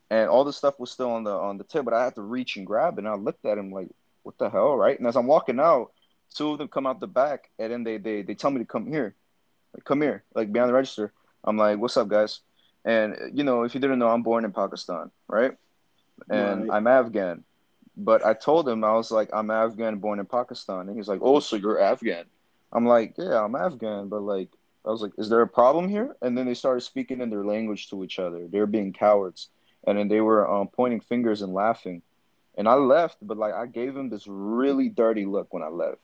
and 0.10 0.30
all 0.30 0.46
the 0.46 0.54
stuff 0.54 0.80
was 0.80 0.92
still 0.92 1.12
on 1.12 1.26
the 1.26 1.32
on 1.32 1.58
the 1.58 1.66
tip, 1.66 1.84
but 1.84 1.94
I 1.94 2.06
had 2.06 2.16
to 2.16 2.22
reach 2.22 2.56
and 2.56 2.66
grab 2.66 2.96
it. 2.98 3.00
And 3.00 3.08
I 3.10 3.16
looked 3.16 3.46
at 3.46 3.58
him 3.58 3.72
like, 3.72 3.90
"What 4.30 4.38
the 4.38 4.50
hell?" 4.52 4.78
Right? 4.78 4.98
And 5.00 5.08
as 5.08 5.16
I'm 5.16 5.26
walking 5.26 5.60
out, 5.60 5.92
two 6.36 6.52
of 6.52 6.60
them 6.60 6.68
come 6.68 6.86
out 6.86 7.00
the 7.00 7.08
back, 7.08 7.50
and 7.58 7.72
then 7.72 7.84
they 7.84 7.98
they 7.98 8.22
they 8.22 8.36
tell 8.36 8.52
me 8.52 8.60
to 8.60 8.66
come 8.66 8.86
here, 8.86 9.16
like 9.74 9.86
come 9.86 10.02
here, 10.02 10.24
like 10.36 10.54
behind 10.54 10.70
the 10.70 10.76
register. 10.76 11.12
I'm 11.44 11.58
like, 11.58 11.80
"What's 11.80 11.98
up, 11.98 12.10
guys?" 12.10 12.42
And 12.86 13.18
you 13.34 13.44
know, 13.44 13.64
if 13.64 13.74
you 13.74 13.82
didn't 13.82 13.98
know, 13.98 14.10
I'm 14.10 14.22
born 14.22 14.46
in 14.46 14.52
Pakistan, 14.52 15.10
right? 15.28 15.54
And 16.30 16.70
Right. 16.70 16.76
I'm 16.78 16.86
Afghan. 16.86 17.44
But 17.98 18.24
I 18.24 18.34
told 18.34 18.70
him 18.70 18.84
I 18.84 18.94
was 18.94 19.12
like, 19.12 19.30
I'm 19.34 19.50
Afghan, 19.52 19.98
born 19.98 20.20
in 20.20 20.26
Pakistan, 20.26 20.88
and 20.88 20.96
he's 20.96 21.08
like, 21.10 21.22
"Oh, 21.24 21.40
so 21.40 21.56
you're 21.56 21.82
Afghan?" 21.82 22.26
I'm 22.72 22.86
like, 22.86 23.16
"Yeah, 23.18 23.44
I'm 23.44 23.56
Afghan," 23.56 24.10
but 24.10 24.22
like, 24.22 24.50
I 24.86 24.92
was 24.92 25.02
like, 25.02 25.14
"Is 25.18 25.30
there 25.30 25.42
a 25.42 25.48
problem 25.48 25.90
here?" 25.90 26.16
And 26.22 26.38
then 26.38 26.46
they 26.46 26.54
started 26.54 26.82
speaking 26.82 27.20
in 27.20 27.32
their 27.32 27.44
language 27.44 27.90
to 27.90 28.04
each 28.04 28.20
other. 28.20 28.48
They 28.48 28.60
were 28.60 28.68
being 28.78 28.94
cowards, 28.94 29.50
and 29.88 29.98
then 29.98 30.08
they 30.08 30.22
were 30.22 30.48
um, 30.48 30.68
pointing 30.70 31.02
fingers 31.02 31.42
and 31.42 31.52
laughing. 31.54 32.04
And 32.60 32.68
I 32.68 32.74
left, 32.74 33.18
but 33.22 33.38
like, 33.38 33.54
I 33.54 33.66
gave 33.68 33.96
him 33.96 34.10
this 34.10 34.26
really 34.28 34.90
dirty 34.90 35.26
look 35.26 35.54
when 35.54 35.64
I 35.64 35.70
left. 35.70 36.00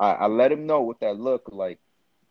I, 0.00 0.12
I 0.12 0.26
let 0.26 0.50
him 0.50 0.66
know 0.66 0.80
with 0.80 0.98
that 1.00 1.20
look, 1.20 1.42
like, 1.52 1.78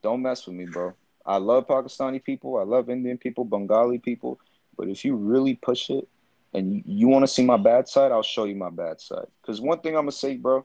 don't 0.01 0.23
mess 0.23 0.47
with 0.47 0.55
me, 0.55 0.65
bro. 0.65 0.95
I 1.23 1.38
love 1.38 1.67
Pakistani 1.67 2.23
people. 2.23 2.57
I 2.57 2.63
love 2.63 2.89
Indian 2.89 3.19
people, 3.19 3.45
Bengali 3.45 3.99
people. 3.99 4.39
But 4.75 4.88
if 4.88 5.05
you 5.05 5.15
really 5.15 5.53
push 5.53 5.91
it 5.91 6.07
and 6.55 6.73
you, 6.73 6.84
you 6.88 7.07
want 7.07 7.21
to 7.21 7.28
see 7.28 7.45
my 7.45 7.57
bad 7.57 7.88
side, 7.88 8.11
I'll 8.11 8.23
show 8.23 8.45
you 8.45 8.55
my 8.55 8.71
bad 8.71 8.99
side. 8.99 9.28
Because 9.41 9.61
one 9.61 9.80
thing 9.82 9.93
I'm 9.95 10.05
going 10.05 10.09
to 10.11 10.17
say, 10.17 10.38
bro, 10.38 10.63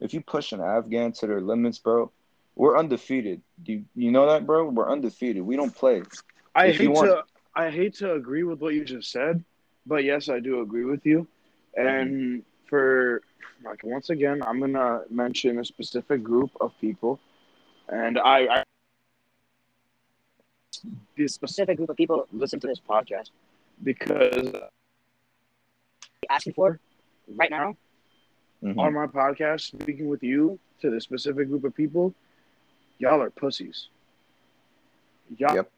if 0.00 0.14
you 0.14 0.22
push 0.22 0.52
an 0.52 0.62
Afghan 0.62 1.12
to 1.12 1.26
their 1.26 1.42
limits, 1.42 1.78
bro, 1.78 2.10
we're 2.54 2.78
undefeated. 2.78 3.42
Do 3.62 3.72
you, 3.74 3.84
you 3.94 4.10
know 4.10 4.26
that, 4.26 4.46
bro? 4.46 4.70
We're 4.70 4.90
undefeated. 4.90 5.42
We 5.42 5.56
don't 5.56 5.74
play. 5.74 6.02
I 6.54 6.68
If 6.68 6.78
hate 6.78 6.88
want- 6.88 7.10
to 7.10 7.24
I 7.54 7.70
hate 7.70 7.94
to 7.96 8.14
agree 8.14 8.42
with 8.42 8.60
what 8.60 8.72
you 8.74 8.84
just 8.86 9.10
said, 9.12 9.44
but 9.86 10.02
yes, 10.02 10.30
I 10.30 10.40
do 10.40 10.60
agree 10.62 10.86
with 10.86 11.04
you. 11.04 11.28
And 11.76 12.42
for 12.74 13.22
like 13.64 13.84
once 13.84 14.10
again, 14.10 14.42
I'm 14.44 14.58
gonna 14.58 15.02
mention 15.08 15.60
a 15.60 15.64
specific 15.64 16.24
group 16.24 16.50
of 16.60 16.72
people, 16.80 17.20
and 17.88 18.18
I, 18.18 18.38
I 18.56 18.62
this 21.16 21.34
specific 21.34 21.76
group 21.76 21.88
of 21.90 21.96
people 21.96 22.26
listen 22.32 22.58
to 22.58 22.66
this 22.66 22.80
podcast 22.80 23.30
because 23.84 24.50
asking 26.28 26.54
for 26.54 26.80
right 27.36 27.50
now 27.50 27.76
Mhm. 28.64 28.78
on 28.78 28.92
my 28.92 29.06
podcast 29.06 29.60
speaking 29.80 30.08
with 30.08 30.24
you 30.24 30.58
to 30.80 30.90
the 30.90 31.00
specific 31.00 31.48
group 31.48 31.62
of 31.62 31.76
people, 31.76 32.12
y'all 32.98 33.22
are 33.22 33.30
pussies. 33.30 33.88
Y'all, 35.38 35.54
Yep. 35.54 35.70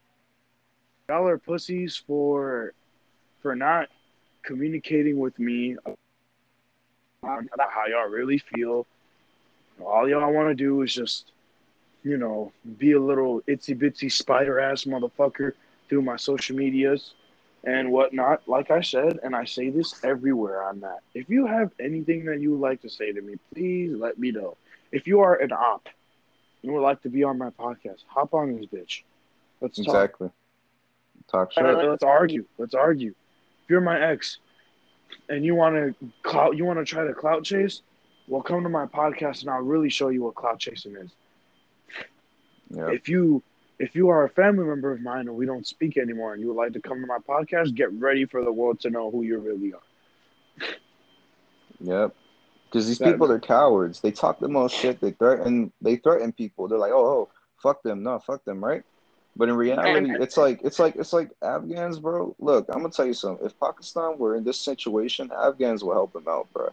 y'all 1.11 1.28
are 1.28 1.38
pussies 1.38 1.94
for 1.94 2.72
for 3.42 3.55
not 3.55 3.90
communicating 4.42 5.18
with 5.18 5.38
me 5.38 5.76
about 7.27 7.70
how 7.70 7.87
y'all 7.87 8.09
really 8.09 8.39
feel. 8.39 8.87
All 9.85 10.09
y'all 10.09 10.33
want 10.33 10.49
to 10.49 10.55
do 10.55 10.83
is 10.83 10.95
just, 10.95 11.33
you 12.03 12.16
know, 12.16 12.53
be 12.79 12.93
a 12.93 13.01
little 13.01 13.43
itsy 13.43 13.77
bitsy 13.79 14.11
spider 14.11 14.59
ass 14.59 14.85
motherfucker 14.85 15.53
through 15.89 16.03
my 16.03 16.16
social 16.16 16.57
medias 16.57 17.12
and 17.64 17.91
whatnot. 17.91 18.49
Like 18.49 18.70
I 18.70 18.81
said, 18.81 19.18
and 19.22 19.37
I 19.37 19.45
say 19.45 19.70
this 19.70 20.03
everywhere 20.05 20.62
on 20.62 20.81
that. 20.81 21.01
If 21.14 21.29
you 21.29 21.47
have 21.47 21.72
anything 21.81 22.24
that 22.27 22.41
you 22.41 22.53
would 22.53 22.61
like 22.61 22.81
to 22.83 22.89
say 22.89 23.12
to 23.12 23.20
me, 23.20 23.35
please 23.53 23.95
let 23.95 24.18
me 24.18 24.31
know. 24.31 24.57
If 24.93 25.07
you 25.07 25.20
are 25.20 25.35
an 25.35 25.53
op 25.53 25.89
and 26.62 26.72
would 26.72 26.81
like 26.81 27.03
to 27.03 27.09
be 27.09 27.24
on 27.24 27.39
my 27.39 27.51
podcast, 27.51 28.05
hop 28.07 28.35
on 28.35 28.57
this 28.57 28.66
bitch. 28.66 29.03
Let's 29.61 29.77
talk. 29.77 29.87
Exactly. 29.87 30.31
Talk 31.29 31.53
shit. 31.53 31.64
Let's 31.64 32.03
argue. 32.03 32.45
Let's 32.57 32.74
argue. 32.74 33.14
If 33.64 33.70
you're 33.70 33.81
my 33.81 34.01
ex 34.01 34.39
and 35.29 35.45
you 35.45 35.55
want 35.55 35.77
to 35.77 35.95
clout, 36.22 36.57
you 36.57 36.64
want 36.64 36.79
to 36.79 36.85
try 36.85 37.07
to 37.07 37.14
clout 37.14 37.45
chase, 37.45 37.83
well, 38.29 38.43
come 38.43 38.62
to 38.62 38.68
my 38.68 38.87
podcast 38.87 39.43
and 39.43 39.51
I'll 39.51 39.61
really 39.62 39.91
show 39.91 40.09
you 40.09 40.22
what 40.22 40.35
clout 40.35 40.59
chasing 40.59 40.97
is. 40.97 41.11
Yeah. 42.70 42.91
If 42.91 43.09
you 43.09 43.43
if 43.79 43.95
you 43.95 44.09
are 44.09 44.24
a 44.24 44.31
family 44.31 44.64
member 44.64 44.91
of 44.91 45.01
mine 45.01 45.29
and 45.29 45.37
we 45.37 45.47
don't 45.47 45.66
speak 45.66 45.97
anymore 45.99 46.33
and 46.33 46.41
you 46.41 46.49
would 46.49 46.57
like 46.57 46.72
to 46.72 46.81
come 46.81 47.01
to 47.01 47.07
my 47.07 47.18
podcast, 47.18 47.74
get 47.74 47.93
ready 47.93 48.24
for 48.24 48.43
the 48.43 48.53
world 48.53 48.81
to 48.81 48.91
know 48.91 49.11
who 49.11 49.22
you 49.22 49.39
really 49.39 49.74
are. 49.74 50.66
Yep. 51.81 52.14
Because 52.64 52.87
these 52.89 52.99
That- 52.99 53.12
people 53.12 53.31
are 53.31 53.39
cowards. 53.39 54.01
They 54.01 54.11
talk 54.11 54.39
the 54.41 54.49
most 54.49 54.74
shit. 54.74 55.01
They 55.01 55.12
threaten. 55.12 55.72
They 55.81 55.97
threaten 55.97 56.33
people. 56.33 56.68
They're 56.68 56.79
like, 56.79 56.93
oh, 56.93 57.07
oh, 57.07 57.29
fuck 57.62 57.83
them. 57.83 58.03
No, 58.03 58.18
fuck 58.18 58.45
them, 58.45 58.64
right? 58.64 58.83
But 59.37 59.51
in 59.51 59.57
reality, 59.57 60.12
it's 60.18 60.37
like 60.39 60.61
it's 60.64 60.78
like 60.78 60.97
it's 60.97 61.12
like 61.12 61.30
Afghans, 61.43 61.99
bro. 61.99 62.34
Look, 62.39 62.66
I'm 62.70 62.80
gonna 62.80 62.91
tell 62.91 63.07
you 63.07 63.12
something. 63.12 63.45
If 63.45 63.59
Pakistan 63.61 64.16
were 64.16 64.34
in 64.34 64.45
this 64.45 64.59
situation, 64.59 65.30
Afghans 65.30 65.84
would 65.84 65.93
help 65.93 66.14
them 66.14 66.24
out, 66.26 66.51
bro. 66.55 66.70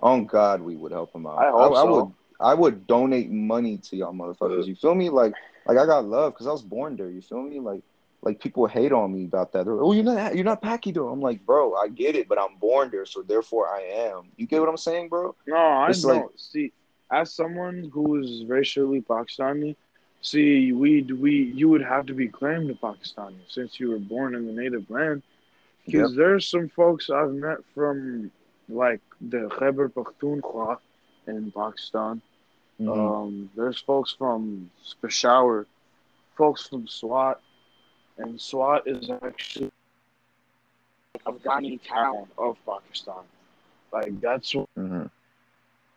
On 0.00 0.24
God, 0.24 0.62
we 0.62 0.74
would 0.76 0.92
help 0.92 1.12
them 1.12 1.26
out. 1.26 1.38
I 1.38 1.50
hope 1.50 1.76
I, 1.76 1.82
so. 1.82 1.94
would. 1.94 2.12
I 2.40 2.54
would 2.54 2.86
donate 2.86 3.30
money 3.30 3.78
to 3.78 3.96
y'all 3.96 4.14
motherfuckers. 4.14 4.66
You 4.66 4.76
feel 4.76 4.94
me? 4.94 5.10
Like, 5.10 5.34
like 5.66 5.76
I 5.76 5.84
got 5.84 6.06
love 6.06 6.32
because 6.32 6.46
I 6.46 6.52
was 6.52 6.62
born 6.62 6.96
there. 6.96 7.10
You 7.10 7.20
feel 7.20 7.42
me? 7.42 7.60
Like, 7.60 7.82
like 8.22 8.40
people 8.40 8.66
hate 8.66 8.92
on 8.92 9.12
me 9.12 9.24
about 9.24 9.52
that. 9.52 9.64
They're 9.64 9.74
like, 9.74 9.84
oh, 9.84 9.92
you're 9.92 10.04
not, 10.04 10.34
you're 10.34 10.44
not 10.44 10.62
Paki 10.62 10.94
though. 10.94 11.08
I'm 11.08 11.20
like, 11.20 11.44
bro, 11.44 11.74
I 11.74 11.88
get 11.88 12.16
it, 12.16 12.28
but 12.28 12.38
I'm 12.38 12.56
born 12.56 12.90
there, 12.90 13.06
so 13.06 13.22
therefore 13.22 13.68
I 13.68 13.80
am. 13.80 14.28
You 14.36 14.46
get 14.46 14.60
what 14.60 14.68
I'm 14.68 14.76
saying, 14.76 15.08
bro? 15.08 15.34
No, 15.46 15.56
I 15.56 15.90
It's 15.90 16.04
know. 16.04 16.14
like- 16.14 16.26
see, 16.36 16.72
as 17.10 17.34
someone 17.34 17.90
who 17.92 18.20
is 18.20 18.44
racially 18.46 19.00
Pakistani, 19.02 19.76
see, 20.20 20.72
we 20.72 21.02
we 21.02 21.32
you 21.54 21.68
would 21.68 21.82
have 21.82 22.06
to 22.06 22.14
be 22.14 22.28
claimed 22.28 22.70
a 22.70 22.74
Pakistani 22.74 23.38
since 23.48 23.78
you 23.80 23.90
were 23.90 23.98
born 23.98 24.34
in 24.34 24.46
the 24.46 24.52
native 24.52 24.90
land. 24.90 25.22
Because 25.86 26.14
there's 26.14 26.46
some 26.46 26.68
folks 26.68 27.08
I've 27.08 27.32
met 27.32 27.58
from 27.74 28.30
like 28.68 29.00
the 29.20 29.48
Khyber 29.48 29.88
Pakhtunkhwa 29.88 30.78
in 31.26 31.50
Pakistan. 31.50 32.20
Mhm. 32.78 32.88
Um, 32.88 33.50
there's 33.56 33.80
folks 33.80 34.12
from 34.12 34.70
Peshawar, 35.00 35.66
folks 36.36 36.68
from 36.68 36.86
Swat, 36.86 37.40
and 38.18 38.40
Swat 38.40 38.86
is 38.86 39.10
actually 39.10 39.72
Afghani 41.26 41.80
town 41.86 42.28
of 42.36 42.56
Pakistan. 42.66 43.24
Like 43.92 44.20
that's 44.20 44.52
Mhm. 44.52 45.10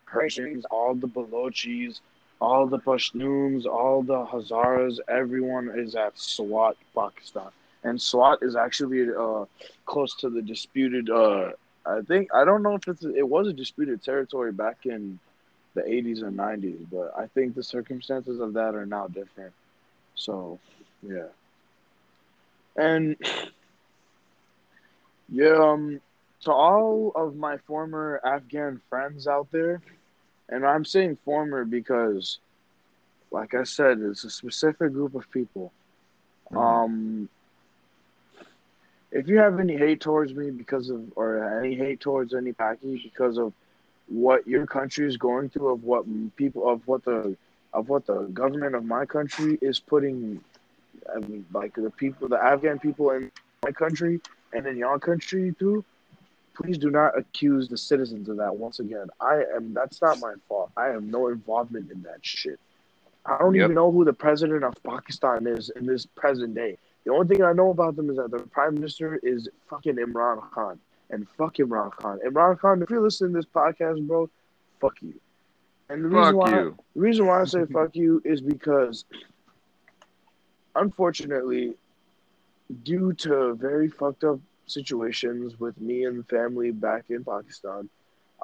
Persians, 0.06 0.64
all 0.66 0.94
the 0.94 1.06
Balochis, 1.06 2.00
all 2.42 2.66
the 2.66 2.78
Pashtuns, 2.78 3.66
all 3.66 4.02
the 4.02 4.26
Hazaras, 4.26 4.98
everyone 5.08 5.70
is 5.78 5.94
at 5.94 6.18
Swat, 6.18 6.76
Pakistan. 6.94 7.50
And 7.84 8.02
Swat 8.02 8.40
is 8.42 8.56
actually 8.56 9.08
uh, 9.16 9.44
close 9.86 10.16
to 10.16 10.28
the 10.28 10.42
disputed. 10.42 11.08
Uh, 11.08 11.52
I 11.86 12.00
think 12.02 12.34
I 12.34 12.44
don't 12.44 12.62
know 12.64 12.74
if 12.74 12.88
it's 12.88 13.04
it 13.04 13.28
was 13.28 13.46
a 13.46 13.52
disputed 13.52 14.02
territory 14.02 14.52
back 14.52 14.86
in 14.86 15.20
the 15.74 15.82
80s 15.82 16.22
and 16.22 16.36
90s, 16.36 16.84
but 16.90 17.14
I 17.16 17.26
think 17.28 17.54
the 17.54 17.62
circumstances 17.62 18.40
of 18.40 18.54
that 18.54 18.74
are 18.74 18.86
now 18.86 19.06
different. 19.06 19.52
So, 20.16 20.58
yeah. 21.00 21.30
And 22.76 23.16
yeah, 25.28 25.58
um, 25.70 26.00
to 26.42 26.52
all 26.52 27.12
of 27.14 27.36
my 27.36 27.58
former 27.68 28.20
Afghan 28.24 28.80
friends 28.90 29.28
out 29.28 29.48
there, 29.52 29.80
and 30.52 30.66
I'm 30.66 30.84
saying 30.84 31.16
former 31.24 31.64
because, 31.64 32.38
like 33.30 33.54
I 33.54 33.64
said, 33.64 34.00
it's 34.00 34.24
a 34.24 34.30
specific 34.30 34.92
group 34.92 35.14
of 35.14 35.30
people. 35.30 35.72
Mhm. 36.50 36.56
Um, 36.56 37.28
if 39.10 39.28
you 39.28 39.38
have 39.38 39.58
any 39.60 39.76
hate 39.76 40.00
towards 40.00 40.34
me 40.34 40.50
because 40.50 40.90
of, 40.90 41.00
or 41.16 41.58
any 41.58 41.74
hate 41.74 42.00
towards 42.00 42.34
any 42.34 42.52
Paki 42.52 43.02
because 43.02 43.38
of 43.38 43.52
what 44.08 44.46
your 44.46 44.66
country 44.66 45.06
is 45.06 45.16
going 45.16 45.48
through, 45.48 45.70
of 45.72 45.84
what 45.84 46.04
people, 46.36 46.68
of 46.68 46.86
what 46.86 47.04
the, 47.04 47.36
of 47.72 47.88
what 47.88 48.06
the 48.06 48.20
government 48.40 48.74
of 48.74 48.84
my 48.84 49.06
country 49.06 49.58
is 49.62 49.80
putting, 49.80 50.42
I 51.14 51.18
mean, 51.20 51.46
like 51.52 51.74
the 51.74 51.90
people, 51.90 52.28
the 52.28 52.42
Afghan 52.42 52.78
people 52.78 53.10
in 53.10 53.30
my 53.62 53.72
country 53.72 54.20
and 54.52 54.66
in 54.66 54.76
your 54.76 54.98
country 54.98 55.54
through, 55.58 55.84
please 56.62 56.78
do 56.78 56.90
not 56.90 57.16
accuse 57.18 57.68
the 57.68 57.76
citizens 57.76 58.28
of 58.28 58.36
that. 58.36 58.54
Once 58.56 58.78
again, 58.80 59.08
I 59.20 59.42
am. 59.56 59.74
That's 59.74 60.00
not 60.00 60.20
my 60.20 60.34
fault. 60.48 60.70
I 60.76 60.86
have 60.86 61.02
no 61.02 61.28
involvement 61.28 61.90
in 61.90 62.02
that 62.02 62.18
shit. 62.22 62.58
I 63.26 63.38
don't 63.38 63.54
Yep. 63.54 63.64
even 63.64 63.74
know 63.74 63.90
who 63.90 64.04
the 64.04 64.12
president 64.12 64.64
of 64.64 64.74
Pakistan 64.82 65.46
is 65.46 65.70
in 65.70 65.86
this 65.86 66.06
present 66.06 66.54
day. 66.54 66.78
The 67.04 67.12
only 67.12 67.26
thing 67.34 67.42
I 67.44 67.52
know 67.52 67.70
about 67.70 67.96
them 67.96 68.10
is 68.10 68.16
that 68.16 68.30
the 68.30 68.38
prime 68.40 68.74
minister 68.74 69.16
is 69.22 69.48
fucking 69.68 69.96
Imran 69.96 70.40
Khan. 70.52 70.78
And 71.10 71.28
fuck 71.30 71.56
Imran 71.56 71.90
Khan. 71.92 72.20
Imran 72.24 72.58
Khan, 72.58 72.82
if 72.82 72.90
you're 72.90 73.00
listening 73.00 73.32
to 73.32 73.38
this 73.38 73.46
podcast, 73.46 74.06
bro, 74.06 74.30
fuck 74.80 75.00
you. 75.02 75.14
And 75.88 76.04
the 76.04 76.08
reason 76.08 76.36
why 76.36 76.50
you. 76.62 76.76
the 76.94 77.00
reason 77.00 77.26
why 77.26 77.40
I 77.40 77.44
say 77.44 77.64
fuck 77.72 77.94
you 77.96 78.22
is 78.24 78.40
because 78.40 79.04
unfortunately, 80.74 81.74
due 82.82 83.12
to 83.14 83.54
very 83.54 83.88
fucked 83.88 84.24
up 84.24 84.40
situations 84.66 85.58
with 85.58 85.80
me 85.80 86.04
and 86.04 86.26
family 86.28 86.70
back 86.70 87.04
in 87.10 87.24
Pakistan, 87.24 87.88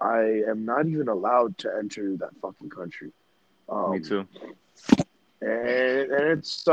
I 0.00 0.42
am 0.48 0.64
not 0.64 0.86
even 0.86 1.08
allowed 1.08 1.58
to 1.58 1.74
enter 1.76 2.16
that 2.16 2.30
fucking 2.40 2.70
country. 2.70 3.12
Um, 3.68 3.92
Me 3.92 4.00
too. 4.00 4.26
and 5.40 6.10
and 6.12 6.38
it's 6.38 6.64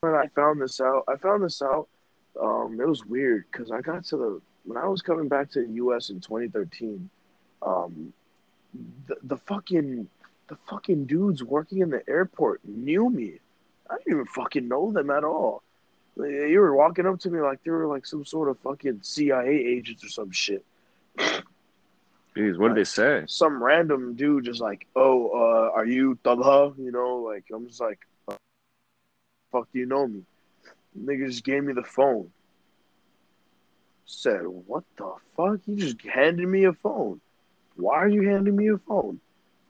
when 0.00 0.14
I 0.14 0.26
found 0.34 0.60
this 0.60 0.80
out. 0.80 1.04
I 1.08 1.16
found 1.16 1.44
this 1.44 1.60
out. 1.62 1.88
Um, 2.40 2.78
it 2.80 2.86
was 2.86 3.04
weird 3.04 3.44
because 3.50 3.70
I 3.70 3.80
got 3.80 4.04
to 4.06 4.16
the 4.16 4.40
when 4.64 4.78
I 4.78 4.86
was 4.86 5.02
coming 5.02 5.28
back 5.28 5.50
to 5.52 5.66
the 5.66 5.72
U.S. 5.74 6.10
in 6.10 6.20
2013. 6.20 7.08
Um, 7.62 8.12
the 9.08 9.16
the 9.24 9.36
fucking 9.36 10.08
the 10.48 10.56
fucking 10.68 11.06
dudes 11.06 11.42
working 11.42 11.78
in 11.78 11.90
the 11.90 12.02
airport 12.08 12.60
knew 12.64 13.10
me. 13.10 13.38
I 13.88 13.96
didn't 13.98 14.12
even 14.12 14.26
fucking 14.26 14.68
know 14.68 14.92
them 14.92 15.10
at 15.10 15.24
all. 15.24 15.62
You 16.16 16.60
were 16.60 16.74
walking 16.74 17.06
up 17.06 17.18
to 17.20 17.30
me 17.30 17.40
like 17.40 17.62
they 17.64 17.70
were 17.70 17.86
like 17.86 18.04
some 18.06 18.24
sort 18.24 18.48
of 18.48 18.58
fucking 18.58 19.00
CIA 19.02 19.48
agents 19.48 20.04
or 20.04 20.08
some 20.08 20.30
shit. 20.30 20.64
Jeez, 22.36 22.58
what 22.58 22.68
did 22.68 22.76
they 22.76 22.84
say? 22.84 23.24
some 23.26 23.62
random 23.62 24.14
dude 24.14 24.44
just 24.44 24.60
like, 24.60 24.86
oh, 24.94 25.30
uh, 25.30 25.70
are 25.74 25.84
you 25.86 26.18
Talha? 26.22 26.72
You 26.78 26.92
know, 26.92 27.16
like 27.16 27.44
I'm 27.52 27.66
just 27.66 27.80
like, 27.80 27.98
uh, 28.28 28.36
fuck, 29.50 29.68
do 29.72 29.78
you 29.78 29.86
know 29.86 30.06
me? 30.06 30.22
Nigga 30.98 31.26
just 31.28 31.44
gave 31.44 31.64
me 31.64 31.72
the 31.72 31.82
phone. 31.82 32.30
Said, 34.06 34.42
what 34.42 34.84
the 34.96 35.12
fuck? 35.36 35.60
You 35.66 35.76
just 35.76 36.02
handed 36.02 36.46
me 36.48 36.64
a 36.64 36.72
phone. 36.72 37.20
Why 37.76 37.96
are 37.96 38.08
you 38.08 38.28
handing 38.28 38.56
me 38.56 38.68
a 38.68 38.78
phone? 38.78 39.20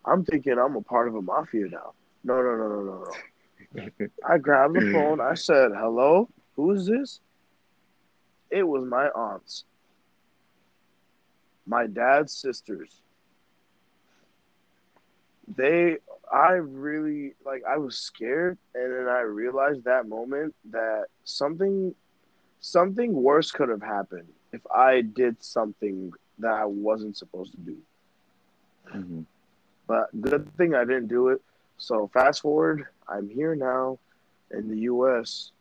I'm 0.05 0.25
thinking 0.25 0.59
I'm 0.59 0.77
a 0.77 0.81
part 0.81 1.09
of 1.09 1.15
a 1.15 1.23
mafia 1.23 1.69
now. 1.69 1.93
No, 2.25 2.37
no, 2.37 2.57
no, 2.57 2.69
no, 2.69 2.83
no, 2.83 3.05
no. 3.05 3.13
I 4.29 4.39
grabbed 4.39 4.75
the 4.75 4.91
phone. 4.93 5.21
I 5.21 5.35
said, 5.35 5.73
hello, 5.75 6.29
who 6.57 6.73
is 6.73 6.87
this? 6.87 7.21
It 8.51 8.63
was 8.67 8.85
my 8.85 9.09
aunts 9.09 9.65
my 11.67 11.87
dad's 11.87 12.33
sisters 12.33 13.03
they 15.57 15.97
i 16.33 16.53
really 16.53 17.35
like 17.45 17.63
i 17.69 17.77
was 17.77 17.97
scared 17.99 18.57
and 18.75 18.93
then 18.93 19.07
i 19.09 19.21
realized 19.21 19.85
that 19.85 20.09
moment 20.09 20.55
that 20.71 21.05
something 21.25 21.95
something 22.61 23.13
worse 23.13 23.51
could 23.51 23.69
have 23.69 23.83
happened 23.83 24.27
if 24.53 24.61
i 24.75 25.01
did 25.01 25.41
something 25.43 26.11
that 26.39 26.53
i 26.53 26.65
wasn't 26.65 27.17
supposed 27.17 27.53
to 27.53 27.59
do 27.61 27.77
Mhm. 28.93 29.27
but 29.87 30.09
good 30.21 30.51
thing 30.57 30.75
i 30.75 30.85
didn't 30.85 31.09
do 31.09 31.29
it 31.29 31.41
so 31.81 32.09
fast 32.15 32.43
forward 32.43 32.87
i'm 33.09 33.29
here 33.29 33.57
now 33.57 33.99
in 34.53 34.69
the 34.69 34.77
us 34.83 35.53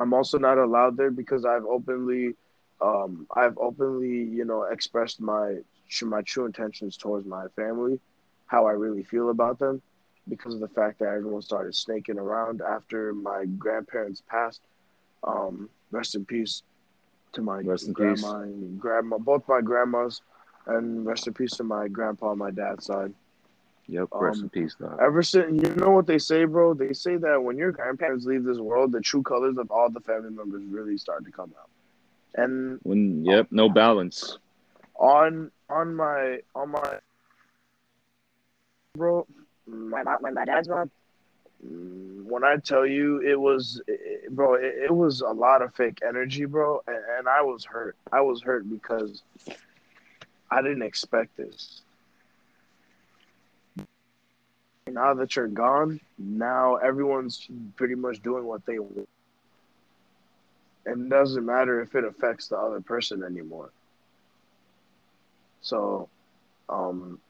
i'm 0.00 0.14
also 0.14 0.38
not 0.38 0.58
allowed 0.58 0.96
there 0.96 1.10
because 1.10 1.44
i've 1.44 1.66
openly 1.66 2.36
um, 2.80 3.26
I've 3.34 3.58
openly, 3.58 4.22
you 4.22 4.44
know, 4.44 4.64
expressed 4.64 5.20
my 5.20 5.58
my 6.02 6.22
true 6.22 6.46
intentions 6.46 6.96
towards 6.96 7.26
my 7.26 7.48
family, 7.56 7.98
how 8.46 8.66
I 8.66 8.72
really 8.72 9.02
feel 9.02 9.30
about 9.30 9.58
them, 9.58 9.82
because 10.28 10.54
of 10.54 10.60
the 10.60 10.68
fact 10.68 10.98
that 11.00 11.08
everyone 11.08 11.42
started 11.42 11.74
snaking 11.74 12.18
around 12.18 12.60
after 12.60 13.14
my 13.14 13.46
grandparents 13.46 14.22
passed. 14.28 14.60
Um, 15.24 15.70
rest 15.90 16.14
in 16.14 16.24
peace 16.24 16.62
to 17.32 17.42
my 17.42 17.62
Rest 17.62 17.92
grandma 17.92 18.40
and 18.42 18.80
grandma, 18.80 19.18
both 19.18 19.48
my 19.48 19.60
grandmas, 19.60 20.22
and 20.66 21.06
rest 21.06 21.26
in 21.26 21.34
peace 21.34 21.52
to 21.56 21.64
my 21.64 21.88
grandpa 21.88 22.28
on 22.28 22.38
my 22.38 22.50
dad's 22.50 22.86
side. 22.86 23.14
Yep. 23.88 24.08
Rest 24.18 24.42
Um, 24.42 24.44
in 24.44 24.50
peace, 24.50 24.74
dog. 24.74 24.98
Ever 25.00 25.22
since 25.22 25.62
you 25.62 25.74
know 25.76 25.90
what 25.90 26.06
they 26.06 26.18
say, 26.18 26.44
bro, 26.44 26.74
they 26.74 26.92
say 26.92 27.16
that 27.16 27.42
when 27.42 27.56
your 27.56 27.72
grandparents 27.72 28.26
leave 28.26 28.44
this 28.44 28.58
world, 28.58 28.92
the 28.92 29.00
true 29.00 29.22
colors 29.22 29.56
of 29.58 29.70
all 29.70 29.90
the 29.90 30.00
family 30.00 30.30
members 30.30 30.62
really 30.66 30.96
start 30.98 31.24
to 31.24 31.30
come 31.32 31.52
out. 31.58 31.70
And 32.34 32.80
When 32.82 33.24
yep, 33.24 33.48
no 33.50 33.68
balance. 33.68 34.38
on 34.98 35.50
on 35.68 35.94
my 35.94 36.40
on 36.54 36.70
my 36.70 36.98
bro, 38.94 39.26
my 39.66 40.02
mom, 40.02 40.18
my 40.22 40.44
dad's 40.44 40.68
mom. 40.68 40.90
mm, 41.64 42.24
When 42.24 42.44
I 42.44 42.56
tell 42.56 42.86
you, 42.86 43.20
it 43.20 43.38
was, 43.38 43.80
it, 43.86 44.30
bro, 44.30 44.54
it, 44.54 44.74
it 44.86 44.94
was 44.94 45.20
a 45.20 45.30
lot 45.30 45.62
of 45.62 45.74
fake 45.74 45.98
energy, 46.06 46.44
bro, 46.44 46.82
and, 46.86 46.96
and 47.18 47.28
I 47.28 47.42
was 47.42 47.64
hurt. 47.64 47.96
I 48.12 48.20
was 48.20 48.42
hurt 48.42 48.68
because 48.68 49.22
I 50.50 50.62
didn't 50.62 50.82
expect 50.82 51.36
this. 51.36 51.82
Now 54.92 55.14
that 55.14 55.36
you're 55.36 55.48
gone, 55.48 56.00
now 56.18 56.76
everyone's 56.76 57.48
pretty 57.76 57.94
much 57.94 58.22
doing 58.22 58.44
what 58.44 58.64
they 58.66 58.78
want. 58.78 59.08
And 60.86 61.06
it 61.06 61.08
doesn't 61.10 61.44
matter 61.44 61.80
if 61.80 61.94
it 61.94 62.04
affects 62.04 62.48
the 62.48 62.56
other 62.56 62.80
person 62.80 63.22
anymore. 63.22 63.70
So, 65.60 66.08
um, 66.68 67.20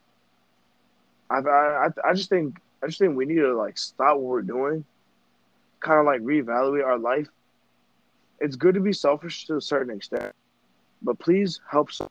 I, 1.31 1.39
I, 1.39 1.89
I 2.05 2.15
just 2.15 2.29
think, 2.29 2.61
I 2.83 2.87
just 2.87 2.99
think 2.99 3.17
we 3.17 3.27
need 3.27 3.41
to 3.41 3.57
like 3.57 3.79
stop 3.79 4.17
what 4.17 4.25
we're 4.25 4.43
doing, 4.43 4.85
kind 5.81 5.99
of 5.99 6.07
like 6.07 6.21
reevaluate 6.21 6.85
our 6.85 6.99
life. 6.99 7.29
It's 8.41 8.55
good 8.55 8.75
to 8.75 8.81
be 8.81 8.93
selfish 8.93 9.47
to 9.47 9.57
a 9.57 9.61
certain 9.61 9.97
extent, 9.97 10.33
but 11.03 11.19
please 11.19 11.61
help. 11.69 11.91
Some. 11.91 12.09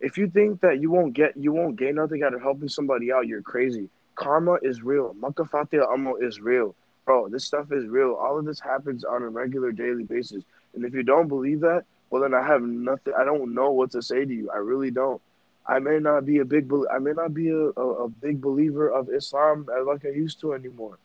If 0.00 0.18
you 0.18 0.28
think 0.28 0.60
that 0.60 0.80
you 0.80 0.90
won't 0.90 1.14
get, 1.14 1.36
you 1.36 1.52
won't 1.52 1.76
gain 1.76 1.94
nothing 1.94 2.22
out 2.24 2.34
of 2.34 2.42
helping 2.42 2.68
somebody 2.68 3.12
out, 3.12 3.26
you're 3.26 3.42
crazy. 3.42 3.88
Karma 4.16 4.58
is 4.62 4.82
real. 4.82 5.14
Makafati 5.14 5.82
amo 5.82 6.16
is 6.16 6.40
real, 6.40 6.74
bro. 7.04 7.28
This 7.28 7.44
stuff 7.44 7.72
is 7.72 7.86
real. 7.86 8.14
All 8.14 8.38
of 8.38 8.44
this 8.44 8.60
happens 8.60 9.04
on 9.04 9.22
a 9.22 9.28
regular 9.28 9.72
daily 9.72 10.04
basis. 10.04 10.44
And 10.74 10.84
if 10.84 10.94
you 10.94 11.02
don't 11.02 11.28
believe 11.28 11.60
that, 11.60 11.84
well, 12.10 12.22
then 12.22 12.34
I 12.34 12.46
have 12.46 12.62
nothing. 12.62 13.12
I 13.18 13.24
don't 13.24 13.54
know 13.54 13.70
what 13.70 13.90
to 13.92 14.02
say 14.02 14.24
to 14.24 14.32
you. 14.32 14.50
I 14.50 14.58
really 14.58 14.90
don't. 14.90 15.20
I 15.66 15.78
may 15.78 15.98
not 15.98 16.26
be 16.26 16.38
a 16.38 16.44
big, 16.44 16.70
I 16.92 16.98
may 16.98 17.12
not 17.12 17.32
be 17.32 17.48
a, 17.48 17.70
a, 17.76 18.04
a 18.04 18.08
big 18.08 18.40
believer 18.40 18.88
of 18.88 19.08
Islam 19.08 19.66
like 19.86 20.04
I 20.04 20.10
used 20.10 20.40
to 20.40 20.52
anymore. 20.52 20.98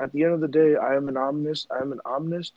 At 0.00 0.12
the 0.12 0.24
end 0.24 0.34
of 0.34 0.40
the 0.40 0.48
day, 0.48 0.76
I 0.76 0.96
am 0.96 1.08
an 1.08 1.16
omnist. 1.16 1.68
I 1.70 1.80
am 1.80 1.92
an 1.92 2.00
omnist. 2.04 2.52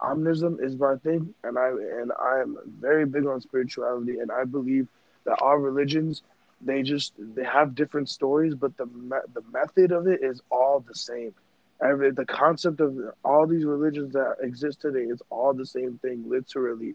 Omnism 0.00 0.62
is 0.62 0.76
my 0.76 0.96
thing, 0.96 1.34
and 1.42 1.58
I 1.58 1.68
and 1.68 2.12
I 2.20 2.40
am 2.40 2.58
very 2.80 3.06
big 3.06 3.26
on 3.26 3.40
spirituality, 3.40 4.18
and 4.20 4.30
I 4.30 4.44
believe 4.44 4.86
that 5.24 5.38
our 5.40 5.58
religions 5.58 6.22
they 6.60 6.82
just 6.82 7.12
they 7.18 7.44
have 7.44 7.74
different 7.74 8.08
stories, 8.08 8.54
but 8.54 8.76
the 8.76 8.86
me- 8.86 9.26
the 9.32 9.42
method 9.52 9.92
of 9.92 10.06
it 10.06 10.22
is 10.22 10.40
all 10.50 10.80
the 10.86 10.94
same. 10.94 11.34
Every 11.82 12.10
the 12.10 12.24
concept 12.26 12.80
of 12.80 12.96
all 13.24 13.46
these 13.46 13.64
religions 13.64 14.12
that 14.12 14.36
exist 14.40 14.80
today 14.80 15.00
is 15.04 15.22
all 15.30 15.52
the 15.54 15.66
same 15.66 15.98
thing. 15.98 16.24
Literally, 16.28 16.94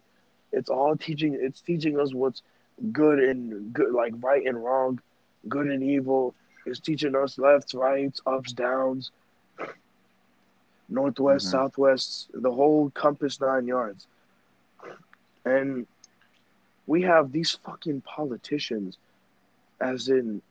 it's 0.52 0.70
all 0.70 0.96
teaching. 0.96 1.38
It's 1.40 1.62
teaching 1.62 2.00
us 2.00 2.14
what's 2.14 2.42
good 2.92 3.20
and 3.20 3.74
good, 3.74 3.94
like 3.94 4.14
right 4.22 4.46
and 4.46 4.64
wrong, 4.64 5.00
good 5.48 5.68
and 5.68 5.84
evil. 5.84 6.36
It's 6.66 6.80
teaching 6.80 7.16
us 7.16 7.38
lefts, 7.38 7.74
rights, 7.74 8.22
ups, 8.26 8.54
downs, 8.54 9.12
northwest, 10.90 11.48
Mhm. 11.48 11.50
southwest, 11.50 12.30
the 12.34 12.52
whole 12.52 12.90
compass 12.92 13.40
nine 13.40 13.68
yards. 13.68 14.08
And 15.46 15.88
we 16.86 17.02
have 17.04 17.32
these 17.32 17.52
fucking 17.64 18.02
politicians, 18.02 18.98
as 19.82 20.10
in, 20.10 20.42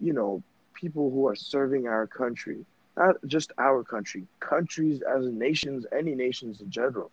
you 0.00 0.12
know, 0.12 0.42
people 0.74 1.10
who 1.10 1.26
are 1.28 1.36
serving 1.36 1.86
our 1.88 2.06
country, 2.06 2.66
not 2.96 3.16
just 3.26 3.52
our 3.58 3.82
country, 3.84 4.26
countries 4.40 5.02
as 5.02 5.26
in 5.26 5.38
nations, 5.38 5.86
any 5.92 6.14
nations 6.14 6.60
in 6.60 6.70
general. 6.70 7.10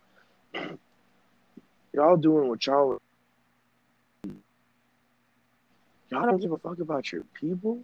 Y'all 1.93 2.17
doing 2.17 2.47
what 2.49 2.65
y'all 2.65 2.97
Y'all 6.09 6.25
don't 6.25 6.41
give 6.41 6.51
a 6.51 6.57
fuck 6.57 6.79
about 6.79 7.11
your 7.11 7.23
people. 7.33 7.83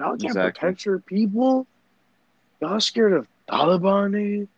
Y'all 0.00 0.16
can't 0.16 0.38
Exactly. 0.38 0.50
protect 0.52 0.84
your 0.86 0.98
people. 1.00 1.66
Y'all 2.60 2.80
scared 2.80 3.12
of 3.12 3.28
Taliban? 3.48 4.12
nigga? 4.12 4.48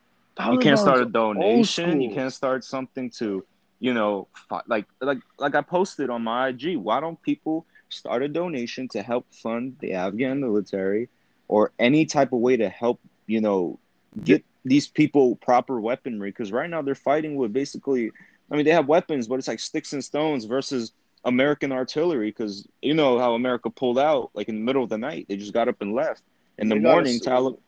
You 0.53 0.59
can't 0.59 0.79
start 0.79 1.01
a 1.01 1.07
donation. 1.07 2.01
You 2.01 2.11
can't 2.11 2.33
start 2.33 2.65
something 2.65 3.11
to, 3.19 3.45
you 3.83 3.93
know, 3.93 4.29
like 4.69 4.87
like 5.01 5.19
like 5.39 5.57
I 5.57 5.61
posted 5.61 6.09
on 6.09 6.23
my 6.23 6.49
IG. 6.49 6.77
Why 6.77 7.01
don't 7.01 7.21
people 7.21 7.67
start 7.89 8.23
a 8.23 8.29
donation 8.29 8.89
to 8.95 9.03
help 9.03 9.27
fund 9.35 9.77
the 9.81 9.95
Afghan 9.95 10.41
military, 10.41 11.09
or 11.49 11.73
any 11.81 12.07
type 12.07 12.33
of 12.33 12.39
way 12.39 12.57
to 12.57 12.69
help, 12.69 13.01
you 13.27 13.41
know, 13.41 13.79
get 14.23 14.45
these 14.65 14.87
people 14.87 15.35
proper 15.37 15.81
weaponry? 15.81 16.31
Because 16.31 16.53
right 16.53 16.71
now 16.71 16.81
they're 16.81 16.95
fighting 16.95 17.35
with 17.35 17.53
basically, 17.53 18.13
I 18.51 18.57
mean, 18.57 18.65
they 18.65 18.71
have 18.71 18.87
weapons, 18.87 19.27
but 19.27 19.41
it's 19.41 19.49
like 19.49 19.59
sticks 19.61 19.93
and 19.93 20.05
stones 20.05 20.45
versus 20.45 20.93
American 21.25 21.73
artillery. 21.73 22.31
Because 22.31 22.69
you 22.83 22.95
know 22.95 23.19
how 23.19 23.35
America 23.35 23.69
pulled 23.69 23.99
out, 23.99 24.31
like 24.35 24.49
in 24.49 24.55
the 24.55 24.63
middle 24.63 24.85
of 24.85 24.91
the 24.91 24.99
night, 24.99 25.27
they 25.29 25.37
just 25.37 25.53
got 25.53 25.69
up 25.69 25.83
and 25.83 25.93
left. 25.93 26.23
In 26.59 26.69
the 26.69 26.77
morning, 26.77 27.19
Taliban. 27.19 27.59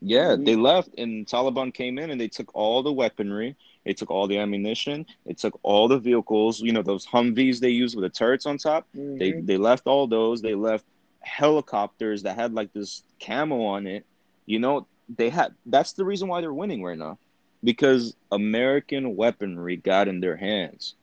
Yeah, 0.00 0.34
Mhm. 0.34 0.44
they 0.44 0.56
left 0.56 0.90
and 0.98 1.26
Taliban 1.26 1.72
came 1.72 1.98
in 1.98 2.10
and 2.10 2.20
they 2.20 2.28
took 2.28 2.50
all 2.54 2.82
the 2.82 2.92
weaponry, 2.92 3.56
they 3.84 3.92
took 3.92 4.10
all 4.10 4.26
the 4.26 4.38
ammunition, 4.38 5.06
they 5.26 5.34
took 5.34 5.58
all 5.62 5.88
the 5.88 5.98
vehicles, 5.98 6.60
you 6.60 6.72
know, 6.72 6.82
those 6.82 7.06
Humvees 7.06 7.60
they 7.60 7.70
use 7.70 7.96
with 7.96 8.04
the 8.04 8.10
turrets 8.10 8.46
on 8.46 8.58
top. 8.58 8.86
They 8.94 9.32
Mhm. 9.32 9.46
they 9.46 9.56
left 9.56 9.86
all 9.86 10.06
those. 10.06 10.42
They 10.42 10.54
left 10.54 10.84
helicopters 11.20 12.22
that 12.22 12.36
had 12.36 12.54
like 12.54 12.72
this 12.72 13.02
camo 13.20 13.62
on 13.62 13.86
it. 13.86 14.04
You 14.46 14.58
know, 14.58 14.86
they 15.16 15.30
had 15.30 15.54
that's 15.66 15.92
the 15.92 16.04
reason 16.04 16.28
why 16.28 16.40
they're 16.40 16.52
winning 16.54 16.82
right 16.82 16.98
now. 16.98 17.18
Because 17.64 18.16
American 18.32 19.14
weaponry 19.16 19.76
got 19.76 20.08
in 20.08 20.20
their 20.20 20.36
hands. 20.36 20.94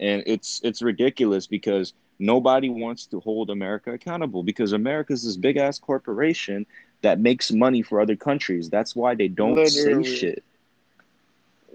And 0.00 0.22
it's 0.26 0.60
it's 0.64 0.82
ridiculous 0.82 1.46
because 1.46 1.92
nobody 2.18 2.68
wants 2.68 3.06
to 3.06 3.20
hold 3.20 3.50
America 3.50 3.92
accountable 3.92 4.42
because 4.42 4.72
America's 4.72 5.24
this 5.24 5.36
big 5.36 5.56
ass 5.56 5.78
corporation 5.78 6.66
that 7.02 7.20
makes 7.20 7.50
money 7.52 7.82
for 7.82 8.00
other 8.00 8.16
countries. 8.16 8.68
That's 8.68 8.94
why 8.94 9.14
they 9.14 9.28
don't 9.28 9.54
say 9.70 9.94
shit. 10.04 10.44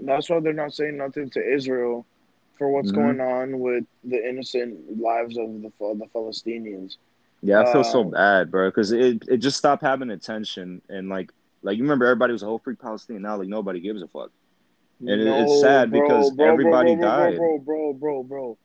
That's 0.02 0.30
why 0.30 0.40
they're 0.40 0.54
not 0.54 0.74
saying 0.74 0.98
nothing 0.98 1.30
to 1.32 1.54
Israel 1.54 2.06
for 2.58 2.70
what's 2.70 2.92
Mhm. 2.92 2.92
going 2.92 3.20
on 3.22 3.60
with 3.60 3.86
the 4.04 4.28
innocent 4.28 5.00
lives 5.00 5.38
of 5.38 5.62
the 5.62 5.72
the 5.80 6.08
Palestinians. 6.14 6.98
Yeah, 7.42 7.62
I 7.62 7.66
feel 7.66 7.84
so 7.84 8.04
Um, 8.04 8.12
bad, 8.12 8.52
bro, 8.52 8.70
because 8.70 8.92
it, 8.92 9.24
it 9.28 9.38
just 9.38 9.58
stopped 9.58 9.84
having 9.84 10.10
attention 10.10 10.82
and 10.90 11.10
like 11.10 11.32
like 11.62 11.78
you 11.78 11.84
remember 11.84 12.06
everybody 12.06 12.34
was 12.34 12.44
a 12.44 12.46
whole 12.46 12.60
free 12.60 12.76
Palestine. 12.76 13.22
Now 13.22 13.38
like 13.38 13.48
nobody 13.48 13.80
gives 13.80 14.02
a 14.02 14.08
fuck. 14.08 14.32
And 15.06 15.22
it- 15.22 15.28
it's 15.42 15.54
sad 15.54 15.92
because 15.92 16.32
everybody 16.40 16.96
bro, 16.96 17.12
bro, 17.14 17.32
died. 17.32 17.36
Bro, 17.36 17.60
bro, 17.60 17.94
bro, 17.94 18.24
bro, 18.24 18.58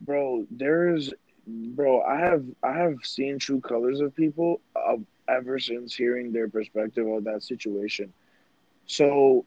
bro, 0.00 0.46
there's, 0.50 1.12
bro. 1.46 2.02
I 2.02 2.18
have, 2.20 2.44
I 2.62 2.72
have 2.78 2.96
seen 3.02 3.38
true 3.38 3.60
colors 3.60 4.00
of 4.00 4.14
people 4.14 4.60
uh, 4.76 4.96
ever 5.28 5.58
since 5.58 5.94
hearing 5.94 6.32
their 6.32 6.48
perspective 6.48 7.06
of 7.06 7.24
that 7.24 7.42
situation. 7.42 8.12
So, 8.86 9.44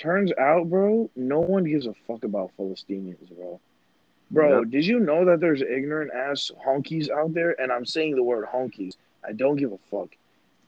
turns 0.00 0.32
out, 0.38 0.70
bro, 0.70 1.10
no 1.14 1.40
one 1.40 1.64
gives 1.64 1.86
a 1.86 1.94
fuck 2.06 2.24
about 2.24 2.52
Palestinians, 2.58 3.28
bro. 3.36 3.60
Bro, 4.30 4.64
Yep. 4.64 4.70
did 4.70 4.86
you 4.86 5.00
know 5.00 5.24
that 5.26 5.40
there's 5.40 5.62
ignorant 5.62 6.12
ass 6.14 6.50
honkies 6.66 7.10
out 7.10 7.34
there? 7.34 7.60
And 7.60 7.70
I'm 7.72 7.84
saying 7.84 8.16
the 8.16 8.22
word 8.22 8.46
honkies. 8.46 8.96
I 9.24 9.32
don't 9.32 9.56
give 9.56 9.72
a 9.72 9.78
fuck. 9.90 10.08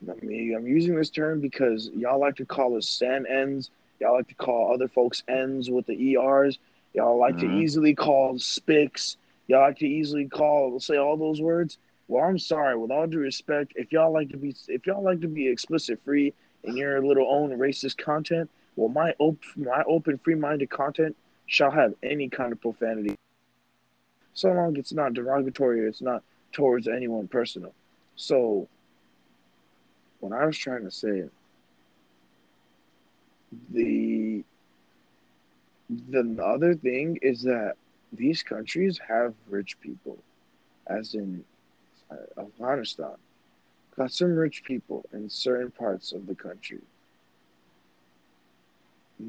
I 0.08 0.14
mean, 0.24 0.54
I'm 0.54 0.66
using 0.66 0.96
this 0.96 1.10
term 1.10 1.40
because 1.40 1.90
y'all 1.94 2.20
like 2.20 2.36
to 2.36 2.44
call 2.44 2.76
us 2.76 2.88
sand 2.88 3.26
ends. 3.26 3.70
Y'all 4.00 4.14
like 4.14 4.28
to 4.28 4.34
call 4.34 4.72
other 4.72 4.88
folks 4.88 5.22
ends 5.28 5.70
with 5.70 5.86
the 5.86 5.94
ERs. 6.10 6.58
Y'all 6.92 7.18
like 7.18 7.38
to 7.38 7.46
Mhm. 7.46 7.62
easily 7.62 7.94
call 7.94 8.34
spics. 8.34 9.16
Y'all 9.46 9.60
like 9.62 9.78
to 9.78 9.86
easily 9.88 10.26
call 10.26 10.78
say 10.80 10.96
all 10.96 11.16
those 11.16 11.40
words. 11.40 11.78
Well, 12.08 12.24
I'm 12.24 12.38
sorry. 12.38 12.76
With 12.76 12.90
all 12.90 13.06
due 13.06 13.20
respect, 13.20 13.72
if 13.76 13.92
y'all 13.92 14.12
like 14.12 14.30
to 14.30 14.36
be 14.36 14.54
if 14.68 14.86
y'all 14.86 15.02
like 15.02 15.20
to 15.20 15.28
be 15.28 15.48
explicit 15.48 16.00
free 16.04 16.34
in 16.64 16.76
your 16.76 17.04
little 17.04 17.28
own 17.30 17.50
racist 17.58 17.96
content, 17.98 18.50
well, 18.76 18.88
my 18.88 19.14
op- 19.18 19.56
my 19.56 19.82
open 19.86 20.18
free 20.18 20.34
minded 20.34 20.70
content 20.70 21.16
shall 21.46 21.70
have 21.70 21.94
any 22.02 22.28
kind 22.28 22.52
of 22.52 22.60
profanity, 22.60 23.16
so 24.34 24.52
long 24.52 24.76
it's 24.76 24.92
not 24.92 25.14
derogatory 25.14 25.82
or 25.84 25.86
it's 25.88 26.02
not 26.02 26.22
towards 26.52 26.88
anyone 26.88 27.28
personal. 27.28 27.72
So, 28.16 28.68
what 30.20 30.32
I 30.32 30.44
was 30.46 30.56
trying 30.56 30.84
to 30.84 30.90
say, 30.90 31.24
the 33.70 34.44
the 35.90 36.42
other 36.42 36.74
thing 36.74 37.18
is 37.22 37.42
that 37.42 37.76
these 38.12 38.42
countries 38.42 38.98
have 39.08 39.34
rich 39.48 39.78
people, 39.80 40.18
as 40.86 41.14
in 41.14 41.44
uh, 42.10 42.40
Afghanistan, 42.40 43.16
got 43.96 44.12
some 44.12 44.34
rich 44.34 44.64
people 44.64 45.04
in 45.12 45.28
certain 45.28 45.70
parts 45.70 46.12
of 46.12 46.26
the 46.26 46.34
country. 46.34 46.80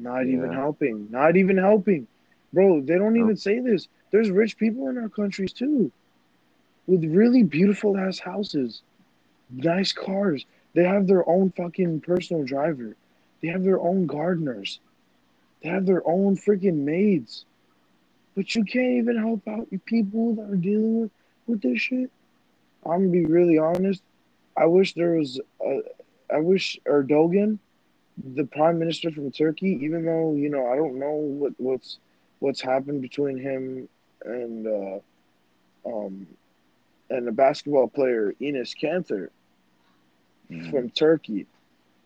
Not 0.02 0.26
even 0.26 0.52
helping. 0.52 1.08
Not 1.10 1.36
even 1.36 1.56
helping. 1.56 2.06
Bro, 2.52 2.82
they 2.82 2.98
don't 2.98 3.14
No. 3.14 3.24
even 3.24 3.36
say 3.36 3.60
this. 3.60 3.88
There's 4.10 4.30
rich 4.30 4.56
people 4.56 4.88
in 4.88 4.98
our 4.98 5.08
countries 5.08 5.52
too. 5.52 5.90
With 6.86 7.04
really 7.04 7.42
beautiful 7.42 7.96
ass 7.96 8.18
houses. 8.18 8.82
Nice 9.50 9.92
cars. 9.92 10.46
They 10.74 10.84
have 10.84 11.06
their 11.06 11.28
own 11.28 11.50
fucking 11.50 12.00
personal 12.00 12.44
driver. 12.44 12.96
They 13.40 13.48
have 13.48 13.62
their 13.62 13.80
own 13.80 14.06
gardeners. 14.06 14.80
They 15.62 15.68
have 15.68 15.86
their 15.86 16.06
own 16.06 16.36
freaking 16.36 16.78
maids. 16.84 17.44
But 18.34 18.54
you 18.54 18.64
can't 18.64 18.94
even 18.98 19.16
help 19.16 19.46
out 19.46 19.70
the 19.70 19.78
people 19.78 20.34
that 20.34 20.50
are 20.50 20.56
dealing 20.56 21.02
with, 21.02 21.10
with 21.46 21.62
this 21.62 21.80
shit. 21.80 22.10
I'm 22.84 23.00
gonna 23.00 23.08
be 23.10 23.24
really 23.24 23.58
honest. 23.58 24.02
I 24.56 24.66
wish 24.66 24.94
there 24.94 25.12
was 25.12 25.40
a, 25.64 25.82
I 26.30 26.38
wish 26.38 26.78
Erdogan, 26.86 27.58
the 28.16 28.44
prime 28.44 28.78
minister 28.78 29.10
from 29.10 29.30
Turkey, 29.30 29.78
even 29.82 30.04
though, 30.04 30.34
you 30.34 30.48
know, 30.48 30.66
I 30.66 30.76
don't 30.76 30.98
know 30.98 31.12
what, 31.14 31.52
what's 31.58 31.98
what's 32.40 32.60
happened 32.60 33.02
between 33.02 33.38
him 33.38 33.88
and 34.24 34.66
uh, 34.66 34.98
um 35.86 36.26
and 37.10 37.26
the 37.26 37.32
basketball 37.32 37.88
player 37.88 38.34
Enes 38.40 38.74
Kanter 38.80 39.28
Mhm. 40.50 40.70
from 40.70 40.90
Turkey. 40.90 41.46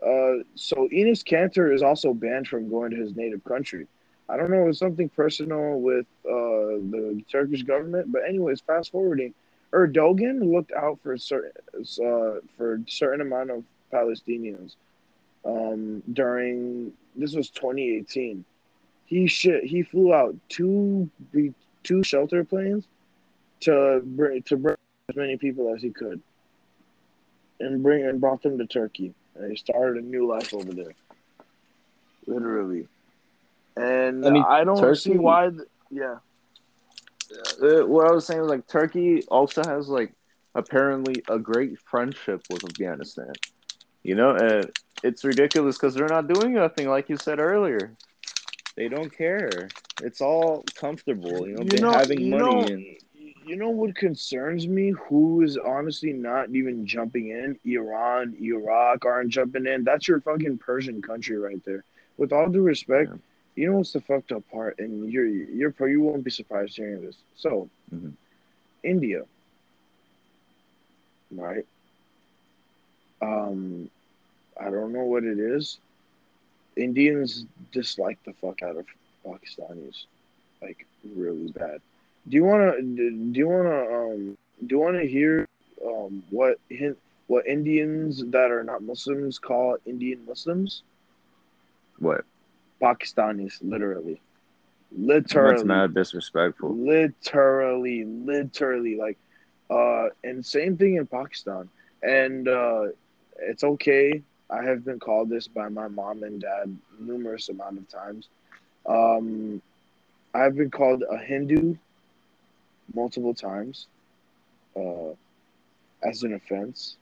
Uh, 0.03 0.43
so 0.55 0.89
Enes 0.93 1.23
Kanter 1.25 1.73
is 1.75 1.83
also 1.83 2.13
banned 2.13 2.47
from 2.49 2.69
going 2.69 2.91
to 2.91 2.97
his 2.97 3.15
native 3.17 3.45
country. 3.45 3.87
I 4.29 4.37
don't 4.37 4.51
know, 4.51 4.69
it's 4.69 4.79
something 4.79 5.09
personal 5.11 5.81
with 5.81 6.07
uh, 6.25 6.79
the 6.93 7.23
Turkish 7.31 7.63
government, 7.63 8.13
but 8.13 8.23
anyways, 8.29 8.61
fast 8.61 8.91
forwarding, 8.93 9.35
Erdogan 9.73 10.53
looked 10.53 10.73
out 10.73 10.99
for 11.03 11.17
certain 11.19 11.53
uh, 11.77 12.41
for 12.57 12.75
a 12.75 12.79
certain 12.89 13.21
amount 13.21 13.51
of 13.51 13.65
Palestinians 13.93 14.77
um, 15.45 16.03
during 16.13 16.93
this 17.17 17.35
was 17.35 17.51
2018. 17.51 18.45
He 19.07 19.27
shit 19.27 19.65
he 19.65 19.83
flew 19.83 20.13
out 20.13 20.37
two 20.49 21.11
two 21.83 22.03
shelter 22.03 22.45
planes 22.45 22.85
to 23.61 24.03
bring 24.05 24.43
to 24.43 24.57
bring 24.57 24.77
as 25.09 25.17
many 25.17 25.37
people 25.37 25.75
as 25.75 25.83
he 25.83 25.91
could 25.91 26.21
and 27.61 27.83
bring 27.83 28.07
and 28.07 28.21
brought 28.21 28.43
them 28.43 28.59
to 28.59 28.67
Turkey. 28.67 29.15
And 29.35 29.51
he 29.51 29.57
started 29.57 30.03
a 30.03 30.07
new 30.07 30.29
life 30.29 30.53
over 30.53 30.73
there. 30.73 30.95
Literally. 32.27 32.87
And 33.77 34.27
I 34.27 34.31
mean, 34.31 34.45
I, 34.47 34.65
don't 34.65 34.79
Turkey- 34.79 34.99
see 34.99 35.17
why. 35.17 35.51
th- 35.51 35.63
yeah. 35.91 36.17
Uh, 37.63 37.87
what 37.87 38.07
I 38.07 38.13
was 38.13 38.27
saying 38.27 38.41
was 38.41 38.51
like 38.51 38.67
Turkey 38.67 39.23
also 39.25 39.63
has 39.65 39.89
like 39.89 40.13
apparently 40.55 41.23
a 41.29 41.39
great 41.39 41.79
friendship 41.79 42.43
with 42.51 42.65
Afghanistan. 42.65 43.33
You 44.03 44.15
know, 44.15 44.35
and 44.35 44.71
it's 45.03 45.25
ridiculous 45.25 45.77
because 45.77 45.95
they're 45.95 46.09
not 46.09 46.29
doing 46.29 46.55
nothing 46.55 46.89
like 46.89 47.09
you 47.09 47.17
said 47.17 47.39
earlier. 47.39 47.93
They 48.77 48.89
don't 48.89 49.11
care. 49.11 49.69
It's 50.03 50.21
all 50.21 50.65
comfortable. 50.75 51.47
You 51.49 51.57
know, 51.57 51.65
You 51.73 51.79
know- 51.81 51.93
having 51.93 52.21
you 52.21 52.31
money 52.37 52.43
know- 52.45 52.63
and 52.67 52.87
You 53.45 53.57
know 53.57 53.71
what 53.71 53.95
concerns 53.97 54.69
me? 54.69 54.91
Who 55.09 55.41
is 55.41 55.57
honestly 55.57 56.13
not 56.13 56.51
even 56.51 56.85
jumping 56.87 57.29
in? 57.29 57.59
Iran, 57.65 58.37
Iraq 58.39 59.07
aren't 59.07 59.31
jumping 59.31 59.67
in. 59.67 59.85
That's 59.85 60.07
your 60.07 60.21
fucking 60.21 60.59
Persian 60.59 61.01
country 61.01 61.39
right 61.39 61.65
there. 61.65 61.83
With 62.19 62.31
all 62.31 62.51
due 62.51 62.61
respect, 62.63 63.11
Yeah. 63.11 63.17
you 63.57 63.71
know 63.71 63.79
what's 63.79 63.93
the 63.95 64.03
fucked 64.03 64.33
up 64.33 64.47
part? 64.51 64.79
And 64.81 65.11
you're 65.11 65.25
you're 65.27 65.73
you 65.89 66.03
won't 66.03 66.25
be 66.25 66.31
surprised 66.31 66.77
hearing 66.77 67.01
this. 67.01 67.17
So, 67.37 67.71
Mm-hmm. 67.91 68.09
Mhm. 68.09 68.13
India, 68.83 69.25
right? 71.33 71.67
Um, 73.23 73.91
I 74.61 74.71
don't 74.71 74.93
know 74.93 75.05
what 75.05 75.25
it 75.25 75.39
is. 75.39 75.79
Indians 76.77 77.45
dislike 77.73 78.19
the 78.25 78.33
fuck 78.35 78.63
out 78.63 78.77
of 78.77 78.87
Pakistanis, 79.25 80.05
like 80.63 80.87
really 81.17 81.51
bad. 81.53 81.81
Do 82.29 82.37
you 82.37 82.45
wanna 82.45 82.81
do 82.81 83.33
you 83.35 83.49
wanna 83.49 83.97
um 83.97 84.37
do 84.67 84.75
you 84.75 84.79
wanna 84.79 85.05
hear 85.05 85.47
um 85.85 86.23
what 86.31 86.59
what 87.27 87.47
Indians 87.47 88.25
that 88.27 88.51
are 88.51 88.65
not 88.65 88.83
Muslims 88.83 89.39
call 89.39 89.77
Indian 89.87 90.25
Muslims? 90.27 90.83
What? 91.99 92.25
Pakistanis, 92.81 93.59
literally, 93.61 94.21
Literally. 94.97 95.51
That's 95.53 95.65
mad 95.65 95.95
disrespectful. 95.95 96.75
literally, 96.75 98.05
literally, 98.05 98.97
like, 98.97 99.19
uh, 99.69 100.09
and 100.25 100.45
same 100.45 100.77
thing 100.77 100.97
in 100.97 101.07
Pakistan, 101.07 101.69
and 102.03 102.49
uh, 102.49 102.87
it's 103.39 103.65
okay. 103.65 104.23
I 104.51 104.63
have 104.65 104.85
been 104.85 104.99
called 104.99 105.29
this 105.29 105.47
by 105.47 105.69
my 105.69 105.89
mom 105.89 106.23
and 106.23 106.41
dad 106.41 106.77
numerous 106.99 107.49
amount 107.49 107.79
of 107.79 107.89
times. 107.89 108.29
Um, 108.87 109.61
I've 110.35 110.57
been 110.57 110.71
called 110.71 111.05
a 111.11 111.19
Hindu 111.19 111.77
multiple 112.95 113.35
times, 113.35 113.87
uh, 114.77 115.11
as 116.03 116.23
an 116.23 116.35
offense, 116.35 116.97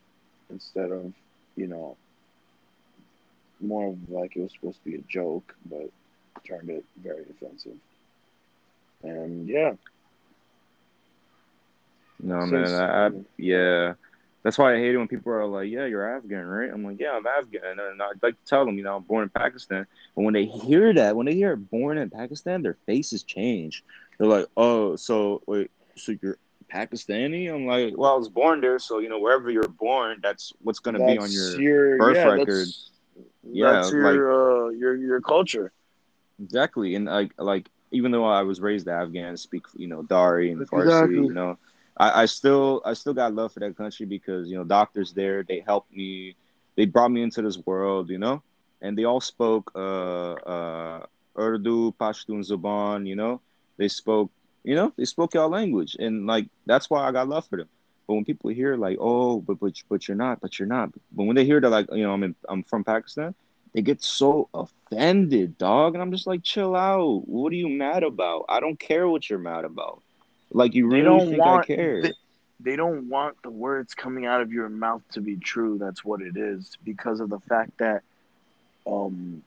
instead 0.51 0.90
of, 0.90 1.12
you 1.57 1.66
know, 1.66 1.97
more 3.61 3.88
of 3.88 4.11
like 4.11 4.36
it 4.36 4.42
was 4.42 4.53
supposed 4.53 4.82
to 4.84 4.90
be 4.90 4.97
a 4.97 5.03
joke, 5.09 5.55
but 5.70 5.90
turned 6.47 6.70
it 6.70 6.84
very 7.03 7.24
offensive. 7.30 7.76
And 9.03 9.49
yeah, 9.49 9.74
No, 12.20 12.40
So 12.47 12.57
man. 12.57 12.74
I, 12.74 13.07
I, 13.07 13.11
yeah. 13.36 13.94
That's 14.47 14.59
why 14.59 14.74
I 14.74 14.78
hate 14.78 14.94
it 14.94 14.99
when 14.99 15.09
people 15.09 15.32
are 15.32 15.44
like, 15.44 15.68
"Yeah, 15.68 15.86
you're 15.86 16.09
Afghan, 16.16 16.47
right?" 16.47 16.70
I'm 16.72 16.84
like, 16.84 17.01
"Yeah, 17.01 17.16
I'm 17.16 17.26
Afghan," 17.26 17.80
and 17.80 18.01
I'd 18.01 18.22
like 18.22 18.38
to 18.38 18.47
tell 18.49 18.64
them, 18.64 18.78
you 18.78 18.84
know, 18.84 18.94
I'm 18.94 19.03
born 19.03 19.24
in 19.24 19.28
Pakistan. 19.28 19.88
But 20.14 20.22
when 20.22 20.34
they 20.34 20.44
hear 20.44 20.94
that, 20.94 21.16
when 21.16 21.26
they 21.26 21.34
hear 21.34 21.57
born 21.57 21.99
in 21.99 22.11
Pakistan, 22.11 22.62
their 22.62 22.76
faces 22.86 23.24
change. 23.24 23.82
They're 24.16 24.28
like, 24.28 24.47
"Oh, 24.57 24.94
so 24.94 25.42
wait, 25.49 25.72
so 25.97 26.14
you're 26.22 26.38
Pakistani?" 26.72 27.53
I'm 27.53 27.66
like, 27.66 27.99
"Well, 27.99 28.14
I 28.14 28.16
was 28.16 28.28
born 28.28 28.61
there, 28.61 28.78
so 28.78 29.01
you 29.01 29.09
know, 29.09 29.18
wherever 29.18 29.51
you're 29.51 29.66
born, 29.66 30.20
that's 30.22 30.53
what's 30.62 30.78
gonna 30.78 30.99
be 30.99 31.18
on 31.18 31.24
that's 31.24 31.59
your 31.59 31.99
birth 31.99 32.16
yeah, 32.16 32.28
record." 32.28 32.68
That's, 32.68 32.90
Yeah, 33.42 33.72
that's 33.72 33.90
your 33.90 34.68
uh, 34.68 34.68
your 34.68 34.94
your 34.94 35.20
culture. 35.22 35.72
Exactly, 36.40 36.94
and 36.94 37.07
like 37.07 37.32
like 37.36 37.68
even 37.90 38.12
though 38.12 38.24
I 38.24 38.42
was 38.42 38.61
raised 38.61 38.86
Afghan, 38.86 39.36
speak 39.38 39.64
you 39.74 39.88
know 39.88 40.05
Dari 40.05 40.53
and 40.53 40.61
Farsi, 40.70 40.84
Exactly. 40.84 41.16
you 41.16 41.32
know, 41.32 41.59
I, 41.97 42.22
I 42.22 42.26
still 42.26 42.82
I 42.84 42.94
still 42.94 43.14
got 43.14 43.34
love 43.34 43.53
for 43.53 43.61
that 43.61 43.76
country 43.76 44.07
because 44.07 44.49
you 44.49 44.57
know 44.57 44.64
doctors 44.64 45.12
there 45.12 45.42
they 45.42 45.61
helped 45.66 45.92
me, 45.92 46.36
they 46.76 46.86
brought 46.86 47.11
me 47.11 47.22
into 47.22 47.42
this 47.42 47.59
world, 47.66 48.11
you 48.11 48.18
know, 48.18 48.42
and 48.82 48.97
they 48.99 49.05
all 49.05 49.20
spoke 49.20 49.70
uh 49.74 50.32
uh 50.34 51.07
Urdu, 51.38 51.92
Pashtun, 51.92 52.40
Zuban, 52.47 53.07
you 53.07 53.16
know, 53.16 53.40
they 53.78 53.88
spoke 53.88 54.30
you 54.64 54.74
know 54.74 54.92
they 54.97 55.05
spoke 55.05 55.34
our 55.36 55.49
language, 55.49 55.97
and 55.99 56.26
like 56.26 56.47
that's 56.66 56.90
why 56.90 57.07
I 57.07 57.12
got 57.12 57.28
love 57.28 57.47
for 57.47 57.57
them. 57.59 57.68
But 58.07 58.14
when 58.14 58.24
people 58.24 58.51
hear 58.51 58.76
like, 58.76 58.99
oh, 59.01 59.40
but 59.40 59.59
but 59.61 59.74
but 59.88 60.09
you're 60.09 60.16
not, 60.16 60.40
but 60.40 60.59
you're 60.59 60.68
not, 60.68 60.92
but 61.12 61.24
when 61.24 61.36
they 61.36 61.44
hear 61.44 61.61
that 61.61 61.70
like 61.70 61.88
you 61.92 62.03
know 62.05 62.12
I'm 62.12 62.22
in, 62.24 62.34
I'm 62.49 62.62
from 62.64 62.84
Pakistan 62.84 63.34
they 63.74 63.82
get 63.82 64.03
so 64.03 64.49
offended, 64.55 65.59
dog. 65.59 65.94
And 65.94 66.03
I'm 66.03 66.11
just 66.11 66.26
like, 66.26 66.42
chill 66.42 66.74
out. 66.74 67.28
What 67.28 67.53
are 67.53 67.57
you 67.57 67.68
mad 67.68 68.05
about? 68.05 68.47
I 68.49 68.59
don't 68.61 68.80
care 68.80 69.07
what 69.07 69.28
you're 69.28 69.38
mad 69.38 69.64
about. 69.66 70.03
Like 70.51 70.74
you 70.74 70.88
They 70.88 71.03
really 71.03 71.03
don't 71.03 71.30
think 71.30 71.40
want 71.40 71.62
I 71.62 71.66
care? 71.66 72.03
They, 72.03 72.12
they 72.61 72.76
don't 72.76 73.09
want 73.09 73.42
the 73.42 73.51
words 73.51 73.94
coming 73.94 74.26
out 74.26 74.40
of 74.40 74.53
your 74.53 74.68
mouth 74.68 75.03
to 75.12 75.20
be 75.20 75.36
true. 75.36 75.78
That's 75.78 76.05
what 76.05 76.22
it 76.22 76.36
is 76.36 76.76
because 76.84 77.20
of 77.20 77.28
the 77.30 77.40
fact 77.40 77.78
that 77.78 78.03
um 78.86 79.42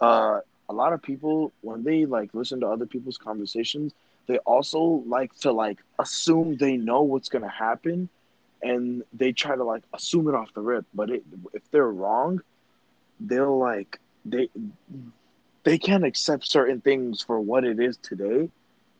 uh 0.00 0.40
a 0.68 0.72
lot 0.72 0.92
of 0.92 1.02
people 1.02 1.52
when 1.60 1.84
they 1.84 2.06
like 2.06 2.34
listen 2.34 2.60
to 2.60 2.66
other 2.68 2.86
people's 2.86 3.18
conversations, 3.18 3.92
they 4.26 4.38
also 4.38 5.02
like 5.06 5.34
to 5.40 5.52
like 5.52 5.78
assume 5.98 6.56
they 6.56 6.76
know 6.76 7.02
what's 7.02 7.28
gonna 7.28 7.48
happen, 7.48 8.08
and 8.62 9.02
they 9.12 9.32
try 9.32 9.54
to 9.54 9.64
like 9.64 9.82
assume 9.92 10.28
it 10.28 10.34
off 10.34 10.52
the 10.54 10.60
rip. 10.60 10.86
But 10.94 11.10
it, 11.10 11.24
if 11.52 11.70
they're 11.70 11.90
wrong, 11.90 12.40
they'll 13.20 13.58
like 13.58 13.98
they 14.24 14.48
they 15.64 15.78
can't 15.78 16.04
accept 16.04 16.46
certain 16.46 16.80
things 16.80 17.22
for 17.22 17.40
what 17.40 17.64
it 17.64 17.78
is 17.80 17.96
today 17.98 18.48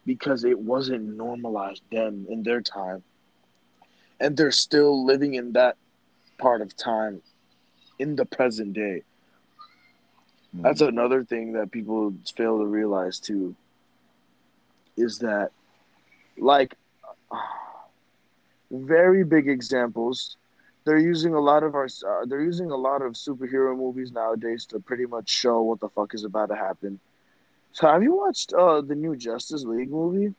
because 0.07 0.44
it 0.44 0.59
wasn't 0.59 1.16
normalized 1.16 1.82
then 1.90 2.26
in 2.30 2.42
their 2.42 2.62
time. 2.62 3.02
And 4.20 4.36
they're 4.36 4.52
still 4.52 5.04
living 5.04 5.34
in 5.34 5.52
that 5.52 5.76
part 6.38 6.62
of 6.62 6.74
time 6.76 7.20
in 7.98 8.16
the 8.16 8.24
present 8.24 8.72
day. 8.72 9.02
That's 10.62 10.80
another 10.80 11.22
thing 11.22 11.52
that 11.52 11.70
people 11.70 12.14
fail 12.34 12.59
to 12.59 12.66
realize 12.66 13.20
too. 13.20 13.54
Is 14.96 15.18
that, 15.18 15.50
like, 16.38 16.74
very 18.70 19.24
big 19.24 19.48
examples. 19.48 20.36
They're 20.84 20.98
using 20.98 21.34
a 21.34 21.40
lot 21.40 21.62
of 21.62 21.74
our. 21.74 21.86
Uh, 21.86 22.24
they're 22.26 22.40
using 22.40 22.70
a 22.70 22.76
lot 22.76 23.02
of 23.02 23.14
superhero 23.14 23.76
movies 23.76 24.12
nowadays 24.12 24.64
to 24.66 24.78
pretty 24.78 25.04
much 25.04 25.28
show 25.28 25.61
what 25.61 25.80
the 25.80 25.88
fuck 25.90 26.14
is 26.14 26.24
about 26.24 26.48
to 26.48 26.57
happen. 26.57 27.00
So 27.77 27.87
have 27.89 28.03
you 28.03 28.14
watched 28.16 28.55
uh 28.55 28.81
the 28.81 28.95
new 28.95 29.16
Justice 29.16 29.64
League 29.64 29.91
movie? 29.91 30.35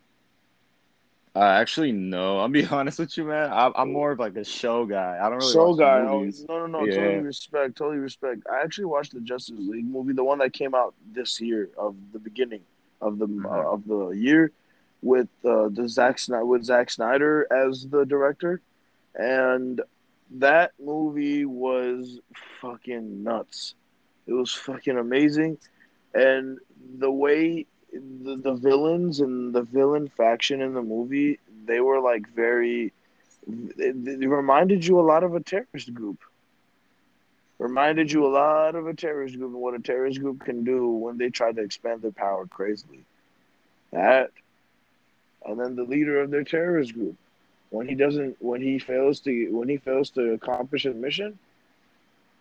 Uh, 1.35 1.39
actually, 1.39 1.91
no. 1.91 2.39
I'll 2.41 2.47
be 2.49 2.65
honest 2.65 2.99
with 2.99 3.15
you, 3.17 3.25
man. 3.25 3.51
I'm, 3.53 3.73
I'm 3.75 3.93
more 3.93 4.11
of 4.11 4.19
like 4.19 4.35
a 4.35 4.43
show 4.43 4.85
guy. 4.85 5.19
I 5.21 5.29
don't 5.29 5.39
really 5.39 5.53
Show 5.53 5.75
guy. 5.75 6.01
Oh, 6.01 6.25
no, 6.47 6.57
no, 6.57 6.65
no. 6.67 6.85
Yeah. 6.85 6.93
Totally 6.95 7.19
respect. 7.19 7.77
Totally 7.77 7.99
respect. 7.99 8.41
I 8.51 8.63
actually 8.63 8.85
watched 8.85 9.13
the 9.13 9.21
Justice 9.21 9.59
League 9.59 9.85
movie, 9.85 10.13
the 10.13 10.23
one 10.23 10.39
that 10.39 10.53
came 10.53 10.73
out 10.73 10.95
this 11.13 11.39
year 11.39 11.69
of 11.77 11.95
the 12.11 12.19
beginning 12.19 12.63
of 13.01 13.19
the 13.19 13.27
Mhm. 13.27 13.45
uh, 13.45 13.71
of 13.73 13.85
the 13.85 14.09
year, 14.09 14.51
with 15.03 15.29
uh, 15.45 15.69
the 15.69 15.87
Zack 15.87 16.17
Snyder 16.19 16.45
with 16.45 16.63
Zack 16.63 16.89
Snyder 16.89 17.47
as 17.51 17.87
the 17.87 18.05
director, 18.05 18.61
and 19.15 19.81
that 20.39 20.71
movie 20.79 21.45
was 21.45 22.19
fucking 22.61 23.23
nuts. 23.23 23.75
It 24.25 24.33
was 24.33 24.51
fucking 24.53 24.97
amazing, 24.97 25.59
and 26.13 26.59
the 26.99 27.11
way 27.11 27.65
the, 27.91 28.35
the 28.37 28.53
villains 28.53 29.19
and 29.19 29.53
the 29.53 29.61
villain 29.61 30.07
faction 30.07 30.61
in 30.61 30.73
the 30.73 30.81
movie 30.81 31.39
they 31.65 31.79
were 31.79 31.99
like 31.99 32.27
very 32.33 32.93
it 33.77 34.27
reminded 34.29 34.85
you 34.85 34.99
a 34.99 35.01
lot 35.01 35.23
of 35.23 35.33
a 35.35 35.39
terrorist 35.39 35.93
group 35.93 36.19
reminded 37.59 38.11
you 38.11 38.25
a 38.25 38.29
lot 38.29 38.75
of 38.75 38.87
a 38.87 38.93
terrorist 38.93 39.37
group 39.37 39.51
and 39.51 39.61
what 39.61 39.73
a 39.75 39.79
terrorist 39.79 40.19
group 40.19 40.43
can 40.43 40.63
do 40.63 40.87
when 40.89 41.17
they 41.17 41.29
try 41.29 41.51
to 41.51 41.61
expand 41.61 42.01
their 42.01 42.11
power 42.11 42.45
crazily 42.47 43.05
that 43.91 44.31
and 45.45 45.59
then 45.59 45.75
the 45.75 45.83
leader 45.83 46.21
of 46.21 46.31
their 46.31 46.43
terrorist 46.43 46.93
group 46.93 47.15
when 47.69 47.87
he 47.87 47.95
doesn't 47.95 48.35
when 48.39 48.61
he 48.61 48.79
fails 48.79 49.19
to 49.21 49.49
when 49.51 49.69
he 49.69 49.77
fails 49.77 50.09
to 50.11 50.33
accomplish 50.33 50.83
his 50.83 50.95
mission 50.95 51.37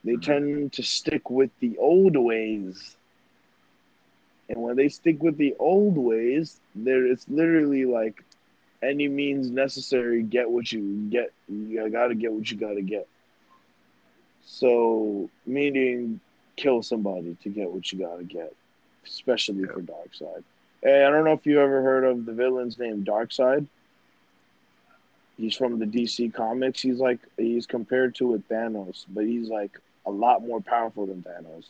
they 0.04 0.16
Mhm. 0.16 0.18
tend 0.18 0.72
to 0.72 0.82
stick 0.82 1.30
with 1.30 1.50
the 1.60 1.76
old 1.78 2.16
ways 2.16 2.95
and 4.48 4.62
when 4.62 4.76
they 4.76 4.88
stick 4.88 5.22
with 5.22 5.36
the 5.36 5.54
old 5.58 5.96
ways, 5.96 6.60
there 6.74 7.06
it's 7.06 7.28
literally 7.28 7.84
like 7.84 8.22
any 8.82 9.08
means 9.08 9.50
necessary. 9.50 10.22
Get 10.22 10.50
what 10.50 10.70
you 10.70 11.08
get. 11.10 11.32
You 11.48 11.88
gotta 11.90 12.14
get 12.14 12.32
what 12.32 12.50
you 12.50 12.56
gotta 12.56 12.82
get. 12.82 13.08
So 14.44 15.28
meaning 15.46 16.20
kill 16.56 16.82
somebody 16.82 17.36
to 17.42 17.48
get 17.48 17.70
what 17.70 17.90
you 17.92 17.98
gotta 17.98 18.24
get, 18.24 18.54
especially 19.04 19.64
for 19.64 19.80
Darkseid. 19.80 20.44
Hey, 20.82 21.04
I 21.04 21.10
don't 21.10 21.24
know 21.24 21.32
if 21.32 21.46
you 21.46 21.60
ever 21.60 21.82
heard 21.82 22.04
of 22.04 22.24
the 22.26 22.32
villain's 22.32 22.78
name 22.78 23.04
Darkseid. 23.04 23.66
He's 25.36 25.56
from 25.56 25.78
the 25.78 25.84
DC 25.84 26.32
comics. 26.32 26.80
He's 26.80 26.98
like 26.98 27.18
he's 27.36 27.66
compared 27.66 28.14
to 28.16 28.28
with 28.28 28.48
Thanos, 28.48 29.04
but 29.08 29.24
he's 29.24 29.48
like 29.48 29.78
a 30.06 30.10
lot 30.10 30.46
more 30.46 30.60
powerful 30.60 31.06
than 31.06 31.22
Thanos. 31.22 31.64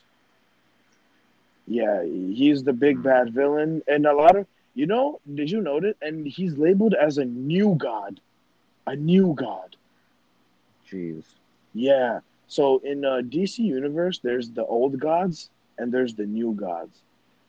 Yeah, 1.66 2.04
he's 2.04 2.62
the 2.62 2.72
big 2.72 3.02
bad 3.02 3.32
villain, 3.32 3.82
and 3.88 4.06
a 4.06 4.14
lot 4.14 4.36
of 4.36 4.46
you 4.74 4.86
know. 4.86 5.20
Did 5.34 5.50
you 5.50 5.60
notice? 5.60 5.96
And 6.00 6.26
he's 6.26 6.56
labeled 6.56 6.94
as 6.94 7.18
a 7.18 7.24
new 7.24 7.74
god, 7.74 8.20
a 8.86 8.94
new 8.94 9.34
god. 9.34 9.76
Jeez. 10.90 11.24
Yeah. 11.74 12.20
So 12.48 12.78
in 12.78 13.04
uh, 13.04 13.22
DC 13.24 13.58
universe, 13.58 14.20
there's 14.20 14.50
the 14.50 14.64
old 14.64 14.98
gods 15.00 15.50
and 15.78 15.92
there's 15.92 16.14
the 16.14 16.26
new 16.26 16.52
gods. 16.52 16.96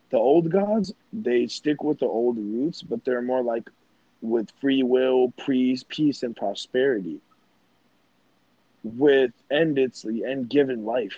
The 0.09 0.17
old 0.17 0.49
gods 0.49 0.93
they 1.13 1.47
stick 1.47 1.83
with 1.83 1.99
the 1.99 2.05
old 2.07 2.37
roots, 2.37 2.81
but 2.81 3.03
they're 3.03 3.21
more 3.21 3.43
like 3.43 3.69
with 4.21 4.49
free 4.59 4.83
will, 4.83 5.33
peace, 5.37 5.83
peace, 5.87 6.23
and 6.23 6.35
prosperity. 6.35 7.19
With 8.83 9.31
and 9.51 9.77
it's 9.77 10.03
and 10.05 10.49
given 10.49 10.85
life. 10.85 11.17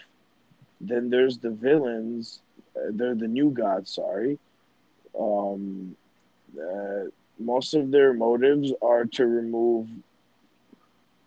Then 0.81 1.09
there's 1.09 1.37
the 1.37 1.51
villains. 1.51 2.41
They're 2.75 3.15
the 3.15 3.27
new 3.27 3.51
gods. 3.51 3.91
Sorry. 3.93 4.39
Um, 5.19 5.95
uh, 6.59 7.05
most 7.39 7.73
of 7.73 7.91
their 7.91 8.13
motives 8.13 8.73
are 8.81 9.05
to 9.05 9.25
remove 9.25 9.87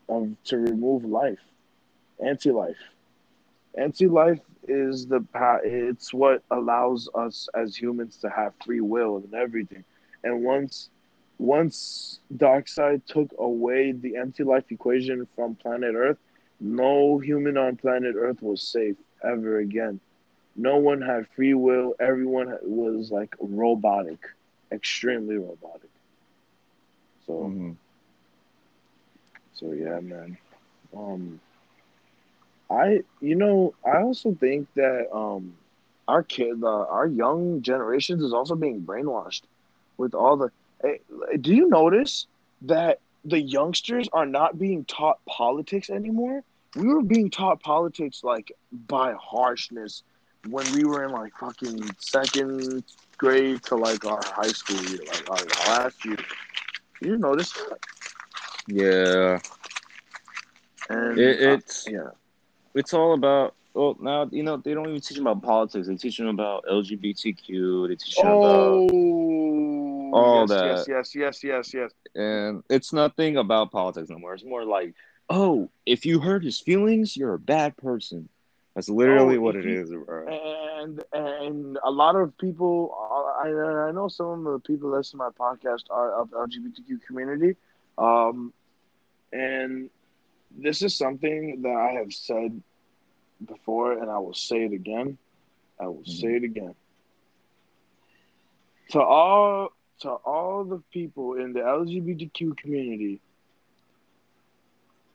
of 0.08 0.30
to 0.44 0.58
remove 0.58 1.04
life, 1.04 1.40
anti-life. 2.24 2.76
Anti-life 3.76 4.40
is 4.68 5.06
the 5.06 5.24
it's 5.64 6.12
what 6.12 6.42
allows 6.50 7.08
us 7.14 7.48
as 7.54 7.74
humans 7.74 8.16
to 8.18 8.28
have 8.28 8.52
free 8.64 8.80
will 8.80 9.16
and 9.16 9.34
everything. 9.34 9.84
And 10.22 10.42
once 10.44 10.90
once 11.38 12.20
Darkseid 12.36 13.04
took 13.06 13.30
away 13.38 13.92
the 13.92 14.16
anti-life 14.16 14.70
equation 14.70 15.26
from 15.34 15.56
planet 15.56 15.94
Earth, 15.94 16.18
no 16.60 17.18
human 17.18 17.56
on 17.56 17.76
planet 17.76 18.14
Earth 18.16 18.42
was 18.42 18.62
safe 18.62 18.96
ever 19.24 19.58
again. 19.58 19.98
No 20.56 20.76
one 20.78 21.00
had 21.02 21.28
free 21.28 21.54
will. 21.54 21.94
Everyone 22.00 22.56
was 22.62 23.10
like 23.10 23.34
robotic, 23.40 24.20
extremely 24.72 25.36
robotic. 25.36 25.90
So. 27.26 27.32
Mhm. 27.32 27.76
So 29.54 29.72
yeah, 29.72 30.00
man. 30.00 30.36
Um 30.94 31.40
I 32.70 33.00
you 33.20 33.36
know, 33.36 33.74
I 33.84 34.02
also 34.02 34.34
think 34.34 34.68
that 34.74 35.06
um 35.14 35.54
our 36.08 36.22
kid 36.22 36.62
uh, 36.62 36.66
our 36.86 37.06
young 37.06 37.62
generations 37.62 38.22
is 38.22 38.32
also 38.32 38.54
being 38.54 38.82
brainwashed 38.82 39.42
with 39.96 40.14
all 40.14 40.36
the 40.36 40.50
eh, 40.84 40.96
do 41.40 41.54
you 41.54 41.68
notice 41.68 42.26
that 42.62 42.98
the 43.24 43.40
youngsters 43.40 44.08
are 44.12 44.26
not 44.26 44.58
being 44.58 44.84
taught 44.84 45.18
politics 45.26 45.90
anymore? 45.90 46.42
We 46.76 46.88
were 46.88 47.02
being 47.02 47.30
taught 47.30 47.60
politics 47.60 48.20
like 48.22 48.52
by 48.72 49.14
harshness 49.18 50.02
when 50.48 50.70
we 50.74 50.84
were 50.84 51.04
in 51.04 51.12
like 51.12 51.32
fucking 51.38 51.82
second 51.98 52.84
grade 53.16 53.62
to 53.64 53.76
like 53.76 54.04
our 54.04 54.20
high 54.24 54.48
school 54.48 54.82
year, 54.90 55.00
like 55.10 55.30
our 55.30 55.46
last 55.68 56.04
year. 56.04 56.16
You 57.00 57.16
notice 57.18 57.52
that? 57.52 57.78
Yeah. 58.66 59.38
And 60.88 61.18
It, 61.18 61.42
uh, 61.42 61.52
it's 61.54 61.86
yeah. 61.88 62.10
it's 62.74 62.92
all 62.94 63.14
about. 63.14 63.54
Well, 63.74 63.96
now 64.00 64.28
you 64.30 64.42
know 64.42 64.58
they 64.58 64.74
don't 64.74 64.86
even 64.88 65.00
teach 65.00 65.16
them 65.16 65.26
about 65.26 65.42
politics. 65.42 65.86
They 65.88 65.96
teach 65.96 66.18
them 66.18 66.26
about 66.28 66.64
LGBTQ. 66.70 67.88
They 67.88 67.94
teach 67.96 68.16
them 68.16 68.26
about, 68.26 68.90
Oh, 68.92 70.10
all 70.12 70.40
yes, 70.40 70.48
that. 70.50 70.64
yes, 70.66 71.14
yes, 71.14 71.14
yes, 71.14 71.44
yes, 71.44 71.74
yes. 71.74 71.90
and 72.14 72.62
it's 72.68 72.92
nothing 72.92 73.38
about 73.38 73.70
politics 73.70 74.10
no 74.10 74.18
more. 74.18 74.34
It's 74.34 74.44
more 74.44 74.64
like, 74.64 74.94
oh, 75.30 75.70
if 75.86 76.04
you 76.04 76.20
hurt 76.20 76.44
his 76.44 76.60
feelings, 76.60 77.16
you're 77.16 77.32
a 77.34 77.38
bad 77.38 77.76
person. 77.78 78.28
That's 78.74 78.88
literally 78.88 79.36
Oh, 79.36 79.40
what 79.40 79.56
it 79.56 79.66
is, 79.66 79.90
bro. 79.90 80.26
And 80.26 81.02
and 81.12 81.78
a 81.84 81.90
lot 81.90 82.16
of 82.16 82.36
people, 82.38 82.94
I 83.44 83.48
I 83.88 83.90
know 83.92 84.08
some 84.08 84.46
of 84.46 84.52
the 84.54 84.58
people 84.60 84.90
that 84.90 84.98
listen 84.98 85.18
to 85.18 85.24
my 85.24 85.30
podcast 85.30 85.84
are 85.90 86.12
of 86.20 86.30
LGBTQ 86.30 87.02
community, 87.06 87.56
um, 87.98 88.52
and 89.32 89.90
this 90.50 90.82
is 90.82 90.96
something 90.96 91.62
that 91.62 91.74
I 91.76 91.92
have 91.98 92.12
said 92.12 92.62
before, 93.44 93.92
and 93.92 94.10
I 94.10 94.18
will 94.18 94.34
say 94.34 94.64
it 94.64 94.72
again. 94.72 95.18
I 95.80 95.86
will 95.88 96.04
say 96.04 96.36
it 96.36 96.44
again. 96.44 96.74
To 98.90 99.00
all 99.00 99.70
to 100.00 100.10
all 100.10 100.64
the 100.64 100.82
people 100.92 101.34
in 101.34 101.52
the 101.52 101.60
LGBTQ 101.60 102.56
community, 102.56 103.20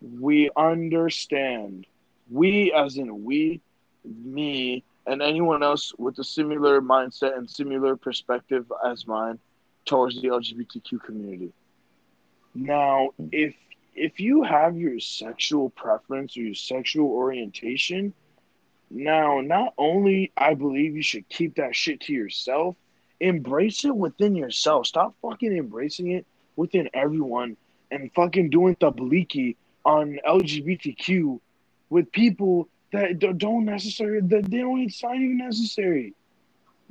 we 0.01 0.49
understand. 0.55 1.85
We, 2.29 2.73
as 2.73 2.97
in 2.97 3.23
we, 3.23 3.61
me, 4.03 4.83
and 5.05 5.21
anyone 5.21 5.63
else 5.63 5.93
with 5.97 6.19
a 6.19 6.23
similar 6.23 6.81
mindset 6.81 7.37
and 7.37 7.49
similar 7.49 7.95
perspective 7.95 8.71
as 8.85 9.07
mine 9.07 9.39
towards 9.85 10.21
the 10.21 10.27
LGBTQ 10.27 11.01
community. 11.03 11.53
Now, 12.53 13.11
if 13.31 13.55
if 13.95 14.19
you 14.19 14.43
have 14.43 14.77
your 14.77 14.99
sexual 14.99 15.69
preference 15.71 16.37
or 16.37 16.41
your 16.41 16.53
sexual 16.53 17.09
orientation, 17.09 18.13
now 18.91 19.41
not 19.41 19.73
only 19.77 20.31
I 20.37 20.53
believe 20.53 20.95
you 20.95 21.01
should 21.01 21.27
keep 21.29 21.55
that 21.55 21.75
shit 21.75 22.01
to 22.01 22.13
yourself, 22.13 22.75
embrace 23.19 23.85
it 23.85 23.95
within 23.95 24.35
yourself. 24.35 24.87
Stop 24.87 25.15
fucking 25.21 25.55
embracing 25.55 26.11
it 26.11 26.25
within 26.55 26.89
everyone 26.93 27.57
and 27.89 28.11
fucking 28.13 28.49
doing 28.49 28.75
tabliki 28.75 29.55
on 29.85 30.19
LGBTQ 30.27 31.39
with 31.89 32.11
people 32.11 32.67
that 32.91 33.19
don't 33.37 33.65
necessarily 33.65 34.21
that 34.27 34.49
they 34.49 34.59
don't 34.59 34.79
it's 34.79 35.03
not 35.03 35.15
even 35.15 35.37
necessary. 35.37 36.13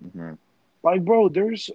Mhm. 0.04 0.38
Like, 0.82 1.04
bro, 1.04 1.28
there's 1.28 1.70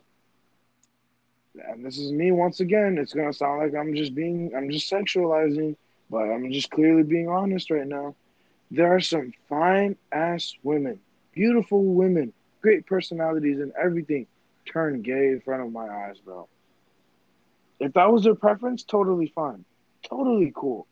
and 1.67 1.85
this 1.85 1.97
is 1.97 2.11
me 2.11 2.31
once 2.31 2.59
again. 2.59 2.97
It's 2.97 3.13
gonna 3.13 3.33
sound 3.33 3.59
like 3.59 3.75
I'm 3.75 3.95
just 3.95 4.15
being 4.15 4.53
I'm 4.55 4.69
just 4.69 4.91
sexualizing, 4.91 5.75
but 6.09 6.23
I'm 6.23 6.51
just 6.51 6.71
clearly 6.71 7.03
being 7.03 7.27
honest 7.27 7.71
right 7.71 7.87
now. 7.87 8.15
There 8.69 8.93
are 8.93 9.01
some 9.01 9.33
fine 9.49 9.97
ass 10.11 10.53
women, 10.63 10.99
beautiful 11.33 11.83
women, 11.83 12.31
great 12.61 12.85
personalities 12.85 13.59
and 13.59 13.73
everything 13.81 14.27
turn 14.65 15.01
gay 15.01 15.29
in 15.29 15.41
front 15.41 15.63
of 15.63 15.71
my 15.71 15.87
eyes, 15.89 16.17
bro. 16.19 16.47
If 17.79 17.93
that 17.93 18.11
was 18.11 18.23
their 18.23 18.35
preference, 18.35 18.83
totally 18.83 19.27
fine. 19.27 19.65
Totally 20.03 20.51
cool. 20.55 20.87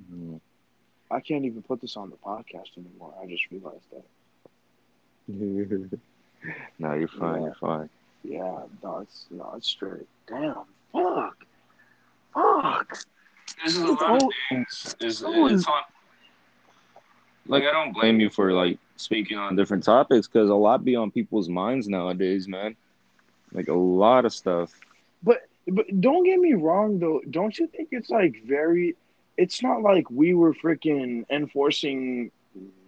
Mhm. 0.00 0.40
I 1.10 1.20
can't 1.20 1.44
even 1.44 1.62
put 1.62 1.80
this 1.80 1.96
on 1.96 2.10
the 2.10 2.16
podcast 2.16 2.76
anymore. 2.78 3.12
I 3.20 3.26
just 3.26 3.50
realized 3.50 3.86
that. 3.92 4.04
No, 6.78 6.94
you're 6.94 7.08
fine. 7.08 7.40
Yeah. 7.40 7.44
You're 7.46 7.54
fine. 7.54 7.90
Yeah, 8.22 8.62
no, 8.82 8.98
it's 9.00 9.26
no, 9.30 9.52
it's 9.56 9.68
straight. 9.68 10.06
Damn, 10.26 10.64
fuck, 10.92 11.36
fuck. 12.32 12.98
This 13.62 13.76
is 13.76 13.82
a 13.82 13.92
lot 13.92 14.22
of 14.22 14.30
things. 14.48 14.96
Is 15.00 15.22
Oh, 15.22 15.46
it's 15.46 15.66
on. 15.66 15.82
Like 17.46 17.64
I 17.64 17.72
don't 17.72 17.92
blame 17.92 18.20
you 18.20 18.30
for 18.30 18.52
like 18.52 18.78
speaking 18.96 19.36
on 19.36 19.56
different 19.56 19.84
topics 19.84 20.28
because 20.28 20.48
a 20.48 20.54
lot 20.54 20.84
be 20.84 20.96
on 20.96 21.10
people's 21.10 21.48
minds 21.48 21.88
nowadays, 21.88 22.48
man. 22.48 22.76
Like 23.52 23.68
a 23.68 23.74
lot 23.74 24.24
of 24.24 24.32
stuff. 24.32 24.72
But 25.22 25.48
but 25.68 26.00
don't 26.00 26.24
get 26.24 26.38
me 26.38 26.54
wrong 26.54 26.98
though. 26.98 27.20
Don't 27.30 27.58
you 27.58 27.66
think 27.66 27.88
it's 27.92 28.10
like 28.10 28.42
very? 28.46 28.96
It's 29.42 29.62
not 29.62 29.82
like 29.82 30.10
we 30.10 30.34
were 30.34 30.54
freaking 30.54 31.24
enforcing 31.30 32.30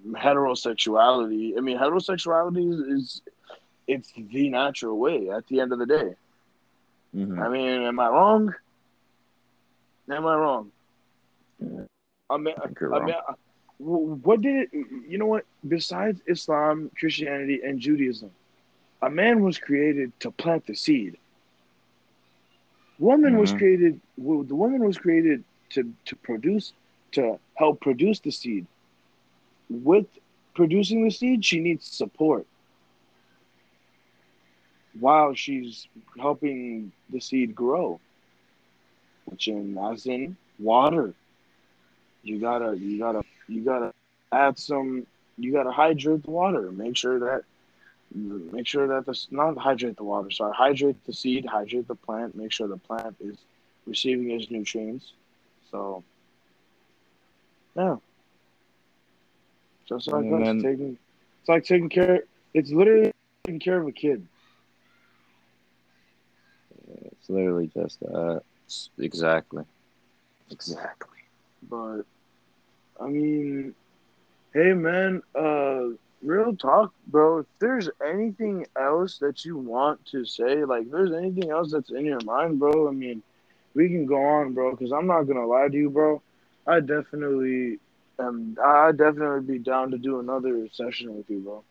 heterosexuality. 0.08 1.56
I 1.56 1.60
mean, 1.60 1.78
heterosexuality 1.78 2.64
is, 2.72 2.80
is 2.96 3.22
it's 3.86 4.12
the 4.14 4.48
natural 4.50 4.98
way. 4.98 5.30
At 5.30 5.46
the 5.48 5.60
end 5.60 5.72
of 5.72 5.78
the 5.78 5.86
day, 5.86 6.14
Mhm. 7.14 7.38
I 7.38 7.48
mean, 7.48 7.82
am 7.82 7.98
I 8.00 8.08
wrong? 8.08 8.54
Am 10.10 10.26
I 10.26 10.34
wrong? 10.34 10.72
I 12.30 12.36
mean, 12.38 12.54
I 12.58 12.68
I 12.90 12.98
wrong. 12.98 13.00
mean, 13.00 13.14
what 13.78 14.40
did 14.42 14.68
it? 14.72 14.86
You 15.08 15.18
know 15.18 15.26
what? 15.26 15.44
Besides 15.66 16.20
Islam, 16.26 16.90
Christianity, 16.98 17.60
and 17.64 17.80
Judaism, 17.80 18.30
a 19.02 19.10
man 19.10 19.42
was 19.42 19.58
created 19.58 20.12
to 20.20 20.30
plant 20.30 20.66
the 20.66 20.74
seed. 20.74 21.18
Woman 22.98 23.38
was 23.38 23.52
Mhm. 23.52 23.52
created. 23.52 24.00
well, 24.16 24.42
The 24.44 24.54
woman 24.56 24.84
was 24.84 24.98
created 24.98 25.44
to 25.74 25.92
to 26.06 26.16
produce, 26.16 26.72
to 27.12 27.38
help 27.54 27.80
produce 27.80 28.20
the 28.20 28.30
seed. 28.30 28.66
With 29.70 30.06
producing 30.54 31.04
the 31.04 31.10
seed, 31.10 31.44
she 31.44 31.60
needs 31.60 31.86
support. 31.86 32.46
While 34.98 35.34
she's 35.34 35.86
helping 36.18 36.92
the 37.08 37.20
seed 37.20 37.54
grow, 37.54 37.98
which 39.24 39.48
in 39.48 39.78
as 39.78 40.06
in 40.06 40.36
water. 40.58 41.14
You 42.22 42.38
gotta, 42.40 42.76
you 42.76 42.98
gotta, 42.98 43.22
you 43.48 43.64
gotta 43.64 43.92
add 44.30 44.58
some. 44.58 45.06
You 45.38 45.52
gotta 45.52 45.72
hydrate 45.72 46.24
the 46.24 46.30
water. 46.30 46.70
Make 46.70 46.96
sure 46.96 47.18
that, 47.18 47.42
make 48.14 48.66
sure 48.66 48.86
that 48.88 49.06
the 49.06 49.18
not 49.30 49.56
hydrate 49.56 49.96
the 49.96 50.04
water. 50.04 50.30
Sorry, 50.30 50.52
hydrate 50.54 51.04
the 51.06 51.12
seed, 51.12 51.46
hydrate 51.46 51.88
the 51.88 51.94
plant. 51.94 52.36
Make 52.36 52.52
sure 52.52 52.68
the 52.68 52.76
plant 52.76 53.16
is 53.20 53.38
receiving 53.86 54.30
its 54.30 54.50
nutrients. 54.50 55.12
So, 55.72 56.04
yeah. 57.74 57.96
Just 59.88 60.06
like 60.12 60.24
And 60.24 60.34
us 60.34 60.46
then- 60.46 60.62
taking, 60.62 60.98
it's 61.40 61.48
like 61.48 61.64
taking 61.64 61.88
care. 61.88 62.22
It's 62.54 62.70
literally 62.70 63.10
taking 63.44 63.58
care 63.58 63.80
of 63.80 63.88
a 63.88 63.92
kid. 63.92 64.26
It's 66.94 67.28
literally 67.28 67.68
just 67.74 67.98
that. 68.00 68.42
Exactly. 68.98 69.64
Exactly. 70.50 71.18
But 71.68 72.02
I 73.00 73.06
mean, 73.08 73.74
hey 74.54 74.72
man, 74.74 75.22
uh 75.34 75.88
real 76.22 76.54
talk, 76.56 76.92
bro. 77.08 77.38
If 77.38 77.46
there's 77.58 77.88
anything 78.06 78.66
else 78.78 79.18
that 79.18 79.44
you 79.44 79.56
want 79.56 80.04
to 80.06 80.24
say, 80.24 80.64
like 80.64 80.84
if 80.86 80.92
there's 80.92 81.12
anything 81.12 81.50
else 81.50 81.72
that's 81.72 81.90
in 81.90 82.04
your 82.04 82.20
mind, 82.24 82.58
bro, 82.58 82.88
I 82.88 82.92
mean, 82.92 83.22
we 83.74 83.88
can 83.88 84.06
go 84.06 84.22
on, 84.22 84.52
bro, 84.54 84.76
cuz 84.76 84.92
I'm 84.92 85.06
not 85.06 85.22
going 85.24 85.38
to 85.38 85.46
lie 85.46 85.68
to 85.68 85.76
you, 85.76 85.90
bro. 85.90 86.22
I 86.66 86.80
definitely 86.80 87.78
am 88.18 88.56
I 88.62 88.92
definitely 88.92 89.42
be 89.42 89.58
down 89.58 89.90
to 89.92 89.98
do 89.98 90.18
another 90.20 90.68
session 90.72 91.16
with 91.16 91.28
you, 91.30 91.40
bro. 91.40 91.64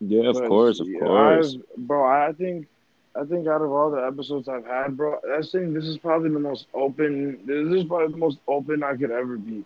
Yeah, 0.00 0.28
of 0.30 0.42
Because, 0.42 0.44
course, 0.44 0.80
of 0.80 0.88
yeah, 0.88 1.00
course. 1.00 1.56
I've- 1.56 1.62
bro, 1.76 2.04
I 2.04 2.32
think 2.32 2.68
I 3.14 3.24
think 3.24 3.46
out 3.46 3.62
of 3.62 3.70
all 3.72 3.90
the 3.90 4.04
episodes 4.06 4.48
I've 4.48 4.66
had, 4.66 4.96
bro, 4.96 5.18
I 5.36 5.42
think 5.42 5.72
this 5.74 5.86
is 5.86 5.98
probably 5.98 6.30
the 6.30 6.38
most 6.38 6.66
open. 6.74 7.38
This 7.46 7.68
is 7.72 7.84
probably 7.84 8.08
the 8.12 8.18
most 8.18 8.38
open 8.46 8.82
I 8.82 8.96
could 8.96 9.10
ever 9.10 9.36
be. 9.36 9.64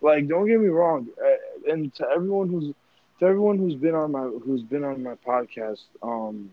Like, 0.00 0.26
don't 0.28 0.46
get 0.46 0.60
me 0.60 0.68
wrong, 0.68 1.08
uh, 1.22 1.70
and 1.72 1.92
to 1.94 2.08
everyone 2.14 2.48
who's 2.48 2.74
to 3.20 3.26
everyone 3.26 3.58
who's 3.58 3.74
been 3.76 3.94
on 3.94 4.12
my 4.12 4.24
who's 4.44 4.62
been 4.62 4.84
on 4.84 5.02
my 5.02 5.14
podcast, 5.26 5.84
um, 6.02 6.50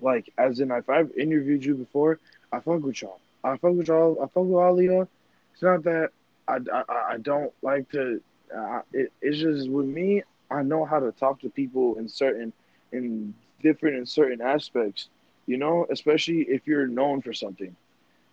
like 0.00 0.30
as 0.38 0.60
in 0.60 0.70
if 0.70 0.88
I've 0.88 1.12
interviewed 1.16 1.64
you 1.64 1.74
before, 1.74 2.18
I 2.52 2.60
fuck 2.60 2.82
with 2.82 3.02
y'all. 3.02 3.20
I 3.44 3.58
fuck 3.58 3.74
with 3.74 3.88
y'all. 3.88 4.16
I 4.22 4.26
fuck 4.26 4.44
with 4.44 4.54
all 4.54 4.80
y'all. 4.80 5.08
It's 5.52 5.62
not 5.62 5.84
that 5.84 6.10
I, 6.48 6.58
I, 6.72 7.12
I 7.12 7.18
don't 7.18 7.52
like 7.62 7.90
to. 7.92 8.20
Uh, 8.54 8.80
it, 8.92 9.12
it's 9.20 9.38
just 9.38 9.68
with 9.68 9.86
me. 9.86 10.22
I 10.50 10.62
know 10.62 10.84
how 10.84 10.98
to 10.98 11.12
talk 11.12 11.40
to 11.40 11.50
people 11.50 11.98
in 11.98 12.08
certain 12.08 12.52
in 12.92 13.34
different 13.62 13.96
in 13.96 14.06
certain 14.06 14.40
aspects. 14.40 15.08
You 15.46 15.58
know, 15.58 15.86
especially 15.90 16.40
if 16.42 16.66
you're 16.66 16.86
known 16.86 17.20
for 17.20 17.34
something. 17.34 17.76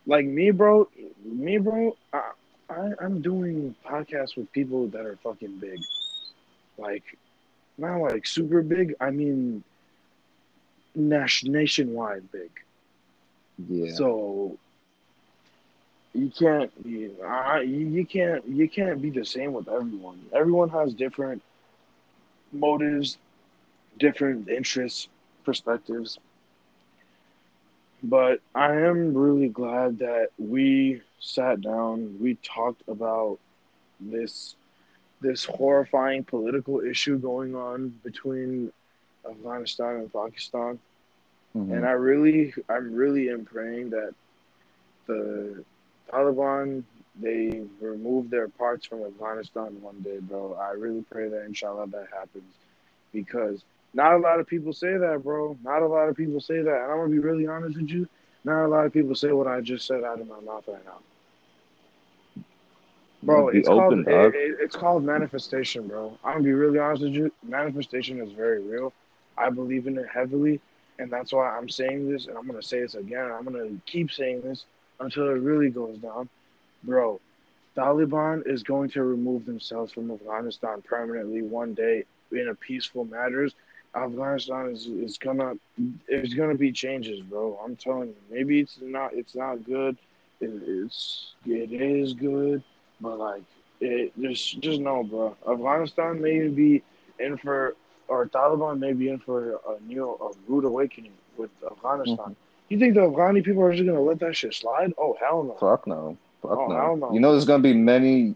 Like 0.08 0.26
me, 0.26 0.52
bro. 0.52 0.88
Me, 1.24 1.58
bro. 1.58 1.98
I, 2.14 2.32
I 2.70 2.92
I'm 3.02 3.22
doing 3.22 3.76
podcasts 3.86 4.38
with 4.38 4.52
people 4.54 4.88
that 4.88 5.06
are 5.06 5.18
fucking 5.18 5.60
big. 5.60 5.80
Like, 6.78 7.04
not 7.78 7.98
like 7.98 8.26
super 8.26 8.62
big. 8.62 8.96
I 9.02 9.12
mean, 9.12 9.64
nation 10.96 11.52
nationwide 11.52 12.32
big. 12.32 12.50
Yeah. 13.68 13.94
So 13.94 14.58
you 16.14 16.30
can't 16.30 16.72
you, 16.84 17.16
I, 17.26 17.62
you 17.62 18.06
can't 18.06 18.46
you 18.48 18.68
can't 18.68 19.02
be 19.02 19.10
the 19.10 19.26
same 19.26 19.54
with 19.54 19.68
everyone. 19.68 20.20
Everyone 20.34 20.70
has 20.70 20.94
different 20.94 21.42
motives, 22.52 23.18
different 23.98 24.50
interests, 24.50 25.08
perspectives. 25.44 26.20
But 28.04 28.42
I 28.56 28.74
am 28.76 29.14
really 29.16 29.50
glad 29.50 30.00
that 30.00 30.30
we 30.38 31.02
sat 31.20 31.62
down, 31.62 32.18
we 32.22 32.36
talked 32.36 32.82
about 32.88 33.40
this 34.00 34.56
this 35.22 35.46
horrifying 35.46 36.24
political 36.24 36.82
issue 36.82 37.18
going 37.18 37.56
on 37.56 37.90
between 38.04 38.72
Afghanistan 39.30 39.96
and 39.98 40.12
Pakistan. 40.14 40.80
Mhm. 41.56 41.72
And 41.76 41.86
I 41.86 41.92
really, 41.92 42.54
I'm 42.70 42.94
really 42.94 43.30
am 43.30 43.46
praying 43.46 43.92
that 43.92 44.14
the 45.08 45.64
Taliban 46.12 46.84
they 47.20 47.62
remove 47.82 48.30
their 48.30 48.48
parts 48.50 48.86
from 48.88 49.04
Afghanistan 49.04 49.82
one 49.82 50.02
day, 50.02 50.20
bro. 50.20 50.54
I 50.56 50.72
really 50.72 51.04
pray 51.12 51.30
that 51.30 51.46
inshallah 51.46 51.88
that 51.88 52.08
happens 52.14 52.56
because 53.14 53.64
not 53.94 54.14
a 54.14 54.18
lot 54.18 54.40
of 54.40 54.48
people 54.48 54.74
say 54.74 54.98
that, 54.98 55.24
bro. 55.24 55.58
Not 55.64 55.82
a 55.84 55.88
lot 55.88 56.10
of 56.10 56.16
people 56.18 56.40
say 56.42 56.62
that, 56.62 56.82
and 56.84 56.92
I'm 56.92 56.98
gonna 57.00 57.10
be 57.10 57.20
really 57.20 57.48
honest 57.48 57.78
with 57.78 57.90
you. 57.90 58.08
Not 58.44 58.66
a 58.66 58.68
lot 58.70 58.86
of 58.86 58.94
people 58.94 59.16
say 59.16 59.32
what 59.32 59.48
I 59.48 59.62
just 59.62 59.86
said 59.88 60.04
out 60.04 60.20
of 60.22 60.28
my 60.28 60.40
mouth 60.42 60.66
right 60.68 60.86
now, 60.86 61.00
bro. 63.24 63.50
It's 63.50 63.70
called 63.70 64.00
it, 64.00 64.08
it- 64.34 64.58
it's 64.60 64.76
called 64.76 65.04
manifestation, 65.04 65.88
bro. 65.88 66.18
I'm 66.24 66.34
gonna 66.36 66.44
be 66.44 66.54
really 66.54 66.80
honest 66.80 67.04
with 67.04 67.14
you. 67.14 67.32
Manifestation 67.44 68.20
is 68.22 68.32
very 68.34 68.62
real. 68.62 68.94
I 69.38 69.50
believe 69.50 69.88
in 69.88 69.98
it 69.98 70.08
heavily, 70.14 70.62
and 71.00 71.12
that's 71.12 71.34
why 71.34 71.58
I'm 71.58 71.70
saying 71.70 72.12
this, 72.12 72.28
and 72.28 72.38
I'm 72.38 72.48
gonna 72.48 72.62
say 72.62 72.82
this 72.82 72.96
again. 72.96 73.32
I'm 73.32 73.44
gonna 73.46 73.70
keep 73.86 74.12
saying 74.12 74.42
this 74.42 74.66
until 75.02 75.30
it 75.30 75.40
really 75.42 75.70
goes 75.70 75.98
down, 76.00 76.30
bro. 76.84 77.20
Taliban 77.78 78.48
is 78.48 78.64
going 78.64 78.90
to 78.92 79.04
remove 79.04 79.46
themselves 79.46 79.94
from 79.94 80.12
Afghanistan 80.12 80.82
permanently 80.84 81.42
one 81.42 81.74
day 81.74 82.06
in 82.32 82.50
a 82.50 82.56
peaceful 82.56 83.06
matters. 83.06 83.56
Afghanistan 83.96 84.70
is 84.72 84.88
is 84.88 85.18
gonna 85.18 85.56
it's 86.08 86.34
gonna 86.34 86.56
be 86.56 86.72
changes, 86.72 87.22
bro. 87.22 87.60
I'm 87.64 87.76
telling 87.76 88.10
you. 88.10 88.16
Maybe 88.32 88.60
it's 88.62 88.78
not 88.82 89.14
it's 89.14 89.36
not 89.36 89.64
good. 89.66 89.98
It, 90.42 90.52
it's 90.68 91.34
it 91.46 91.74
is 91.74 92.14
good, 92.14 92.64
but 93.02 93.18
like 93.20 93.44
it 93.82 94.14
just 94.22 94.60
just 94.62 94.80
know, 94.82 95.04
bro. 95.04 95.36
Afghanistan 95.50 96.22
may 96.22 96.48
be 96.48 96.84
in 97.20 97.38
for 97.38 97.76
or 98.08 98.28
Taliban 98.28 98.80
may 98.80 98.94
be 98.94 99.10
in 99.10 99.20
for 99.20 99.54
a 99.56 99.80
new 99.88 100.10
a 100.10 100.32
rude 100.48 100.66
awakening 100.66 101.14
with 101.38 101.52
Afghanistan. 101.70 102.36
Mm-hmm. 102.36 102.51
You 102.72 102.80
think 102.80 102.94
the 102.96 103.02
Afghani 103.02 103.44
people 103.44 103.64
are 103.64 103.74
just 103.74 103.86
gonna 103.86 104.00
let 104.02 104.20
that 104.20 104.34
shit 104.36 104.54
slide? 104.54 104.94
Oh 104.98 105.18
hell 105.20 105.44
no. 105.44 105.54
Fuck 105.56 105.88
no. 105.88 106.18
Fuck 106.42 106.52
Oh, 106.58 106.68
no. 106.68 106.76
hell 106.76 106.96
no. 106.96 107.14
You 107.14 107.20
know, 107.20 107.32
there's 107.34 107.44
gonna 107.46 107.62
be 107.62 107.74
many 107.74 108.36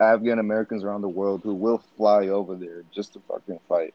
Afghan 0.00 0.40
Americans 0.40 0.82
around 0.82 1.02
the 1.02 1.08
world 1.08 1.42
who 1.44 1.54
will 1.54 1.78
fly 1.96 2.26
over 2.26 2.56
there 2.56 2.82
just 2.92 3.12
to 3.12 3.20
fucking 3.28 3.60
fight. 3.68 3.94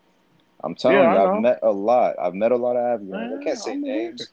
I'm 0.64 0.74
telling 0.76 1.00
Yeah, 1.00 1.14
you. 1.26 1.30
I've 1.36 1.42
met 1.42 1.60
a 1.64 1.72
lot. 1.72 2.16
I've 2.18 2.34
met 2.34 2.54
a 2.54 2.56
lot 2.56 2.78
of 2.78 3.02
Afghans. 3.02 3.14
I 3.14 3.30
Yeah, 3.36 3.44
can't 3.44 3.60
say 3.60 3.74
I'm 3.74 3.84
aware. 3.84 3.96
names, 3.96 4.30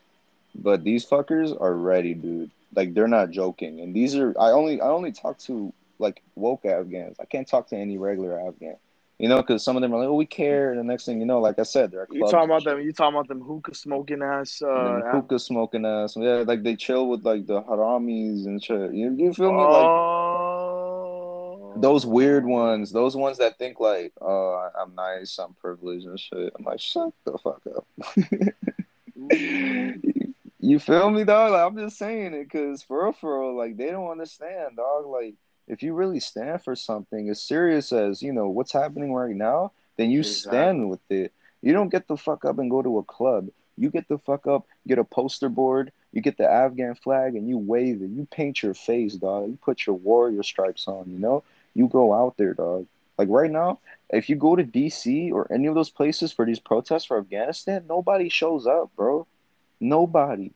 but 0.55 0.85
these 0.85 1.05
fuckers 1.05 1.61
are 1.61 1.75
ready, 1.75 2.15
dude. 2.15 2.53
Like 2.75 2.95
they're 2.95 3.09
not 3.09 3.31
joking. 3.31 3.81
And 3.81 3.93
these 3.93 4.15
are 4.17 4.33
I 4.39 4.53
only 4.53 4.81
I 4.81 4.87
only 4.89 5.11
talk 5.11 5.39
to 5.41 5.73
like 5.99 6.23
woke 6.37 6.65
Afghans. 6.65 7.17
I 7.21 7.25
can't 7.25 7.49
talk 7.49 7.67
to 7.71 7.77
any 7.77 7.99
regular 7.99 8.41
Afghan. 8.41 8.77
You 9.21 9.29
know, 9.29 9.37
because 9.37 9.63
some 9.63 9.77
of 9.77 9.83
them 9.83 9.93
are 9.93 9.99
like, 9.99 10.09
"Oh, 10.09 10.15
we 10.15 10.25
care." 10.25 10.71
And 10.71 10.79
the 10.79 10.85
next 10.85 11.05
thing 11.05 11.21
you 11.21 11.27
know, 11.27 11.41
like 11.41 11.59
I 11.59 11.65
said, 11.65 11.91
they're 11.91 12.09
You 12.11 12.23
talking 12.23 12.49
about 12.49 12.65
them? 12.65 12.81
You 12.81 12.91
talking 12.91 13.15
about 13.15 13.29
them 13.29 13.43
hookah 13.43 13.75
smoking 13.75 14.23
ass? 14.23 14.63
Uh, 14.63 15.03
hookah 15.13 15.39
smoking 15.39 15.85
ass. 15.85 16.17
Yeah, 16.17 16.43
like 16.47 16.63
they 16.63 16.75
chill 16.75 17.07
with 17.07 17.23
like 17.23 17.47
the 17.47 17.61
haramis 17.61 18.47
and 18.47 18.65
shit. 18.65 18.95
You, 18.95 19.15
you 19.15 19.35
feel 19.35 19.53
me? 19.53 19.59
Like 19.59 19.85
oh, 19.85 21.75
those 21.77 22.07
weird 22.07 22.47
ones, 22.47 22.93
those 22.93 23.15
ones 23.15 23.37
that 23.37 23.59
think 23.59 23.79
like, 23.79 24.15
oh, 24.23 24.71
I'm 24.81 24.95
nice, 24.95 25.39
I'm 25.39 25.53
privileged 25.53 26.07
and 26.07 26.19
shit. 26.19 26.55
I'm 26.59 26.65
like, 26.65 26.81
shut 26.81 27.13
the 27.27 27.37
fuck 27.37 27.61
up. 27.77 27.87
you 30.61 30.79
feel 30.79 31.11
me, 31.11 31.25
dog? 31.25 31.53
Like, 31.53 31.67
I'm 31.67 31.77
just 31.77 31.99
saying 31.99 32.33
it 32.33 32.45
because 32.45 32.83
for 32.83 33.05
real, 33.05 33.13
for 33.13 33.41
real, 33.41 33.55
like 33.55 33.77
they 33.77 33.91
don't 33.91 34.13
understand, 34.13 34.77
dog. 34.77 35.05
Like 35.05 35.35
if 35.71 35.83
you 35.83 35.95
really 35.95 36.21
stand 36.21 36.63
for 36.63 36.77
something 36.77 37.31
as 37.31 37.43
serious 37.43 37.93
as 37.93 38.23
you 38.23 38.33
know 38.33 38.49
what's 38.49 38.73
happening 38.73 39.15
right 39.15 39.37
now, 39.37 39.73
then 39.97 40.11
you 40.11 40.23
Exactly. 40.23 40.51
stand 40.51 40.91
with 40.91 41.01
it. 41.11 41.33
You 41.63 41.73
don't 41.73 41.91
get 41.91 42.09
the 42.09 42.17
fuck 42.17 42.45
up 42.45 42.59
and 42.59 42.71
go 42.71 42.83
to 42.83 42.99
a 42.99 43.05
club. 43.05 43.49
You 43.77 43.91
get 43.91 44.09
the 44.09 44.19
fuck 44.19 44.47
up, 44.47 44.67
get 44.87 44.99
a 44.99 45.05
poster 45.05 45.49
board, 45.49 45.93
you 46.13 46.23
get 46.23 46.37
the 46.39 46.51
Afghan 46.51 46.95
flag, 46.95 47.35
and 47.37 47.49
you 47.49 47.59
wave 47.59 48.03
it. 48.03 48.11
You 48.11 48.27
paint 48.31 48.63
your 48.63 48.75
face, 48.75 49.15
dog. 49.15 49.49
You 49.49 49.59
put 49.63 49.87
your 49.87 49.97
warrior 49.97 50.43
stripes 50.43 50.87
on. 50.89 51.11
You 51.11 51.19
know, 51.19 51.45
you 51.75 51.89
go 51.89 52.13
out 52.15 52.37
there, 52.37 52.55
dog. 52.55 52.87
Like 53.19 53.29
right 53.31 53.51
now, 53.51 53.79
if 54.11 54.29
you 54.29 54.37
go 54.37 54.57
to 54.57 54.65
DC 54.65 55.31
or 55.33 55.51
any 55.53 55.67
of 55.67 55.75
those 55.75 55.91
places 55.91 56.33
for 56.33 56.47
these 56.47 56.61
protests 56.61 57.05
for 57.05 57.19
Afghanistan, 57.19 57.85
nobody 57.89 58.29
shows 58.29 58.67
up, 58.67 58.91
bro. 58.97 59.27
Nobody. 59.81 60.53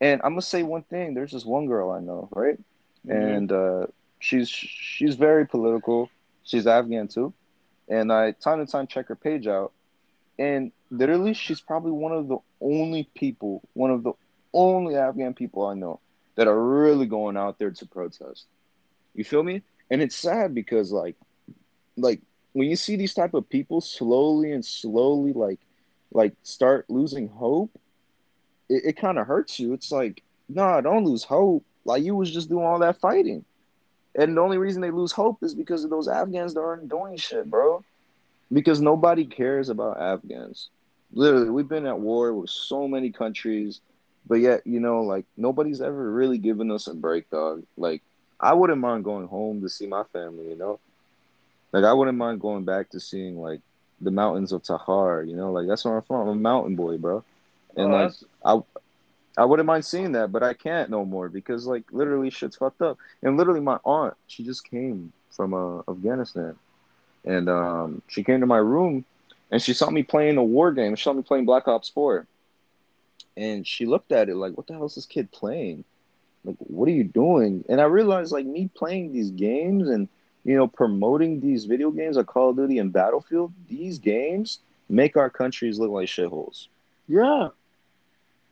And 0.00 0.20
I'm 0.24 0.32
gonna 0.32 0.42
say 0.42 0.62
one 0.62 0.82
thing. 0.82 1.14
There's 1.14 1.32
this 1.32 1.44
one 1.44 1.66
girl 1.66 1.90
I 1.90 2.00
know, 2.00 2.28
right? 2.32 2.58
Mhm. 3.04 3.44
And 3.44 3.50
uh, 3.52 3.86
she's 4.20 4.48
she's 4.48 5.16
very 5.16 5.46
political. 5.46 6.08
She's 6.44 6.66
Afghan 6.66 7.08
too, 7.08 7.32
and 7.88 8.12
I 8.12 8.32
time 8.32 8.64
to 8.64 8.70
time 8.70 8.86
check 8.86 9.08
her 9.08 9.16
page 9.16 9.48
out, 9.48 9.72
and 10.38 10.70
literally 10.90 11.34
she's 11.34 11.60
probably 11.60 11.92
one 11.92 12.12
of 12.12 12.28
the 12.28 12.38
only 12.60 13.08
people, 13.14 13.62
one 13.74 13.90
of 13.90 14.04
the 14.04 14.12
only 14.52 14.96
Afghan 14.96 15.34
people 15.34 15.66
I 15.66 15.74
know 15.74 16.00
that 16.36 16.46
are 16.46 16.62
really 16.62 17.06
going 17.06 17.36
out 17.36 17.58
there 17.58 17.70
to 17.70 17.86
protest. 17.86 18.46
You 19.14 19.24
feel 19.24 19.42
me? 19.42 19.62
And 19.90 20.00
it's 20.00 20.16
sad 20.16 20.54
because 20.54 20.92
like, 20.92 21.16
like 21.96 22.20
when 22.52 22.68
you 22.68 22.76
see 22.76 22.96
these 22.96 23.14
type 23.14 23.34
of 23.34 23.48
people 23.48 23.80
slowly 23.80 24.52
and 24.52 24.64
slowly 24.64 25.32
like, 25.32 25.58
like 26.12 26.34
start 26.42 26.88
losing 26.88 27.28
hope, 27.28 27.70
it, 28.68 28.82
it 28.86 28.96
kind 28.96 29.18
of 29.18 29.26
hurts 29.26 29.58
you. 29.58 29.72
It's 29.72 29.90
like, 29.90 30.22
nah, 30.48 30.80
don't 30.80 31.04
lose 31.04 31.24
hope. 31.24 31.64
Like 31.84 32.02
you 32.02 32.14
was 32.14 32.30
just 32.30 32.48
doing 32.48 32.64
all 32.64 32.78
that 32.80 33.00
fighting. 33.00 33.44
And 34.14 34.36
the 34.36 34.40
only 34.40 34.58
reason 34.58 34.82
they 34.82 34.90
lose 34.90 35.12
hope 35.12 35.42
is 35.42 35.54
because 35.54 35.84
of 35.84 35.90
those 35.90 36.08
Afghans 36.08 36.54
that 36.54 36.60
aren't 36.60 36.88
doing 36.88 37.16
shit, 37.16 37.48
bro. 37.48 37.84
Because 38.52 38.80
nobody 38.80 39.24
cares 39.24 39.68
about 39.68 40.00
Afghans. 40.00 40.68
Literally, 41.12 41.50
we've 41.50 41.68
been 41.68 41.86
at 41.86 41.98
war 42.00 42.34
with 42.34 42.50
so 42.50 42.88
many 42.88 43.10
countries, 43.10 43.80
but 44.26 44.36
yet, 44.36 44.66
you 44.66 44.80
know, 44.80 45.02
like 45.02 45.24
nobody's 45.36 45.80
ever 45.80 46.10
really 46.10 46.38
given 46.38 46.70
us 46.70 46.86
a 46.86 46.94
break, 46.94 47.30
dog. 47.30 47.64
Like, 47.76 48.02
I 48.40 48.54
wouldn't 48.54 48.80
mind 48.80 49.04
going 49.04 49.28
home 49.28 49.60
to 49.62 49.68
see 49.68 49.86
my 49.86 50.02
family, 50.12 50.48
you 50.48 50.56
know? 50.56 50.80
Like, 51.72 51.84
I 51.84 51.92
wouldn't 51.92 52.18
mind 52.18 52.40
going 52.40 52.64
back 52.64 52.90
to 52.90 53.00
seeing, 53.00 53.38
like, 53.40 53.60
the 54.00 54.10
mountains 54.10 54.50
of 54.50 54.62
Takhar, 54.62 55.28
you 55.28 55.36
know? 55.36 55.52
Like, 55.52 55.68
that's 55.68 55.84
where 55.84 55.96
I'm 55.96 56.02
from. 56.02 56.22
I'm 56.22 56.28
a 56.28 56.34
mountain 56.34 56.74
boy, 56.74 56.96
bro. 56.96 57.22
And, 57.76 57.88
Oh, 57.92 57.96
like, 57.96 58.12
that's- 58.12 58.24
I 59.40 59.44
wouldn't 59.46 59.66
mind 59.66 59.86
seeing 59.86 60.12
that, 60.12 60.32
but 60.32 60.42
I 60.42 60.52
can't 60.52 60.90
no 60.90 61.06
more 61.06 61.30
because 61.30 61.66
like 61.66 61.84
literally 61.92 62.28
shit's 62.28 62.56
fucked 62.56 62.82
up. 62.82 62.98
And 63.22 63.38
literally 63.38 63.60
my 63.60 63.78
aunt, 63.86 64.12
she 64.26 64.44
just 64.44 64.68
came 64.68 65.14
from 65.30 65.54
uh, 65.54 65.78
Afghanistan, 65.90 66.56
and 67.24 67.48
um, 67.48 68.02
she 68.06 68.22
came 68.22 68.40
to 68.40 68.46
my 68.46 68.58
room, 68.58 69.06
and 69.50 69.62
she 69.62 69.72
saw 69.72 69.88
me 69.88 70.02
playing 70.02 70.36
a 70.36 70.44
war 70.44 70.72
game. 70.72 70.94
She 70.94 71.04
saw 71.04 71.14
me 71.14 71.22
playing 71.22 71.46
Black 71.46 71.68
Ops 71.68 71.88
Four, 71.88 72.26
and 73.34 73.66
she 73.66 73.86
looked 73.86 74.12
at 74.12 74.28
it 74.28 74.36
like, 74.36 74.58
"What 74.58 74.66
the 74.66 74.74
hell 74.74 74.84
is 74.84 74.96
this 74.96 75.06
kid 75.06 75.32
playing? 75.32 75.84
Like, 76.44 76.56
what 76.58 76.86
are 76.88 76.92
you 76.92 77.04
doing?" 77.04 77.64
And 77.70 77.80
I 77.80 77.84
realized 77.84 78.32
like 78.32 78.44
me 78.44 78.68
playing 78.74 79.14
these 79.14 79.30
games 79.30 79.88
and 79.88 80.06
you 80.44 80.54
know 80.54 80.66
promoting 80.66 81.40
these 81.40 81.64
video 81.64 81.90
games 81.90 82.18
like 82.18 82.26
Call 82.26 82.50
of 82.50 82.56
Duty 82.56 82.76
and 82.76 82.92
Battlefield. 82.92 83.54
These 83.70 84.00
games 84.00 84.58
make 84.90 85.16
our 85.16 85.30
countries 85.30 85.78
look 85.78 85.92
like 85.92 86.08
shitholes. 86.08 86.66
Yeah. 87.08 87.48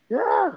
Yeah. 0.09 0.53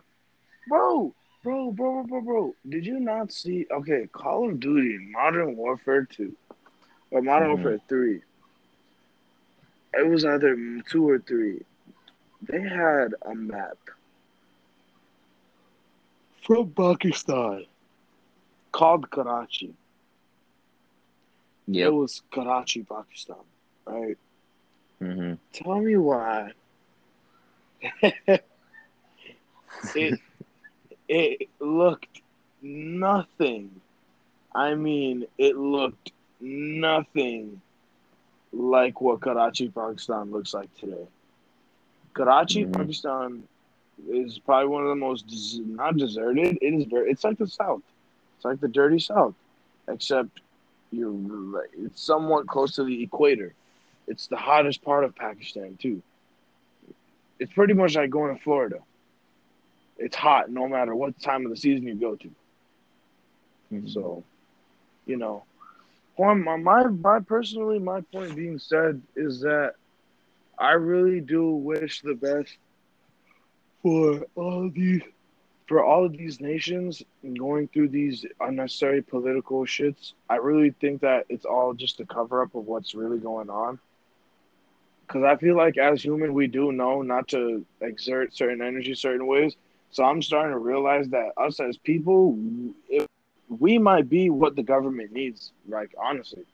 Bro, 0.68 1.16
bro, 1.44 1.72
bro, 1.72 2.04
bro, 2.04 2.22
bro. 2.22 2.56
Did 2.68 2.86
you 2.86 3.00
not 3.00 3.32
see 3.32 3.66
okay, 3.72 4.08
Call 4.12 4.50
of 4.50 4.60
Duty, 4.60 4.98
Modern 5.12 5.56
Warfare 5.58 6.06
2 6.06 6.36
or 7.12 7.22
Modern 7.22 7.50
Mhm. 7.50 7.56
Warfare 7.62 7.80
3. 7.88 8.22
It 9.94 10.08
was 10.08 10.26
either 10.26 10.56
two 10.90 11.08
or 11.10 11.20
three. 11.20 11.66
They 12.42 12.62
had 12.62 13.14
a 13.22 13.34
map 13.36 13.78
from 16.46 16.72
Pakistan 16.72 17.66
called 18.72 19.10
Karachi. 19.10 19.76
Yeah, 21.68 21.88
It 21.88 21.94
was 21.94 22.22
Karachi, 22.32 22.84
Pakistan, 22.84 23.44
right? 23.86 24.18
Mm-hmm. 25.02 25.34
Tell 25.54 25.80
me 25.82 25.98
why. 25.98 26.52
it 29.94 30.20
it 31.12 31.50
looked 31.60 32.22
nothing. 32.62 33.82
I 34.56 34.76
mean, 34.76 35.26
it 35.38 35.58
looked 35.58 36.12
nothing 36.40 37.62
like 38.54 39.02
what 39.02 39.22
Karachi, 39.22 39.70
Pakistan 39.70 40.32
looks 40.32 40.54
like 40.54 40.74
today. 40.78 41.08
Karachi, 42.14 42.66
Mhm. 42.66 42.74
Pakistan 42.74 43.48
is 44.10 44.40
probably 44.40 44.68
one 44.68 44.84
of 44.84 44.90
the 44.90 44.96
most 44.96 45.26
not 45.66 45.98
deserted. 45.98 46.58
It 46.62 46.74
is 46.74 46.86
very. 46.86 47.12
It's 47.12 47.24
like 47.24 47.38
the 47.38 47.48
South. 47.48 47.82
It's 48.36 48.46
like 48.46 48.60
the 48.60 48.68
dirty 48.68 49.00
South, 49.00 49.36
except 49.88 50.42
you're 50.92 51.66
it's 51.74 52.02
somewhat 52.02 52.48
close 52.48 52.76
to 52.76 52.84
the 52.84 53.04
equator. 53.04 53.54
It's 54.08 54.28
the 54.28 54.38
hottest 54.38 54.82
part 54.84 55.04
of 55.04 55.16
Pakistan 55.16 55.78
too. 55.78 56.02
It's 57.40 57.54
pretty 57.54 57.74
much 57.74 57.96
like 57.96 58.10
going 58.10 58.36
to 58.36 58.42
Florida. 58.44 58.80
It's 60.02 60.16
hot 60.16 60.50
no 60.50 60.68
matter 60.68 60.96
what 60.96 61.20
time 61.22 61.46
of 61.46 61.52
the 61.52 61.58
season 61.58 61.88
you 61.88 61.96
go 61.96 62.16
to. 62.16 62.28
Mm-hmm. 63.72 63.88
So, 63.88 64.24
you 65.06 65.18
know, 65.18 65.44
my, 66.18 66.34
my 66.34 66.84
my 66.88 67.20
personally 67.20 67.80
my 67.80 68.02
point 68.02 68.36
being 68.36 68.60
said 68.60 69.02
is 69.16 69.42
that 69.42 69.76
I 70.58 70.74
really 70.74 71.22
do 71.22 71.52
wish 71.52 72.02
the 72.02 72.14
best 72.14 72.58
for 73.82 74.26
all 74.36 74.70
these 74.70 75.02
for 75.68 75.84
all 75.84 76.06
of 76.06 76.12
these 76.12 76.42
nations 76.42 77.02
going 77.38 77.70
through 77.70 77.88
these 77.88 78.26
unnecessary 78.42 79.02
political 79.02 79.62
shits. 79.62 80.14
I 80.30 80.36
really 80.36 80.72
think 80.82 81.02
that 81.02 81.26
it's 81.30 81.46
all 81.46 81.74
just 81.74 82.02
a 82.02 82.06
cover 82.06 82.44
up 82.44 82.54
of 82.56 82.68
what's 82.68 82.94
really 82.94 83.20
going 83.20 83.50
on. 83.50 83.80
Because 85.08 85.24
I 85.24 85.38
feel 85.38 85.56
like 85.56 85.78
as 85.78 86.04
human, 86.04 86.34
we 86.34 86.48
do 86.48 86.72
know 86.72 87.02
not 87.02 87.30
to 87.30 87.66
exert 87.80 88.36
certain 88.36 88.62
energy 88.62 88.94
certain 88.96 89.28
ways. 89.28 89.56
So 89.92 90.04
I'm 90.04 90.22
starting 90.22 90.54
to 90.54 90.58
realize 90.60 91.10
that 91.10 91.32
us 91.38 91.60
as 91.60 91.78
people, 91.78 92.38
if 92.90 93.08
we 93.50 93.78
might 93.78 94.08
be 94.10 94.30
what 94.30 94.56
the 94.56 94.64
government 94.64 95.12
needs. 95.12 95.52
Like 95.68 95.94
honestly, 96.02 96.46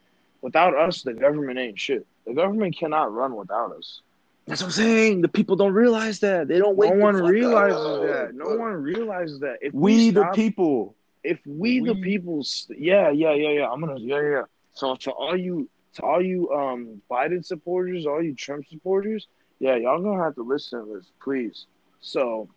without 0.41 0.75
us, 0.75 1.03
the 1.03 1.13
government 1.13 1.59
ain't 1.59 1.79
shit. 1.79 2.05
The 2.25 2.33
government 2.33 2.75
cannot 2.77 3.13
run 3.13 3.35
without 3.35 3.71
us. 3.75 4.01
That's 4.47 4.61
what 4.61 4.67
I'm 4.67 4.71
saying. 4.73 5.21
The 5.21 5.27
people 5.27 5.55
don't 5.55 5.73
realize 5.73 6.19
that. 6.21 6.47
They 6.47 6.57
don't 6.57 6.77
No 6.77 6.89
the 6.89 6.95
one 6.95 7.15
realizes 7.17 7.77
up. 7.85 8.01
that. 8.07 8.33
No 8.35 8.55
one 8.55 8.73
realizes 8.81 9.39
that. 9.41 9.57
If 9.61 9.73
We, 9.73 10.09
the 10.11 10.21
stop- 10.21 10.35
people. 10.35 10.95
if 11.23 11.39
we, 11.45 11.79
the 11.81 11.93
We- 11.93 12.01
people, 12.01 12.43
st- 12.43 12.79
yeah, 12.79 13.09
yeah, 13.09 13.33
yeah, 13.33 13.49
yeah. 13.49 13.69
I'm 13.69 13.81
gonna, 13.81 13.99
yeah, 13.99 14.21
yeah. 14.21 14.29
yeah. 14.29 14.41
So 14.73 14.95
to 14.95 15.11
all 15.11 15.35
you, 15.35 15.69
to 15.95 16.01
all 16.03 16.21
you, 16.23 16.49
um, 16.53 17.01
Biden 17.11 17.43
supporters, 17.45 18.05
all 18.05 18.23
you 18.23 18.33
Trump 18.35 18.65
supporters, 18.67 19.27
yeah, 19.59 19.75
y'all 19.75 20.01
gonna 20.01 20.23
have 20.23 20.35
to 20.35 20.43
listen 20.43 20.79
to 20.85 20.93
this, 20.95 21.11
please. 21.21 21.65
So, 21.99 22.47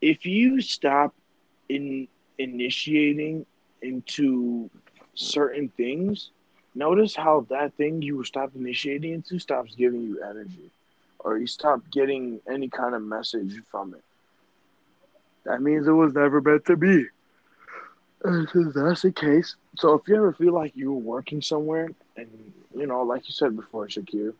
if 0.00 0.26
you 0.26 0.60
stop 0.60 1.14
in 1.68 2.08
initiating 2.38 3.46
into 3.82 4.70
certain 5.14 5.68
things, 5.68 6.30
notice 6.74 7.14
how 7.14 7.46
that 7.48 7.74
thing 7.74 8.02
you 8.02 8.22
stop 8.24 8.50
initiating 8.54 9.12
into 9.14 9.38
stops 9.38 9.74
giving 9.74 10.02
you 10.02 10.22
energy, 10.22 10.70
or 11.20 11.38
you 11.38 11.46
stop 11.46 11.80
getting 11.90 12.40
any 12.50 12.68
kind 12.68 12.94
of 12.94 13.02
message 13.02 13.60
from 13.70 13.94
it. 13.94 14.02
That 15.44 15.62
means 15.62 15.86
it 15.86 15.92
was 15.92 16.14
never 16.14 16.40
meant 16.40 16.64
to 16.66 16.76
be. 16.76 17.06
And 18.24 18.48
if 18.52 18.74
that's 18.74 19.02
the 19.02 19.12
case, 19.12 19.56
so 19.76 19.94
if 19.94 20.08
you 20.08 20.16
ever 20.16 20.32
feel 20.32 20.52
like 20.52 20.72
you're 20.74 20.92
working 20.92 21.40
somewhere 21.40 21.90
and 22.16 22.28
you 22.74 22.86
know, 22.86 23.02
like 23.02 23.28
you 23.28 23.32
said 23.32 23.56
before, 23.56 23.86
Shakir, 23.86 24.34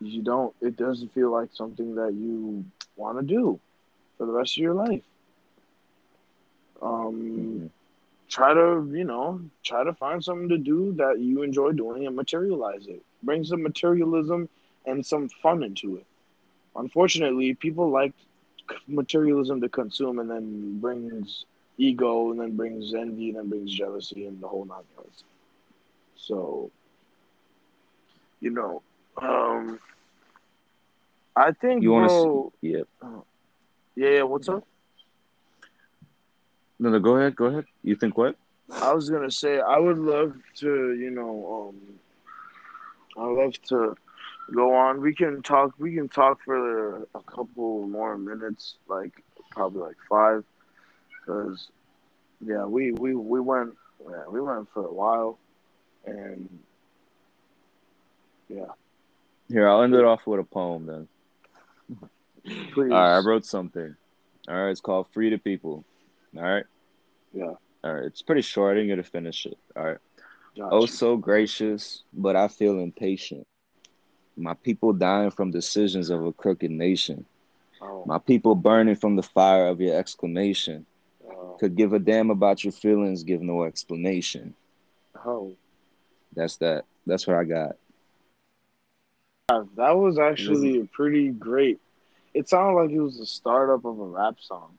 you 0.00 0.22
don't 0.22 0.54
it 0.60 0.76
doesn't 0.76 1.14
feel 1.14 1.30
like 1.30 1.50
something 1.54 1.94
that 1.94 2.12
you 2.12 2.64
want 2.96 3.18
to 3.18 3.24
do 3.24 3.58
for 4.24 4.32
the 4.32 4.38
rest 4.40 4.58
of 4.58 4.62
your 4.62 4.74
life. 4.74 5.04
Um 6.82 7.64
Mhm. 7.64 7.70
try 8.28 8.54
to, 8.54 8.90
you 8.92 9.04
know, 9.04 9.40
try 9.64 9.84
to 9.84 9.92
find 9.94 10.22
something 10.24 10.48
to 10.48 10.58
do 10.58 10.92
that 10.94 11.20
you 11.20 11.42
enjoy 11.42 11.72
doing 11.72 12.06
and 12.06 12.16
materialize 12.16 12.86
it. 12.86 13.02
Bring 13.22 13.44
some 13.44 13.62
materialism 13.62 14.48
and 14.86 15.04
some 15.04 15.28
fun 15.28 15.62
into 15.62 15.96
it. 15.96 16.06
Unfortunately, 16.76 17.54
people 17.54 17.90
like 17.90 18.14
materialism 18.86 19.60
to 19.60 19.68
consume 19.68 20.18
and 20.18 20.30
then 20.30 20.80
brings 20.80 21.44
ego, 21.78 22.30
and 22.30 22.40
then 22.40 22.56
brings 22.56 22.94
envy, 22.94 23.30
and 23.30 23.38
then 23.38 23.48
brings 23.48 23.72
jealousy, 23.74 24.26
and 24.26 24.40
the 24.40 24.48
whole 24.48 24.64
nine 24.64 24.84
yards. 24.96 25.24
So, 26.16 26.70
you 28.40 28.50
know, 28.50 28.82
um, 29.22 29.80
I 31.36 31.52
think, 31.52 31.84
You 31.84 31.92
want 31.92 32.08
to? 32.10 32.52
Yeah. 32.62 32.82
Yeah, 33.02 33.33
yeah. 33.96 34.22
What's 34.22 34.48
up? 34.48 34.66
No, 36.78 36.90
no. 36.90 36.98
Go 36.98 37.16
ahead. 37.16 37.36
Go 37.36 37.46
ahead. 37.46 37.64
You 37.82 37.96
think 37.96 38.16
what? 38.16 38.36
I 38.72 38.92
was 38.92 39.10
gonna 39.10 39.30
say 39.30 39.60
I 39.60 39.78
would 39.78 39.98
love 39.98 40.34
to, 40.56 40.94
you 40.94 41.10
know, 41.10 41.72
um, 41.74 41.98
I 43.16 43.26
love 43.26 43.52
to 43.68 43.96
go 44.54 44.74
on. 44.74 45.00
We 45.00 45.14
can 45.14 45.42
talk. 45.42 45.74
We 45.78 45.94
can 45.94 46.08
talk 46.08 46.40
for 46.44 47.02
a 47.14 47.20
couple 47.26 47.86
more 47.86 48.16
minutes, 48.16 48.76
like 48.88 49.22
probably 49.50 49.82
like 49.82 49.96
five, 50.08 50.44
because 51.20 51.68
yeah, 52.40 52.64
we 52.64 52.92
we 52.92 53.14
we 53.14 53.40
went 53.40 53.74
yeah, 54.08 54.24
we 54.28 54.40
went 54.40 54.68
for 54.72 54.86
a 54.86 54.92
while, 54.92 55.38
and 56.04 56.48
yeah, 58.48 58.66
Here, 59.48 59.68
I'll 59.68 59.82
end 59.82 59.94
it 59.94 60.04
off 60.04 60.26
with 60.26 60.40
a 60.40 60.44
poem 60.44 60.86
then. 60.86 61.08
All 62.46 62.84
right, 62.86 63.16
I 63.16 63.18
wrote 63.18 63.46
something. 63.46 63.94
All 64.48 64.54
right, 64.54 64.70
it's 64.70 64.80
called 64.80 65.08
"Free 65.12 65.30
the 65.30 65.38
People." 65.38 65.84
All 66.36 66.42
right. 66.42 66.64
Yeah. 67.32 67.54
All 67.82 67.94
right, 67.94 68.04
it's 68.04 68.22
pretty 68.22 68.42
short. 68.42 68.72
I 68.72 68.74
didn't 68.80 68.88
get 68.88 68.96
to 68.96 69.10
finish 69.10 69.46
it. 69.46 69.56
All 69.76 69.84
right. 69.84 69.98
Gotcha. 70.56 70.68
Oh, 70.74 70.86
so 70.86 71.16
gracious, 71.16 72.02
but 72.12 72.36
I 72.36 72.48
feel 72.48 72.78
impatient. 72.78 73.46
My 74.36 74.54
people 74.54 74.92
dying 74.92 75.30
from 75.30 75.50
decisions 75.50 76.10
of 76.10 76.24
a 76.24 76.32
crooked 76.32 76.70
nation. 76.70 77.24
Oh, 77.82 78.04
My 78.06 78.18
people 78.18 78.54
burning 78.54 78.94
from 78.96 79.16
the 79.16 79.22
fire 79.22 79.66
of 79.68 79.80
your 79.80 79.96
exclamation. 79.96 80.86
oh, 81.28 81.56
Could 81.60 81.76
give 81.76 81.92
a 81.92 81.98
damn 81.98 82.30
about 82.30 82.62
your 82.64 82.72
feelings, 82.72 83.22
give 83.24 83.42
no 83.42 83.64
explanation. 83.64 84.54
oh. 85.24 85.54
That's 86.36 86.56
that. 86.56 86.84
That's 87.06 87.26
what 87.28 87.36
I 87.36 87.44
got. 87.44 87.76
That 89.76 89.96
was 89.96 90.18
actually 90.18 90.80
a 90.80 90.84
pretty 90.86 91.28
great. 91.30 91.80
It 92.34 92.48
sounded 92.48 92.80
like 92.80 92.90
it 92.90 93.00
was 93.00 93.18
the 93.18 93.26
startup 93.26 93.84
of 93.84 93.98
a 93.98 94.04
rap 94.04 94.36
song. 94.40 94.76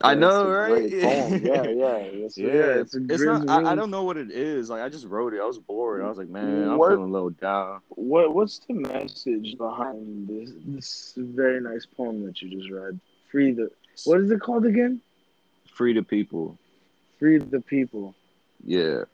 I 0.00 0.12
Yeah, 0.12 0.18
know, 0.20 0.40
it's 0.42 0.70
right? 0.70 0.90
great. 0.90 1.42
Yeah, 1.42 1.62
yeah, 1.64 1.94
it's, 1.96 2.38
yeah. 2.38 2.46
It's 2.52 2.94
a 2.94 2.98
it's 2.98 3.16
great. 3.22 3.42
not. 3.44 3.48
I, 3.66 3.72
I 3.72 3.74
don't 3.74 3.90
know 3.90 4.04
what 4.04 4.16
it 4.16 4.30
is. 4.30 4.70
Like 4.70 4.82
I 4.82 4.88
just 4.88 5.06
wrote 5.06 5.34
it. 5.34 5.40
I 5.40 5.44
was 5.46 5.58
bored. 5.58 6.02
I 6.02 6.08
was 6.08 6.18
like, 6.18 6.28
man, 6.28 6.68
I'm 6.68 6.78
What- 6.78 6.90
feeling 6.90 7.08
a 7.10 7.12
little 7.12 7.30
down. 7.30 7.80
What 7.88 8.34
What's 8.34 8.58
the 8.60 8.74
message 8.74 9.56
behind 9.58 10.28
this 10.28 10.52
this 10.66 11.14
very 11.16 11.60
nice 11.60 11.84
poem 11.86 12.24
that 12.26 12.40
you 12.42 12.56
just 12.56 12.70
read? 12.70 13.00
Free 13.30 13.52
the. 13.52 13.70
What 14.04 14.20
is 14.20 14.30
it 14.30 14.40
called 14.40 14.66
again? 14.66 15.00
Free 15.74 15.92
the 15.94 16.02
people. 16.02 16.56
Free 17.18 17.38
the 17.38 17.60
people. 17.60 18.14
Yeah. 18.64 19.04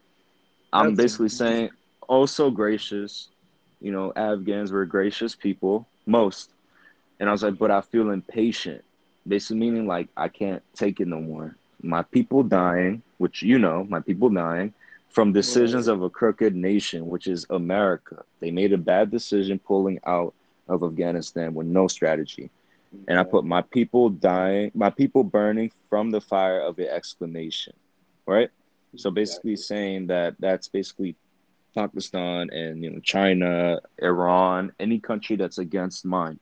I'm 0.72 0.94
That's- 0.94 0.96
basically 0.96 1.28
saying, 1.30 1.70
oh, 2.08 2.26
so 2.26 2.50
gracious. 2.50 3.28
You 3.80 3.92
know, 3.92 4.12
Afghans 4.16 4.72
were 4.72 4.84
gracious 4.86 5.34
people, 5.34 5.86
most. 6.06 6.50
And 7.20 7.28
I 7.28 7.32
was 7.32 7.42
like, 7.42 7.58
but 7.58 7.70
I 7.70 7.80
feel 7.80 8.10
impatient. 8.10 8.84
Basically, 9.26 9.58
meaning 9.58 9.86
like 9.86 10.08
I 10.16 10.28
can't 10.28 10.62
take 10.74 11.00
it 11.00 11.08
no 11.08 11.20
more. 11.20 11.56
My 11.82 12.02
people 12.02 12.42
dying, 12.42 13.02
which 13.18 13.42
you 13.42 13.58
know, 13.58 13.86
my 13.88 14.00
people 14.00 14.28
dying 14.28 14.72
from 15.08 15.32
decisions 15.32 15.86
of 15.86 16.02
a 16.02 16.10
crooked 16.10 16.54
nation, 16.54 17.06
which 17.06 17.26
is 17.26 17.46
America. 17.50 18.24
They 18.40 18.50
made 18.50 18.72
a 18.72 18.78
bad 18.78 19.10
decision 19.10 19.58
pulling 19.58 20.00
out 20.06 20.34
of 20.68 20.82
Afghanistan 20.82 21.54
with 21.54 21.66
no 21.66 21.88
strategy. 21.88 22.50
And 23.08 23.18
I 23.18 23.24
put 23.24 23.44
my 23.44 23.62
people 23.62 24.10
dying, 24.10 24.70
my 24.74 24.90
people 24.90 25.24
burning 25.24 25.70
from 25.88 26.10
the 26.10 26.20
fire 26.20 26.60
of 26.60 26.78
an 26.78 26.88
exclamation, 26.88 27.74
right? 28.26 28.50
So 28.96 29.10
basically 29.10 29.56
saying 29.56 30.08
that 30.08 30.34
that's 30.38 30.68
basically 30.68 31.16
Pakistan 31.74 32.50
and 32.50 32.82
you 32.82 32.90
know 32.90 33.00
China, 33.00 33.80
Iran, 34.00 34.72
any 34.78 35.00
country 35.00 35.36
that's 35.36 35.58
against 35.58 36.04
mine. 36.04 36.38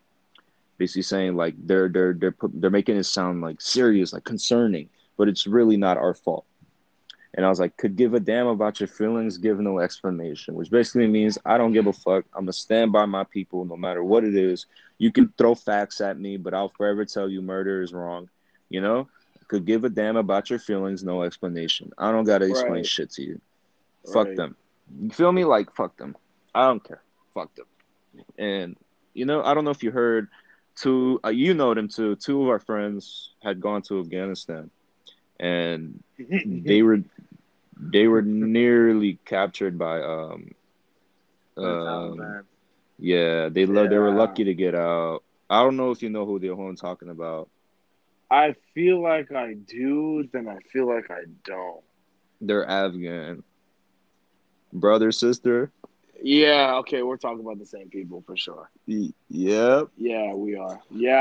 Basically 0.83 1.03
saying 1.03 1.37
like 1.37 1.55
they're 1.65 1.89
they're 1.89 2.13
they're 2.13 2.35
they're 2.55 2.69
making 2.69 2.97
it 2.97 3.05
sound 3.05 3.41
like 3.41 3.61
serious, 3.61 4.13
like 4.13 4.25
concerning, 4.25 4.89
but 5.17 5.29
it's 5.29 5.47
really 5.47 5.77
not 5.77 5.97
our 5.97 6.13
fault. 6.13 6.45
And 7.35 7.47
I 7.47 7.49
was 7.49 7.61
like, 7.61 7.77
could 7.77 7.95
give 7.95 8.15
a 8.15 8.19
damn 8.19 8.49
about 8.49 8.81
your 8.81 8.89
feelings, 8.89 9.39
give 9.39 9.61
no 9.61 9.79
explanation, 9.79 10.57
which 10.57 10.71
basically 10.73 11.07
means 11.07 11.39
I 11.45 11.57
don't 11.57 11.73
give 11.73 11.87
a 11.87 11.93
fuck. 11.93 12.25
I'm 12.35 12.43
gonna 12.47 12.53
stand 12.53 12.91
by 12.91 13.07
my 13.07 13.23
people 13.23 13.65
no 13.65 13.77
matter 13.77 14.03
what 14.03 14.25
it 14.25 14.35
is. 14.35 14.67
You 14.99 15.13
can 15.13 15.33
throw 15.39 15.55
facts 15.55 16.01
at 16.01 16.19
me, 16.19 16.37
but 16.37 16.53
I'll 16.53 16.71
forever 16.71 17.05
tell 17.05 17.29
you 17.29 17.43
murder 17.43 17.81
is 17.81 17.93
wrong. 17.93 18.29
You 18.71 18.81
know, 18.81 19.09
could 19.47 19.65
give 19.65 19.85
a 19.85 19.89
damn 19.89 20.17
about 20.17 20.51
your 20.51 20.59
feelings, 20.59 21.05
no 21.05 21.23
explanation. 21.23 21.93
I 21.97 22.11
don't 22.11 22.25
gotta 22.25 22.47
explain 22.47 22.73
Right. 22.73 22.87
shit 22.87 23.11
to 23.13 23.23
you. 23.23 23.41
Fuck 24.13 24.35
them. 24.35 24.57
You 25.01 25.11
feel 25.11 25.31
me? 25.31 25.45
Like 25.45 25.73
fuck 25.77 25.97
them. 25.97 26.17
I 26.53 26.67
don't 26.67 26.83
care. 26.83 27.03
Fuck 27.35 27.55
them. 27.55 27.67
And 28.37 28.77
you 29.15 29.27
know, 29.27 29.43
I 29.45 29.55
don't 29.55 29.65
know 29.65 29.71
if 29.71 29.83
you 29.83 29.91
heard. 29.91 30.29
Two, 30.77 31.21
uh, 31.25 31.29
you 31.31 31.55
know 31.55 31.75
them 31.75 31.89
too. 31.89 32.17
Two 32.17 32.43
of 32.43 32.49
our 32.49 32.59
friends 32.59 33.35
had 33.43 33.61
gone 33.61 33.83
to 33.83 34.01
Afghanistan, 34.01 34.71
and 35.39 36.03
they 36.45 36.83
were 36.83 37.01
they 37.77 38.07
were 38.07 38.23
nearly 38.23 39.19
captured 39.25 39.79
by 39.79 40.01
um 40.03 40.51
um 41.57 42.37
yeah 42.99 43.49
they 43.49 43.67
lo- 43.67 43.87
they 43.87 43.99
were 43.99 44.11
lucky 44.11 44.45
to 44.45 44.55
get 44.55 44.75
out. 44.75 45.23
I 45.49 45.63
don't 45.63 45.77
know 45.77 45.91
if 45.91 46.03
you 46.03 46.11
know 46.11 46.25
who 46.27 46.39
the 46.39 46.49
who 46.49 46.67
I'm 46.67 46.77
talking 46.77 47.09
about. 47.09 47.49
I 48.31 48.55
feel 48.75 49.01
like 49.03 49.31
I 49.33 49.55
do, 49.55 50.29
then 50.33 50.49
I 50.49 50.59
feel 50.73 50.87
like 50.87 51.11
I 51.11 51.25
don't. 51.45 51.85
They're 52.41 52.67
Afghan 52.67 53.43
brother 54.73 55.11
sister. 55.13 55.71
Yeah, 56.25 56.77
okay, 56.77 57.03
we're 57.03 57.17
talking 57.17 57.41
about 57.41 57.59
the 57.59 57.67
same 57.67 57.91
people 57.91 58.23
for 58.27 58.37
sure. 58.37 58.71
Yep. 58.87 59.89
Yeah, 59.97 60.35
we 60.35 60.57
are. 60.57 60.81
Yeah, 60.91 61.17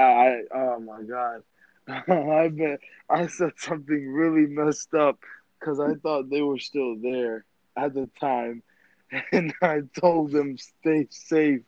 I. 0.54 0.56
Oh 0.56 0.80
my 0.80 1.02
god, 1.04 1.44
I 1.88 2.50
bet 2.50 2.80
I 3.10 3.28
said 3.28 3.54
something 3.58 4.12
really 4.12 4.46
messed 4.46 4.94
up 4.94 5.20
because 5.60 5.80
I 5.80 5.96
thought 5.96 6.30
they 6.30 6.42
were 6.42 6.60
still 6.60 6.98
there 7.02 7.46
at 7.76 7.94
the 7.96 8.10
time, 8.20 8.62
and 9.32 9.54
I 9.62 9.82
told 10.00 10.32
them 10.32 10.58
stay 10.58 11.08
safe, 11.10 11.62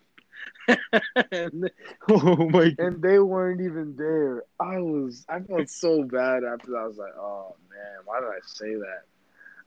and, 1.32 1.72
Oh 2.10 2.50
my 2.50 2.70
god. 2.70 2.76
and 2.78 3.02
they 3.02 3.20
weren't 3.20 3.62
even 3.62 3.96
there. 3.98 4.44
I 4.60 4.78
was. 4.80 5.26
I 5.28 5.40
felt 5.40 5.70
so 5.70 6.04
bad 6.04 6.44
after 6.44 6.72
that. 6.72 6.78
I 6.78 6.88
was 6.88 6.98
like, 6.98 7.16
oh 7.18 7.56
man, 7.72 8.00
why 8.06 8.20
did 8.20 8.30
I 8.30 8.40
say 8.46 8.76
that? 8.76 9.04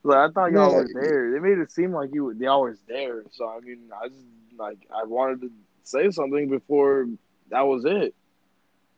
Like 0.06 0.30
I 0.30 0.32
thought 0.32 0.52
y'all 0.52 0.72
Yeah. 0.72 0.74
were 0.74 0.88
there. 0.92 1.32
They 1.32 1.40
made 1.40 1.58
it 1.58 1.70
seem 1.72 1.92
like 1.92 2.10
you 2.12 2.30
y'all 2.38 2.62
was 2.62 2.82
there. 2.88 3.22
So 3.32 3.48
I 3.48 3.60
mean, 3.60 3.90
I 4.02 4.08
just 4.08 4.24
like 4.58 4.78
I 4.94 5.04
wanted 5.04 5.42
to 5.42 5.50
say 5.84 6.10
something 6.10 6.48
before 6.48 7.06
that 7.50 7.62
was 7.62 7.84
it. 7.86 8.14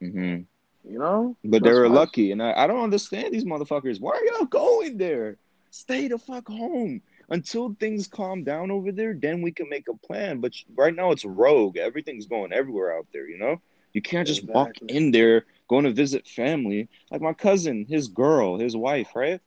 hmm 0.01 0.43
You 0.85 0.99
know? 0.99 1.37
But 1.45 1.63
they 1.65 1.73
were 1.73 1.89
lucky, 1.89 2.31
and 2.33 2.43
I, 2.43 2.53
I 2.53 2.67
don't 2.67 2.83
understand 2.83 3.33
these 3.33 3.45
motherfuckers. 3.45 4.01
Why 4.01 4.13
are 4.13 4.25
y'all 4.25 4.47
going 4.47 4.99
there? 4.99 5.39
Stay 5.71 6.09
the 6.09 6.19
fuck 6.19 6.49
home 6.49 7.03
until 7.29 7.75
things 7.79 8.07
calm 8.09 8.45
down 8.45 8.71
over 8.71 8.91
there. 8.93 9.15
Then 9.15 9.43
we 9.43 9.53
can 9.53 9.69
make 9.69 9.89
a 9.89 9.95
plan. 10.07 10.41
But 10.41 10.53
right 10.77 10.95
now 10.95 11.11
it's 11.13 11.25
rogue. 11.25 11.77
Everything's 11.77 12.27
going 12.27 12.53
everywhere 12.53 12.97
out 12.97 13.07
there. 13.13 13.29
You 13.29 13.39
know, 13.39 13.57
you 13.93 14.03
can't 14.03 14.27
just 14.29 14.45
walk 14.45 14.73
in 14.89 15.13
there 15.13 15.45
going 15.69 15.85
to 15.85 15.91
visit 15.93 16.27
family. 16.27 16.89
Like 17.11 17.21
my 17.23 17.33
cousin, 17.33 17.87
his 17.89 18.09
girl, 18.09 18.59
his 18.59 18.77
wife, 18.77 19.15
right? 19.15 19.41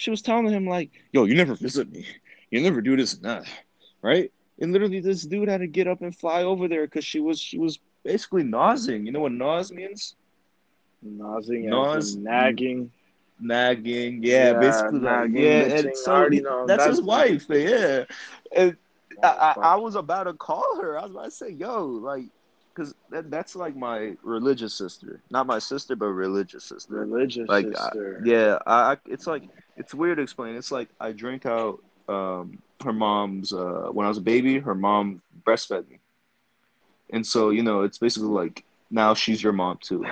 She 0.00 0.10
was 0.10 0.22
telling 0.22 0.46
him 0.48 0.66
like, 0.66 0.88
"Yo, 1.12 1.24
you 1.24 1.34
never 1.34 1.54
visit 1.54 1.92
me. 1.92 2.06
You 2.50 2.62
never 2.62 2.80
do 2.80 2.96
this 2.96 3.12
and 3.14 3.22
that, 3.24 3.44
right?" 4.00 4.32
And 4.58 4.72
literally, 4.72 5.00
this 5.00 5.22
dude 5.24 5.48
had 5.48 5.60
to 5.60 5.66
get 5.66 5.86
up 5.86 6.00
and 6.00 6.16
fly 6.16 6.42
over 6.42 6.68
there 6.68 6.86
because 6.86 7.04
she 7.04 7.20
was 7.20 7.38
she 7.38 7.58
was 7.58 7.78
basically 8.02 8.42
nausing. 8.42 9.04
You 9.04 9.12
know 9.12 9.20
what 9.20 9.32
nause 9.32 9.70
means? 9.70 10.14
Nausing, 11.02 11.64
Nause- 11.66 12.16
nagging. 12.16 12.90
nagging. 13.40 14.22
Yeah, 14.22 14.52
Yeah, 14.52 14.58
basically, 14.58 15.00
like, 15.00 15.30
yeah. 15.32 15.62
And 15.76 15.96
so 15.96 16.28
that's, 16.30 16.66
That's- 16.66 16.88
his 16.88 17.02
wife. 17.02 17.44
Yeah, 17.50 18.04
and 18.56 18.76
oh, 19.22 19.28
I, 19.28 19.54
I, 19.56 19.60
I 19.72 19.76
was 19.76 19.96
about 19.96 20.24
to 20.24 20.32
call 20.32 20.80
her. 20.80 20.98
I 20.98 21.02
was 21.02 21.10
about 21.10 21.24
to 21.26 21.30
say, 21.30 21.50
"Yo, 21.50 21.84
like, 21.84 22.24
because 22.74 22.94
that, 23.10 23.30
that's 23.30 23.54
like 23.54 23.76
my 23.76 24.16
religious 24.22 24.72
sister, 24.74 25.20
not 25.30 25.46
my 25.46 25.58
sister, 25.58 25.94
but 25.94 26.06
religious 26.06 26.64
sister." 26.64 26.94
Religious 27.04 27.48
Like, 27.48 27.66
I- 27.66 27.82
sister. 27.84 28.22
Yeah, 28.24 28.58
I, 28.66 28.92
I. 28.92 28.96
It's 29.06 29.26
like 29.26 29.42
it's 29.80 29.94
weird 29.94 30.16
to 30.18 30.22
explain. 30.22 30.54
It's 30.60 30.72
like 30.78 30.88
I 31.00 31.12
drank 31.12 31.42
out 31.46 31.76
um 32.08 32.44
her 32.84 32.92
mom's 32.92 33.52
uh 33.52 33.88
when 33.96 34.04
I 34.06 34.08
was 34.08 34.18
a 34.18 34.26
baby. 34.34 34.54
Her 34.58 34.74
mom 34.74 35.22
breastfed 35.46 35.88
me, 35.92 35.98
and 37.14 37.26
so 37.32 37.50
you 37.56 37.62
know 37.68 37.82
it's 37.86 37.98
basically 37.98 38.28
like 38.42 38.56
now 38.90 39.10
she's 39.14 39.42
your 39.42 39.52
mom 39.62 39.78
too. 39.88 40.04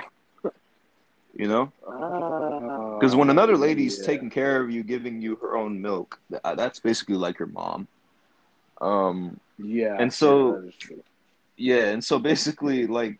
You 1.41 1.47
know. 1.47 1.65
Because 2.99 3.15
when 3.15 3.29
another 3.29 3.55
lady's 3.55 3.95
yeah. 3.99 4.05
taking 4.11 4.29
care 4.29 4.61
of 4.61 4.67
you, 4.71 4.81
giving 4.83 5.21
you 5.21 5.35
her 5.41 5.55
own 5.55 5.79
milk, 5.89 6.19
uh, 6.43 6.55
that's 6.55 6.79
basically 6.79 7.15
like 7.25 7.37
your 7.39 7.47
mom. 7.61 7.87
Um, 8.81 9.39
Yeah. 9.57 9.95
and 10.01 10.11
so- 10.11 10.47
yeah, 10.47 10.59
that 10.61 10.67
is 10.67 10.75
true. 10.75 11.03
yeah, 11.69 11.85
and 11.93 12.03
so 12.03 12.19
basically, 12.19 12.87
like, 12.87 13.19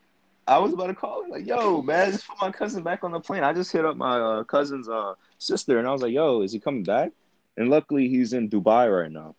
I 0.49 0.59
was 0.59 0.73
about 0.73 0.87
to 0.87 0.95
call 0.95 1.23
her 1.23 1.29
like, 1.29 1.47
"Yo, 1.47 1.81
man, 1.81 2.11
just 2.11 2.27
put 2.27 2.41
my 2.41 2.51
cousin 2.51 2.83
back 2.83 3.03
on 3.03 3.11
the 3.11 3.19
plane." 3.19 3.43
I 3.43 3.53
just 3.53 3.71
hit 3.71 3.85
up 3.85 3.97
my 3.97 4.19
uh, 4.19 4.43
cousin's 4.43 4.89
uh, 4.89 5.15
sister, 5.37 5.79
and 5.79 5.87
I 5.87 5.91
was 5.91 6.01
like, 6.01 6.13
"Yo, 6.13 6.41
is 6.41 6.51
he 6.53 6.59
coming 6.59 6.83
back?" 6.83 7.11
And 7.57 7.69
luckily, 7.69 8.09
he's 8.09 8.33
in 8.33 8.49
Dubai 8.49 8.91
right 8.91 9.11
now. 9.11 9.35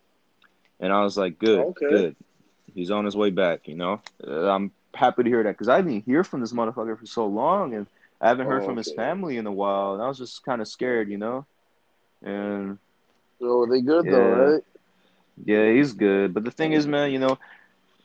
And 0.79 0.93
I 0.93 1.03
was 1.03 1.17
like, 1.17 1.39
"Good, 1.39 1.67
Okay. 1.67 1.87
good. 1.87 2.15
He's 2.73 2.91
on 2.91 3.05
his 3.05 3.15
way 3.17 3.31
back." 3.31 3.67
You 3.67 3.75
know, 3.75 4.01
uh, 4.25 4.49
I'm 4.49 4.71
happy 4.95 5.23
to 5.23 5.29
hear 5.29 5.43
that 5.43 5.51
because 5.51 5.69
I 5.69 5.81
didn't 5.81 6.05
hear 6.05 6.23
from 6.23 6.41
this 6.41 6.53
motherfucker 6.53 6.97
for 6.97 7.05
so 7.05 7.27
long, 7.27 7.73
and 7.73 7.87
I 8.21 8.29
haven't 8.29 8.47
heard 8.47 8.63
Oh, 8.63 8.65
from 8.65 8.77
his 8.77 8.91
family 8.91 9.37
in 9.37 9.47
a 9.47 9.51
while. 9.51 9.93
And 9.93 10.01
I 10.03 10.07
was 10.07 10.17
just 10.17 10.43
kind 10.43 10.61
of 10.61 10.67
scared, 10.67 11.09
you 11.09 11.17
know. 11.17 11.45
And 12.23 12.79
So 13.39 13.65
they 13.65 13.81
good 13.81 14.07
Yeah. 14.07 14.11
though, 14.11 14.29
right? 14.29 14.63
yeah, 15.45 15.71
he's 15.71 15.93
good. 15.93 16.33
But 16.33 16.43
the 16.43 16.51
thing 16.51 16.73
is, 16.73 16.87
man, 16.87 17.11
you 17.11 17.19
know, 17.19 17.37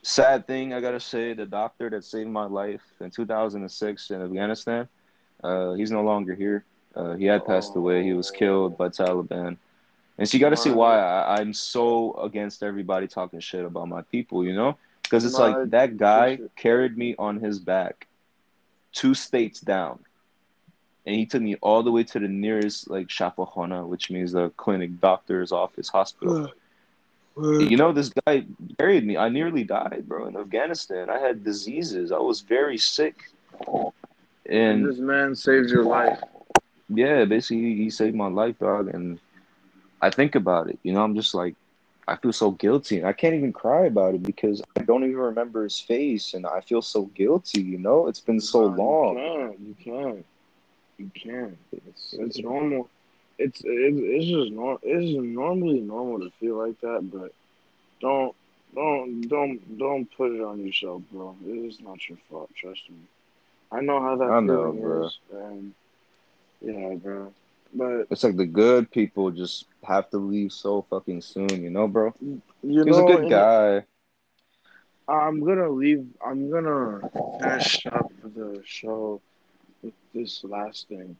sad 0.06 0.46
thing 0.46 0.72
I 0.72 0.80
gotta 0.80 1.00
say, 1.00 1.34
the 1.34 1.46
doctor 1.46 1.90
that 1.90 2.04
saved 2.04 2.30
my 2.30 2.46
life 2.46 2.82
in 3.00 3.10
2006 3.10 4.10
in 4.10 4.22
Afghanistan, 4.22 4.88
uh, 5.42 5.72
he's 5.74 5.90
no 5.90 6.02
longer 6.02 6.34
here. 6.34 6.64
Uh, 6.94 7.14
he 7.14 7.26
had 7.26 7.44
passed 7.44 7.76
away. 7.76 8.02
He 8.02 8.14
was 8.14 8.30
killed 8.30 8.78
by 8.78 8.88
Taliban. 8.88 9.56
And 10.16 10.26
so 10.26 10.36
you 10.36 10.40
got 10.40 10.50
to 10.50 10.56
see 10.56 10.70
why 10.70 10.98
I, 10.98 11.40
I'm 11.40 11.52
so 11.52 12.14
against 12.14 12.62
everybody 12.62 13.06
talking 13.06 13.40
shit 13.40 13.64
about 13.64 13.88
my 13.88 14.02
people, 14.02 14.44
you 14.44 14.54
know? 14.54 14.78
Because 15.02 15.24
it's 15.24 15.38
like 15.38 15.70
that 15.70 15.98
guy 15.98 16.38
carried 16.56 16.96
me 16.96 17.14
on 17.18 17.38
his 17.38 17.58
back 17.58 18.06
two 18.92 19.12
states 19.14 19.60
down. 19.60 19.98
And 21.04 21.14
he 21.14 21.26
took 21.26 21.42
me 21.42 21.56
all 21.60 21.82
the 21.82 21.92
way 21.92 22.02
to 22.04 22.18
the 22.18 22.28
nearest, 22.28 22.88
like, 22.88 23.08
Shafahana, 23.08 23.86
which 23.86 24.10
means 24.10 24.32
the 24.32 24.48
clinic, 24.50 25.00
doctor's 25.00 25.52
office, 25.52 25.88
hospital. 25.88 26.50
You 27.38 27.76
know, 27.76 27.92
this 27.92 28.10
guy 28.26 28.46
buried 28.78 29.06
me. 29.06 29.18
I 29.18 29.28
nearly 29.28 29.62
died, 29.62 30.04
bro, 30.08 30.26
in 30.26 30.36
Afghanistan. 30.36 31.10
I 31.10 31.18
had 31.18 31.44
diseases. 31.44 32.10
I 32.10 32.18
was 32.18 32.40
very 32.40 32.78
sick. 32.78 33.24
And 34.48 34.86
this 34.86 34.98
man 34.98 35.34
saved 35.34 35.68
your 35.68 35.84
life. 35.84 36.18
yeah, 36.88 37.24
basically, 37.26 37.74
he 37.76 37.90
saved 37.90 38.16
my 38.16 38.28
life, 38.28 38.58
dog. 38.58 38.88
And 38.94 39.20
I 40.00 40.08
think 40.08 40.34
about 40.34 40.70
it. 40.70 40.78
You 40.82 40.94
know, 40.94 41.02
I'm 41.02 41.14
just 41.14 41.34
like, 41.34 41.54
I 42.08 42.16
feel 42.16 42.32
so 42.32 42.52
guilty. 42.52 42.98
And 42.98 43.06
I 43.06 43.12
can't 43.12 43.34
even 43.34 43.52
cry 43.52 43.84
about 43.84 44.14
it 44.14 44.22
because 44.22 44.62
I 44.78 44.82
don't 44.82 45.04
even 45.04 45.16
remember 45.16 45.64
his 45.64 45.78
face. 45.78 46.32
And 46.32 46.46
I 46.46 46.62
feel 46.62 46.80
so 46.80 47.02
guilty, 47.06 47.60
you 47.60 47.76
know? 47.78 48.06
It's 48.06 48.20
been 48.20 48.40
so 48.40 48.64
long. 48.64 49.16
You 49.18 49.22
can, 49.22 49.66
you 49.66 49.74
can, 49.84 50.24
you 50.96 51.10
can. 51.14 51.58
It's 51.86 52.14
it's 52.18 52.38
normal. 52.38 52.88
It's 53.38 53.60
it, 53.64 53.94
it's 53.94 54.26
just 54.26 54.52
normal. 54.52 54.78
It's 54.82 55.16
normally 55.16 55.80
normal 55.80 56.20
to 56.20 56.30
feel 56.38 56.56
like 56.56 56.80
that, 56.80 57.08
but 57.12 57.32
don't 58.00 58.34
don't 58.74 59.22
don't 59.28 59.78
don't 59.78 60.06
put 60.16 60.32
it 60.32 60.40
on 60.42 60.64
yourself, 60.64 61.02
bro. 61.10 61.36
It 61.46 61.50
is 61.68 61.80
not 61.80 62.08
your 62.08 62.18
fault. 62.28 62.50
Trust 62.54 62.88
me. 62.90 62.96
I 63.70 63.80
know 63.80 64.00
how 64.00 64.16
that 64.16 64.34
I 64.34 64.40
know, 64.40 64.72
bro. 64.72 65.06
is, 65.06 65.18
and 65.32 65.72
yeah, 66.60 66.94
bro. 66.94 67.32
But 67.74 68.08
It's 68.10 68.22
like 68.24 68.36
the 68.36 68.46
good 68.46 68.90
people 68.90 69.30
just 69.30 69.66
have 69.84 70.08
to 70.10 70.18
leave 70.18 70.52
so 70.52 70.82
fucking 70.90 71.22
soon, 71.22 71.62
you 71.62 71.70
know, 71.70 71.88
bro? 71.88 72.14
you 72.62 72.84
He 72.84 72.88
was 72.88 72.98
know, 72.98 72.98
a 72.98 73.02
good 73.04 73.28
guy. 73.28 73.84
I'm 75.08 75.40
gonna 75.44 75.68
leave. 75.70 76.06
I'm 76.24 76.50
gonna 76.50 77.02
finish 77.38 77.86
up 77.86 78.10
the 78.22 78.62
show 78.64 79.20
with 79.82 79.94
this 80.14 80.44
last 80.44 80.88
thing. 80.88 81.16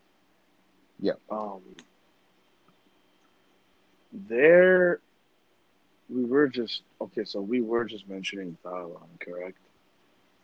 Yeah. 0.99 1.15
Um. 1.31 1.63
There, 4.12 5.01
we 6.09 6.24
were 6.24 6.49
just 6.49 6.83
okay. 7.01 7.24
So 7.24 7.41
we 7.41 7.61
were 7.61 7.85
just 7.85 8.09
mentioning 8.09 8.57
Thailand, 8.65 9.20
correct? 9.20 9.59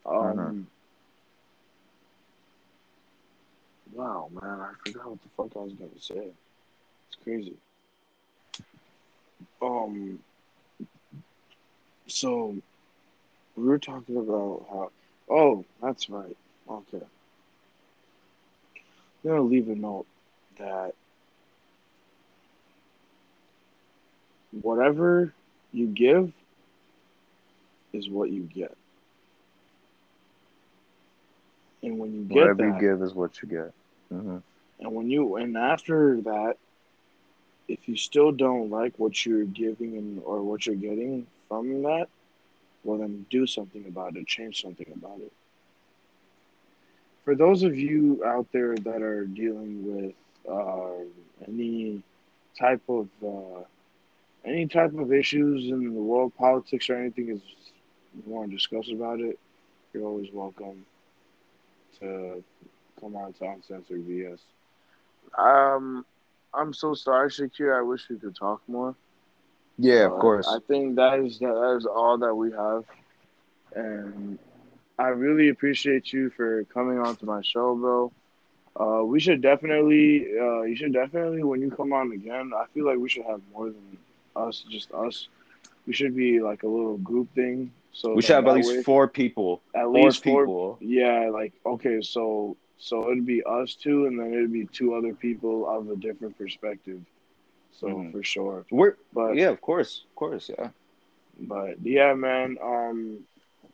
Um. 0.07 0.39
Uh-huh. 0.39 0.53
Wow, 3.95 4.31
man, 4.41 4.61
I 4.61 4.73
forgot 4.87 5.11
what 5.11 5.19
the 5.23 5.29
fuck 5.37 5.51
I 5.55 5.65
was 5.65 5.75
gonna 5.75 5.91
say. 6.01 6.29
It's 7.09 7.17
crazy. 7.23 7.57
Um. 9.61 10.19
So 12.07 12.57
we 13.57 13.65
were 13.65 13.79
talking 13.79 14.17
about 14.17 14.67
how. 14.71 14.91
Oh, 15.31 15.65
that's 15.83 16.09
right. 16.11 16.37
Okay. 16.69 17.05
I'm 19.25 19.31
gonna 19.31 19.43
leave 19.43 19.69
a 19.69 19.75
note 19.75 20.07
that 20.59 20.95
whatever 24.61 25.35
you 25.73 25.89
give 25.89 26.33
is 27.93 28.09
what 28.09 28.31
you 28.31 28.43
get. 28.43 28.77
And 31.83 31.99
when 31.99 32.13
you 32.13 32.25
get 32.25 32.57
Whatever 32.57 32.59
that, 32.59 32.85
you 32.85 32.93
give 32.93 33.03
is 33.03 33.15
what 33.15 33.41
you 33.43 33.49
get. 33.49 33.73
hmm 34.11 34.39
and 34.81 34.93
when 34.95 35.11
you 35.11 35.37
and 35.37 35.57
after 35.57 36.21
that, 36.23 36.57
if 37.69 37.89
you 37.89 37.97
still 37.97 38.33
don't 38.33 38.71
like 38.71 38.99
what 38.99 39.25
you're 39.25 39.45
giving 39.45 39.97
and 39.97 40.21
or 40.25 40.43
what 40.43 40.67
you're 40.67 40.75
getting 40.77 41.27
from 41.49 41.83
that, 41.83 42.09
well 42.83 42.99
then 42.99 43.27
do 43.31 43.47
something 43.47 43.87
about 43.87 44.17
it, 44.17 44.27
change 44.27 44.61
something 44.61 44.93
about 44.95 45.21
it. 45.21 45.33
For 47.25 47.35
those 47.35 47.63
of 47.63 47.77
you 47.77 48.23
out 48.25 48.51
there 48.53 48.77
that 48.77 49.03
are 49.03 49.27
dealing 49.27 49.85
with 49.85 50.15
uh, 50.49 51.05
any 51.47 52.03
type 52.59 52.83
of 52.89 53.09
uh, 53.23 53.65
any 54.53 54.67
type 54.69 54.95
of 54.99 55.13
issues 55.13 55.71
in 55.71 55.95
the 55.95 56.03
world, 56.03 56.33
politics 56.37 56.91
or 56.91 56.97
anything 56.97 57.31
is 57.31 57.43
you 58.15 58.23
want 58.27 58.51
to 58.51 58.57
discuss 58.57 58.91
about 58.93 59.21
it, 59.21 59.39
you're 59.93 60.05
always 60.07 60.29
welcome 60.33 60.87
to 62.01 62.45
come 63.01 63.17
on 63.17 63.33
to 63.35 63.45
Uncensored 63.45 64.07
BS. 64.07 64.41
Um, 65.39 66.05
I'm 66.55 66.73
so 66.75 66.95
sorry, 66.95 67.29
Shakir. 67.31 67.77
I 67.79 67.83
wish 67.83 68.09
we 68.11 68.19
could 68.19 68.37
talk 68.37 68.63
more. 68.69 68.97
Yeah, 69.79 70.07
of 70.07 70.17
But 70.17 70.19
course. 70.19 70.47
I 70.47 70.59
think 70.67 70.97
that 70.97 71.21
is 71.21 71.39
that 71.41 71.75
is 71.79 71.87
all 71.87 72.19
that 72.19 72.35
we 72.35 72.53
have, 72.53 72.85
and 73.75 74.39
I 74.99 75.09
really 75.09 75.49
appreciate 75.49 76.13
you 76.13 76.31
for 76.31 76.65
coming 76.73 76.99
on 76.99 77.17
to 77.17 77.27
my 77.27 77.43
show, 77.43 77.75
bro. 77.77 78.13
Uh, 78.79 79.05
we 79.05 79.21
should 79.21 79.43
definitely, 79.43 80.27
uh, 80.41 80.63
you 80.63 80.77
should 80.77 80.93
definitely 80.93 81.43
when 81.43 81.61
you 81.61 81.71
come 81.71 81.93
on 81.93 82.13
again. 82.13 82.53
I 82.57 82.67
feel 82.75 82.87
like 82.87 82.99
we 82.99 83.09
should 83.09 83.25
have 83.27 83.41
more 83.53 83.67
than 83.71 83.99
us, 84.37 84.65
just 84.69 84.93
us. 84.93 85.29
We 85.87 85.93
should 85.93 86.15
be 86.15 86.41
like 86.41 86.63
a 86.63 86.69
little 86.69 86.99
group 86.99 87.33
thing. 87.35 87.73
So 87.93 88.15
we 88.15 88.23
should 88.23 88.37
have 88.37 88.47
at 88.47 88.55
least 88.55 88.71
way- 88.71 88.83
four 88.83 89.09
people. 89.09 89.61
at 89.75 89.83
Four 89.85 89.93
least 89.93 90.23
four 90.25 90.43
people. 90.45 90.79
yeah, 90.81 91.29
like 91.31 91.53
okay, 91.67 92.01
so 92.01 92.57
so 92.79 93.11
it'd 93.11 93.27
be 93.27 93.43
us 93.45 93.75
two, 93.75 94.07
and 94.07 94.19
then 94.19 94.33
it'd 94.33 94.53
be 94.53 94.67
two 94.67 94.95
other 94.95 95.13
people 95.15 95.69
of 95.69 95.89
a 95.91 95.97
different 95.97 96.37
perspective. 96.39 97.01
So 97.73 97.89
Mhm. 97.89 98.13
for 98.13 98.23
sure, 98.23 98.65
We're 98.71 98.97
but 99.13 99.35
yeah, 99.37 99.51
of 99.51 99.61
course, 99.61 100.05
of 100.09 100.15
course, 100.17 100.49
yeah. 100.49 100.71
but 101.41 101.81
yeah, 101.83 102.15
man. 102.15 102.57
Um, 102.63 103.27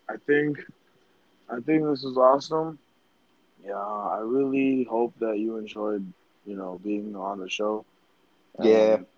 I 0.09 0.17
think 0.17 0.65
I 1.51 1.61
think 1.61 1.85
this 1.85 2.05
is 2.05 2.17
awesome. 2.17 2.79
Yeah, 3.65 3.77
I 3.77 4.21
really 4.21 4.85
hope 4.85 5.15
that 5.19 5.39
you 5.39 5.57
enjoyed, 5.57 6.05
you 6.47 6.57
know, 6.57 6.81
being 6.83 7.15
on 7.17 7.39
the 7.41 7.49
show. 7.49 7.85
Yeah. 8.63 8.95
Um, 8.95 9.01
It- 9.03 9.09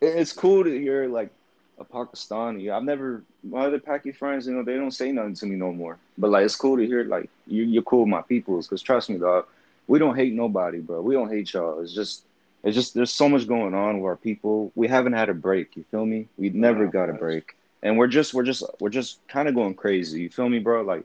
It's 0.00 0.32
cool 0.32 0.64
to 0.64 0.70
hear 0.70 1.08
like 1.08 1.30
a 1.78 1.84
Pakistani. 1.84 2.70
I've 2.72 2.84
never 2.84 3.22
my 3.42 3.66
other 3.66 3.78
Paki 3.78 4.14
friends, 4.14 4.46
you 4.46 4.54
know, 4.54 4.62
they 4.62 4.76
don't 4.76 4.90
say 4.90 5.12
nothing 5.12 5.34
to 5.34 5.46
me 5.46 5.56
no 5.56 5.72
more. 5.72 5.98
But 6.18 6.30
like, 6.30 6.44
it's 6.44 6.56
cool 6.56 6.76
to 6.76 6.86
hear 6.86 7.04
like 7.04 7.28
you, 7.46 7.64
you're 7.64 7.82
cool 7.82 8.00
with 8.00 8.08
my 8.08 8.22
peoples, 8.22 8.66
because 8.66 8.82
trust 8.82 9.10
me, 9.10 9.18
dog, 9.18 9.46
we 9.86 9.98
don't 9.98 10.16
hate 10.16 10.32
nobody, 10.32 10.78
bro. 10.80 11.00
We 11.02 11.14
don't 11.14 11.30
hate 11.30 11.52
y'all. 11.52 11.80
It's 11.80 11.92
just, 11.94 12.22
it's 12.62 12.74
just 12.74 12.94
there's 12.94 13.12
so 13.12 13.28
much 13.28 13.46
going 13.46 13.74
on 13.74 14.00
with 14.00 14.08
our 14.08 14.16
people. 14.16 14.72
We 14.74 14.88
haven't 14.88 15.14
had 15.14 15.28
a 15.28 15.34
break. 15.34 15.76
You 15.76 15.84
feel 15.90 16.06
me? 16.06 16.28
We 16.38 16.50
never 16.50 16.84
Yeah, 16.84 16.90
got 16.90 17.10
a 17.10 17.14
break, 17.14 17.56
and 17.82 17.98
we're 17.98 18.06
just, 18.08 18.34
we're 18.34 18.44
just, 18.44 18.62
we're 18.80 18.90
just 18.90 19.26
kind 19.28 19.48
of 19.48 19.54
going 19.54 19.74
crazy. 19.74 20.22
You 20.22 20.30
feel 20.30 20.48
me, 20.48 20.58
bro? 20.58 20.82
Like, 20.82 21.04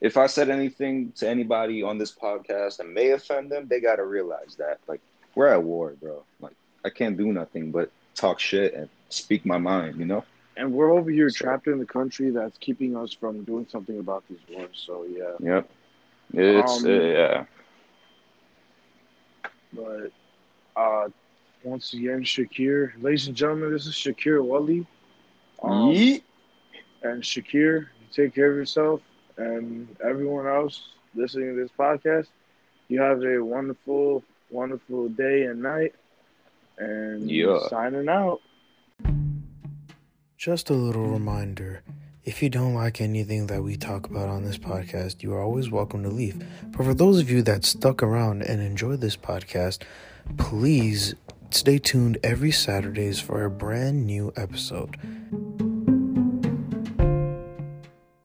if 0.00 0.16
I 0.16 0.26
said 0.26 0.50
anything 0.50 1.12
to 1.16 1.28
anybody 1.28 1.82
on 1.82 1.98
this 1.98 2.12
podcast 2.12 2.78
that 2.78 2.88
may 2.88 3.10
offend 3.10 3.50
them, 3.50 3.68
they 3.68 3.80
gotta 3.80 4.04
realize 4.04 4.56
that 4.58 4.80
like 4.88 5.00
we're 5.34 5.48
at 5.48 5.62
war, 5.62 5.94
bro. 6.00 6.22
Like 6.40 6.54
I 6.84 6.90
can't 6.90 7.16
do 7.16 7.32
nothing 7.32 7.70
but 7.70 7.90
talk 8.14 8.38
shit 8.40 8.74
and 8.74 8.88
speak 9.08 9.44
my 9.46 9.58
mind, 9.58 9.98
you 9.98 10.04
know? 10.06 10.24
and 10.58 10.70
we're 10.70 10.92
over 10.92 11.10
here 11.10 11.30
So- 11.30 11.44
trapped 11.44 11.66
in 11.66 11.78
the 11.78 11.86
country 11.86 12.28
that's 12.30 12.58
keeping 12.58 12.94
us 12.94 13.12
from 13.14 13.42
doing 13.44 13.66
something 13.70 13.98
about 13.98 14.22
these 14.28 14.38
wars. 14.50 14.82
So 14.86 15.04
yeah. 15.04 15.32
Yep. 15.40 15.70
It's 16.34 16.84
Um, 16.84 16.90
uh, 16.90 17.02
yeah. 17.04 17.44
But 19.72 20.12
uh, 20.76 21.08
once 21.64 21.94
again, 21.94 22.22
Shakir, 22.22 22.92
ladies 23.02 23.26
and 23.28 23.36
gentlemen, 23.36 23.72
this 23.72 23.86
is 23.86 23.94
Shakir 23.94 24.42
Wali. 24.44 24.86
Um, 25.62 25.90
Yeet. 25.94 26.22
And 27.02 27.22
Shakir, 27.22 27.80
you 28.00 28.06
take 28.12 28.34
care 28.34 28.50
of 28.50 28.56
yourself 28.56 29.00
and 29.38 29.88
everyone 30.04 30.46
else 30.46 30.82
listening 31.14 31.56
to 31.56 31.62
this 31.62 31.70
podcast. 31.78 32.28
You 32.88 33.00
have 33.00 33.22
a 33.24 33.38
wonderful, 33.42 34.22
wonderful 34.50 35.08
day 35.08 35.44
and 35.44 35.62
night. 35.62 35.94
And 36.78 37.30
Yeah. 37.30 37.58
signing 37.68 38.08
out. 38.08 38.40
Just 40.36 40.70
a 40.70 40.74
little 40.74 41.06
reminder 41.06 41.82
If 42.24 42.40
you 42.40 42.48
don't 42.48 42.74
like 42.74 43.00
anything 43.00 43.48
that 43.48 43.64
we 43.64 43.76
talk 43.76 44.06
about 44.08 44.28
on 44.28 44.44
this 44.44 44.56
podcast, 44.56 45.24
you 45.24 45.32
are 45.34 45.40
always 45.42 45.72
welcome 45.72 46.04
to 46.04 46.08
leave. 46.08 46.40
But 46.70 46.84
for 46.84 46.94
those 46.94 47.18
of 47.18 47.28
you 47.28 47.42
that 47.42 47.64
stuck 47.64 48.00
around 48.00 48.42
and 48.42 48.62
enjoy 48.62 48.94
this 48.94 49.16
podcast, 49.16 49.82
please 50.38 51.16
stay 51.50 51.78
tuned 51.78 52.18
every 52.22 52.52
Saturdays 52.52 53.18
for 53.18 53.44
a 53.44 53.50
brand 53.50 54.06
new 54.06 54.32
episode. 54.36 54.96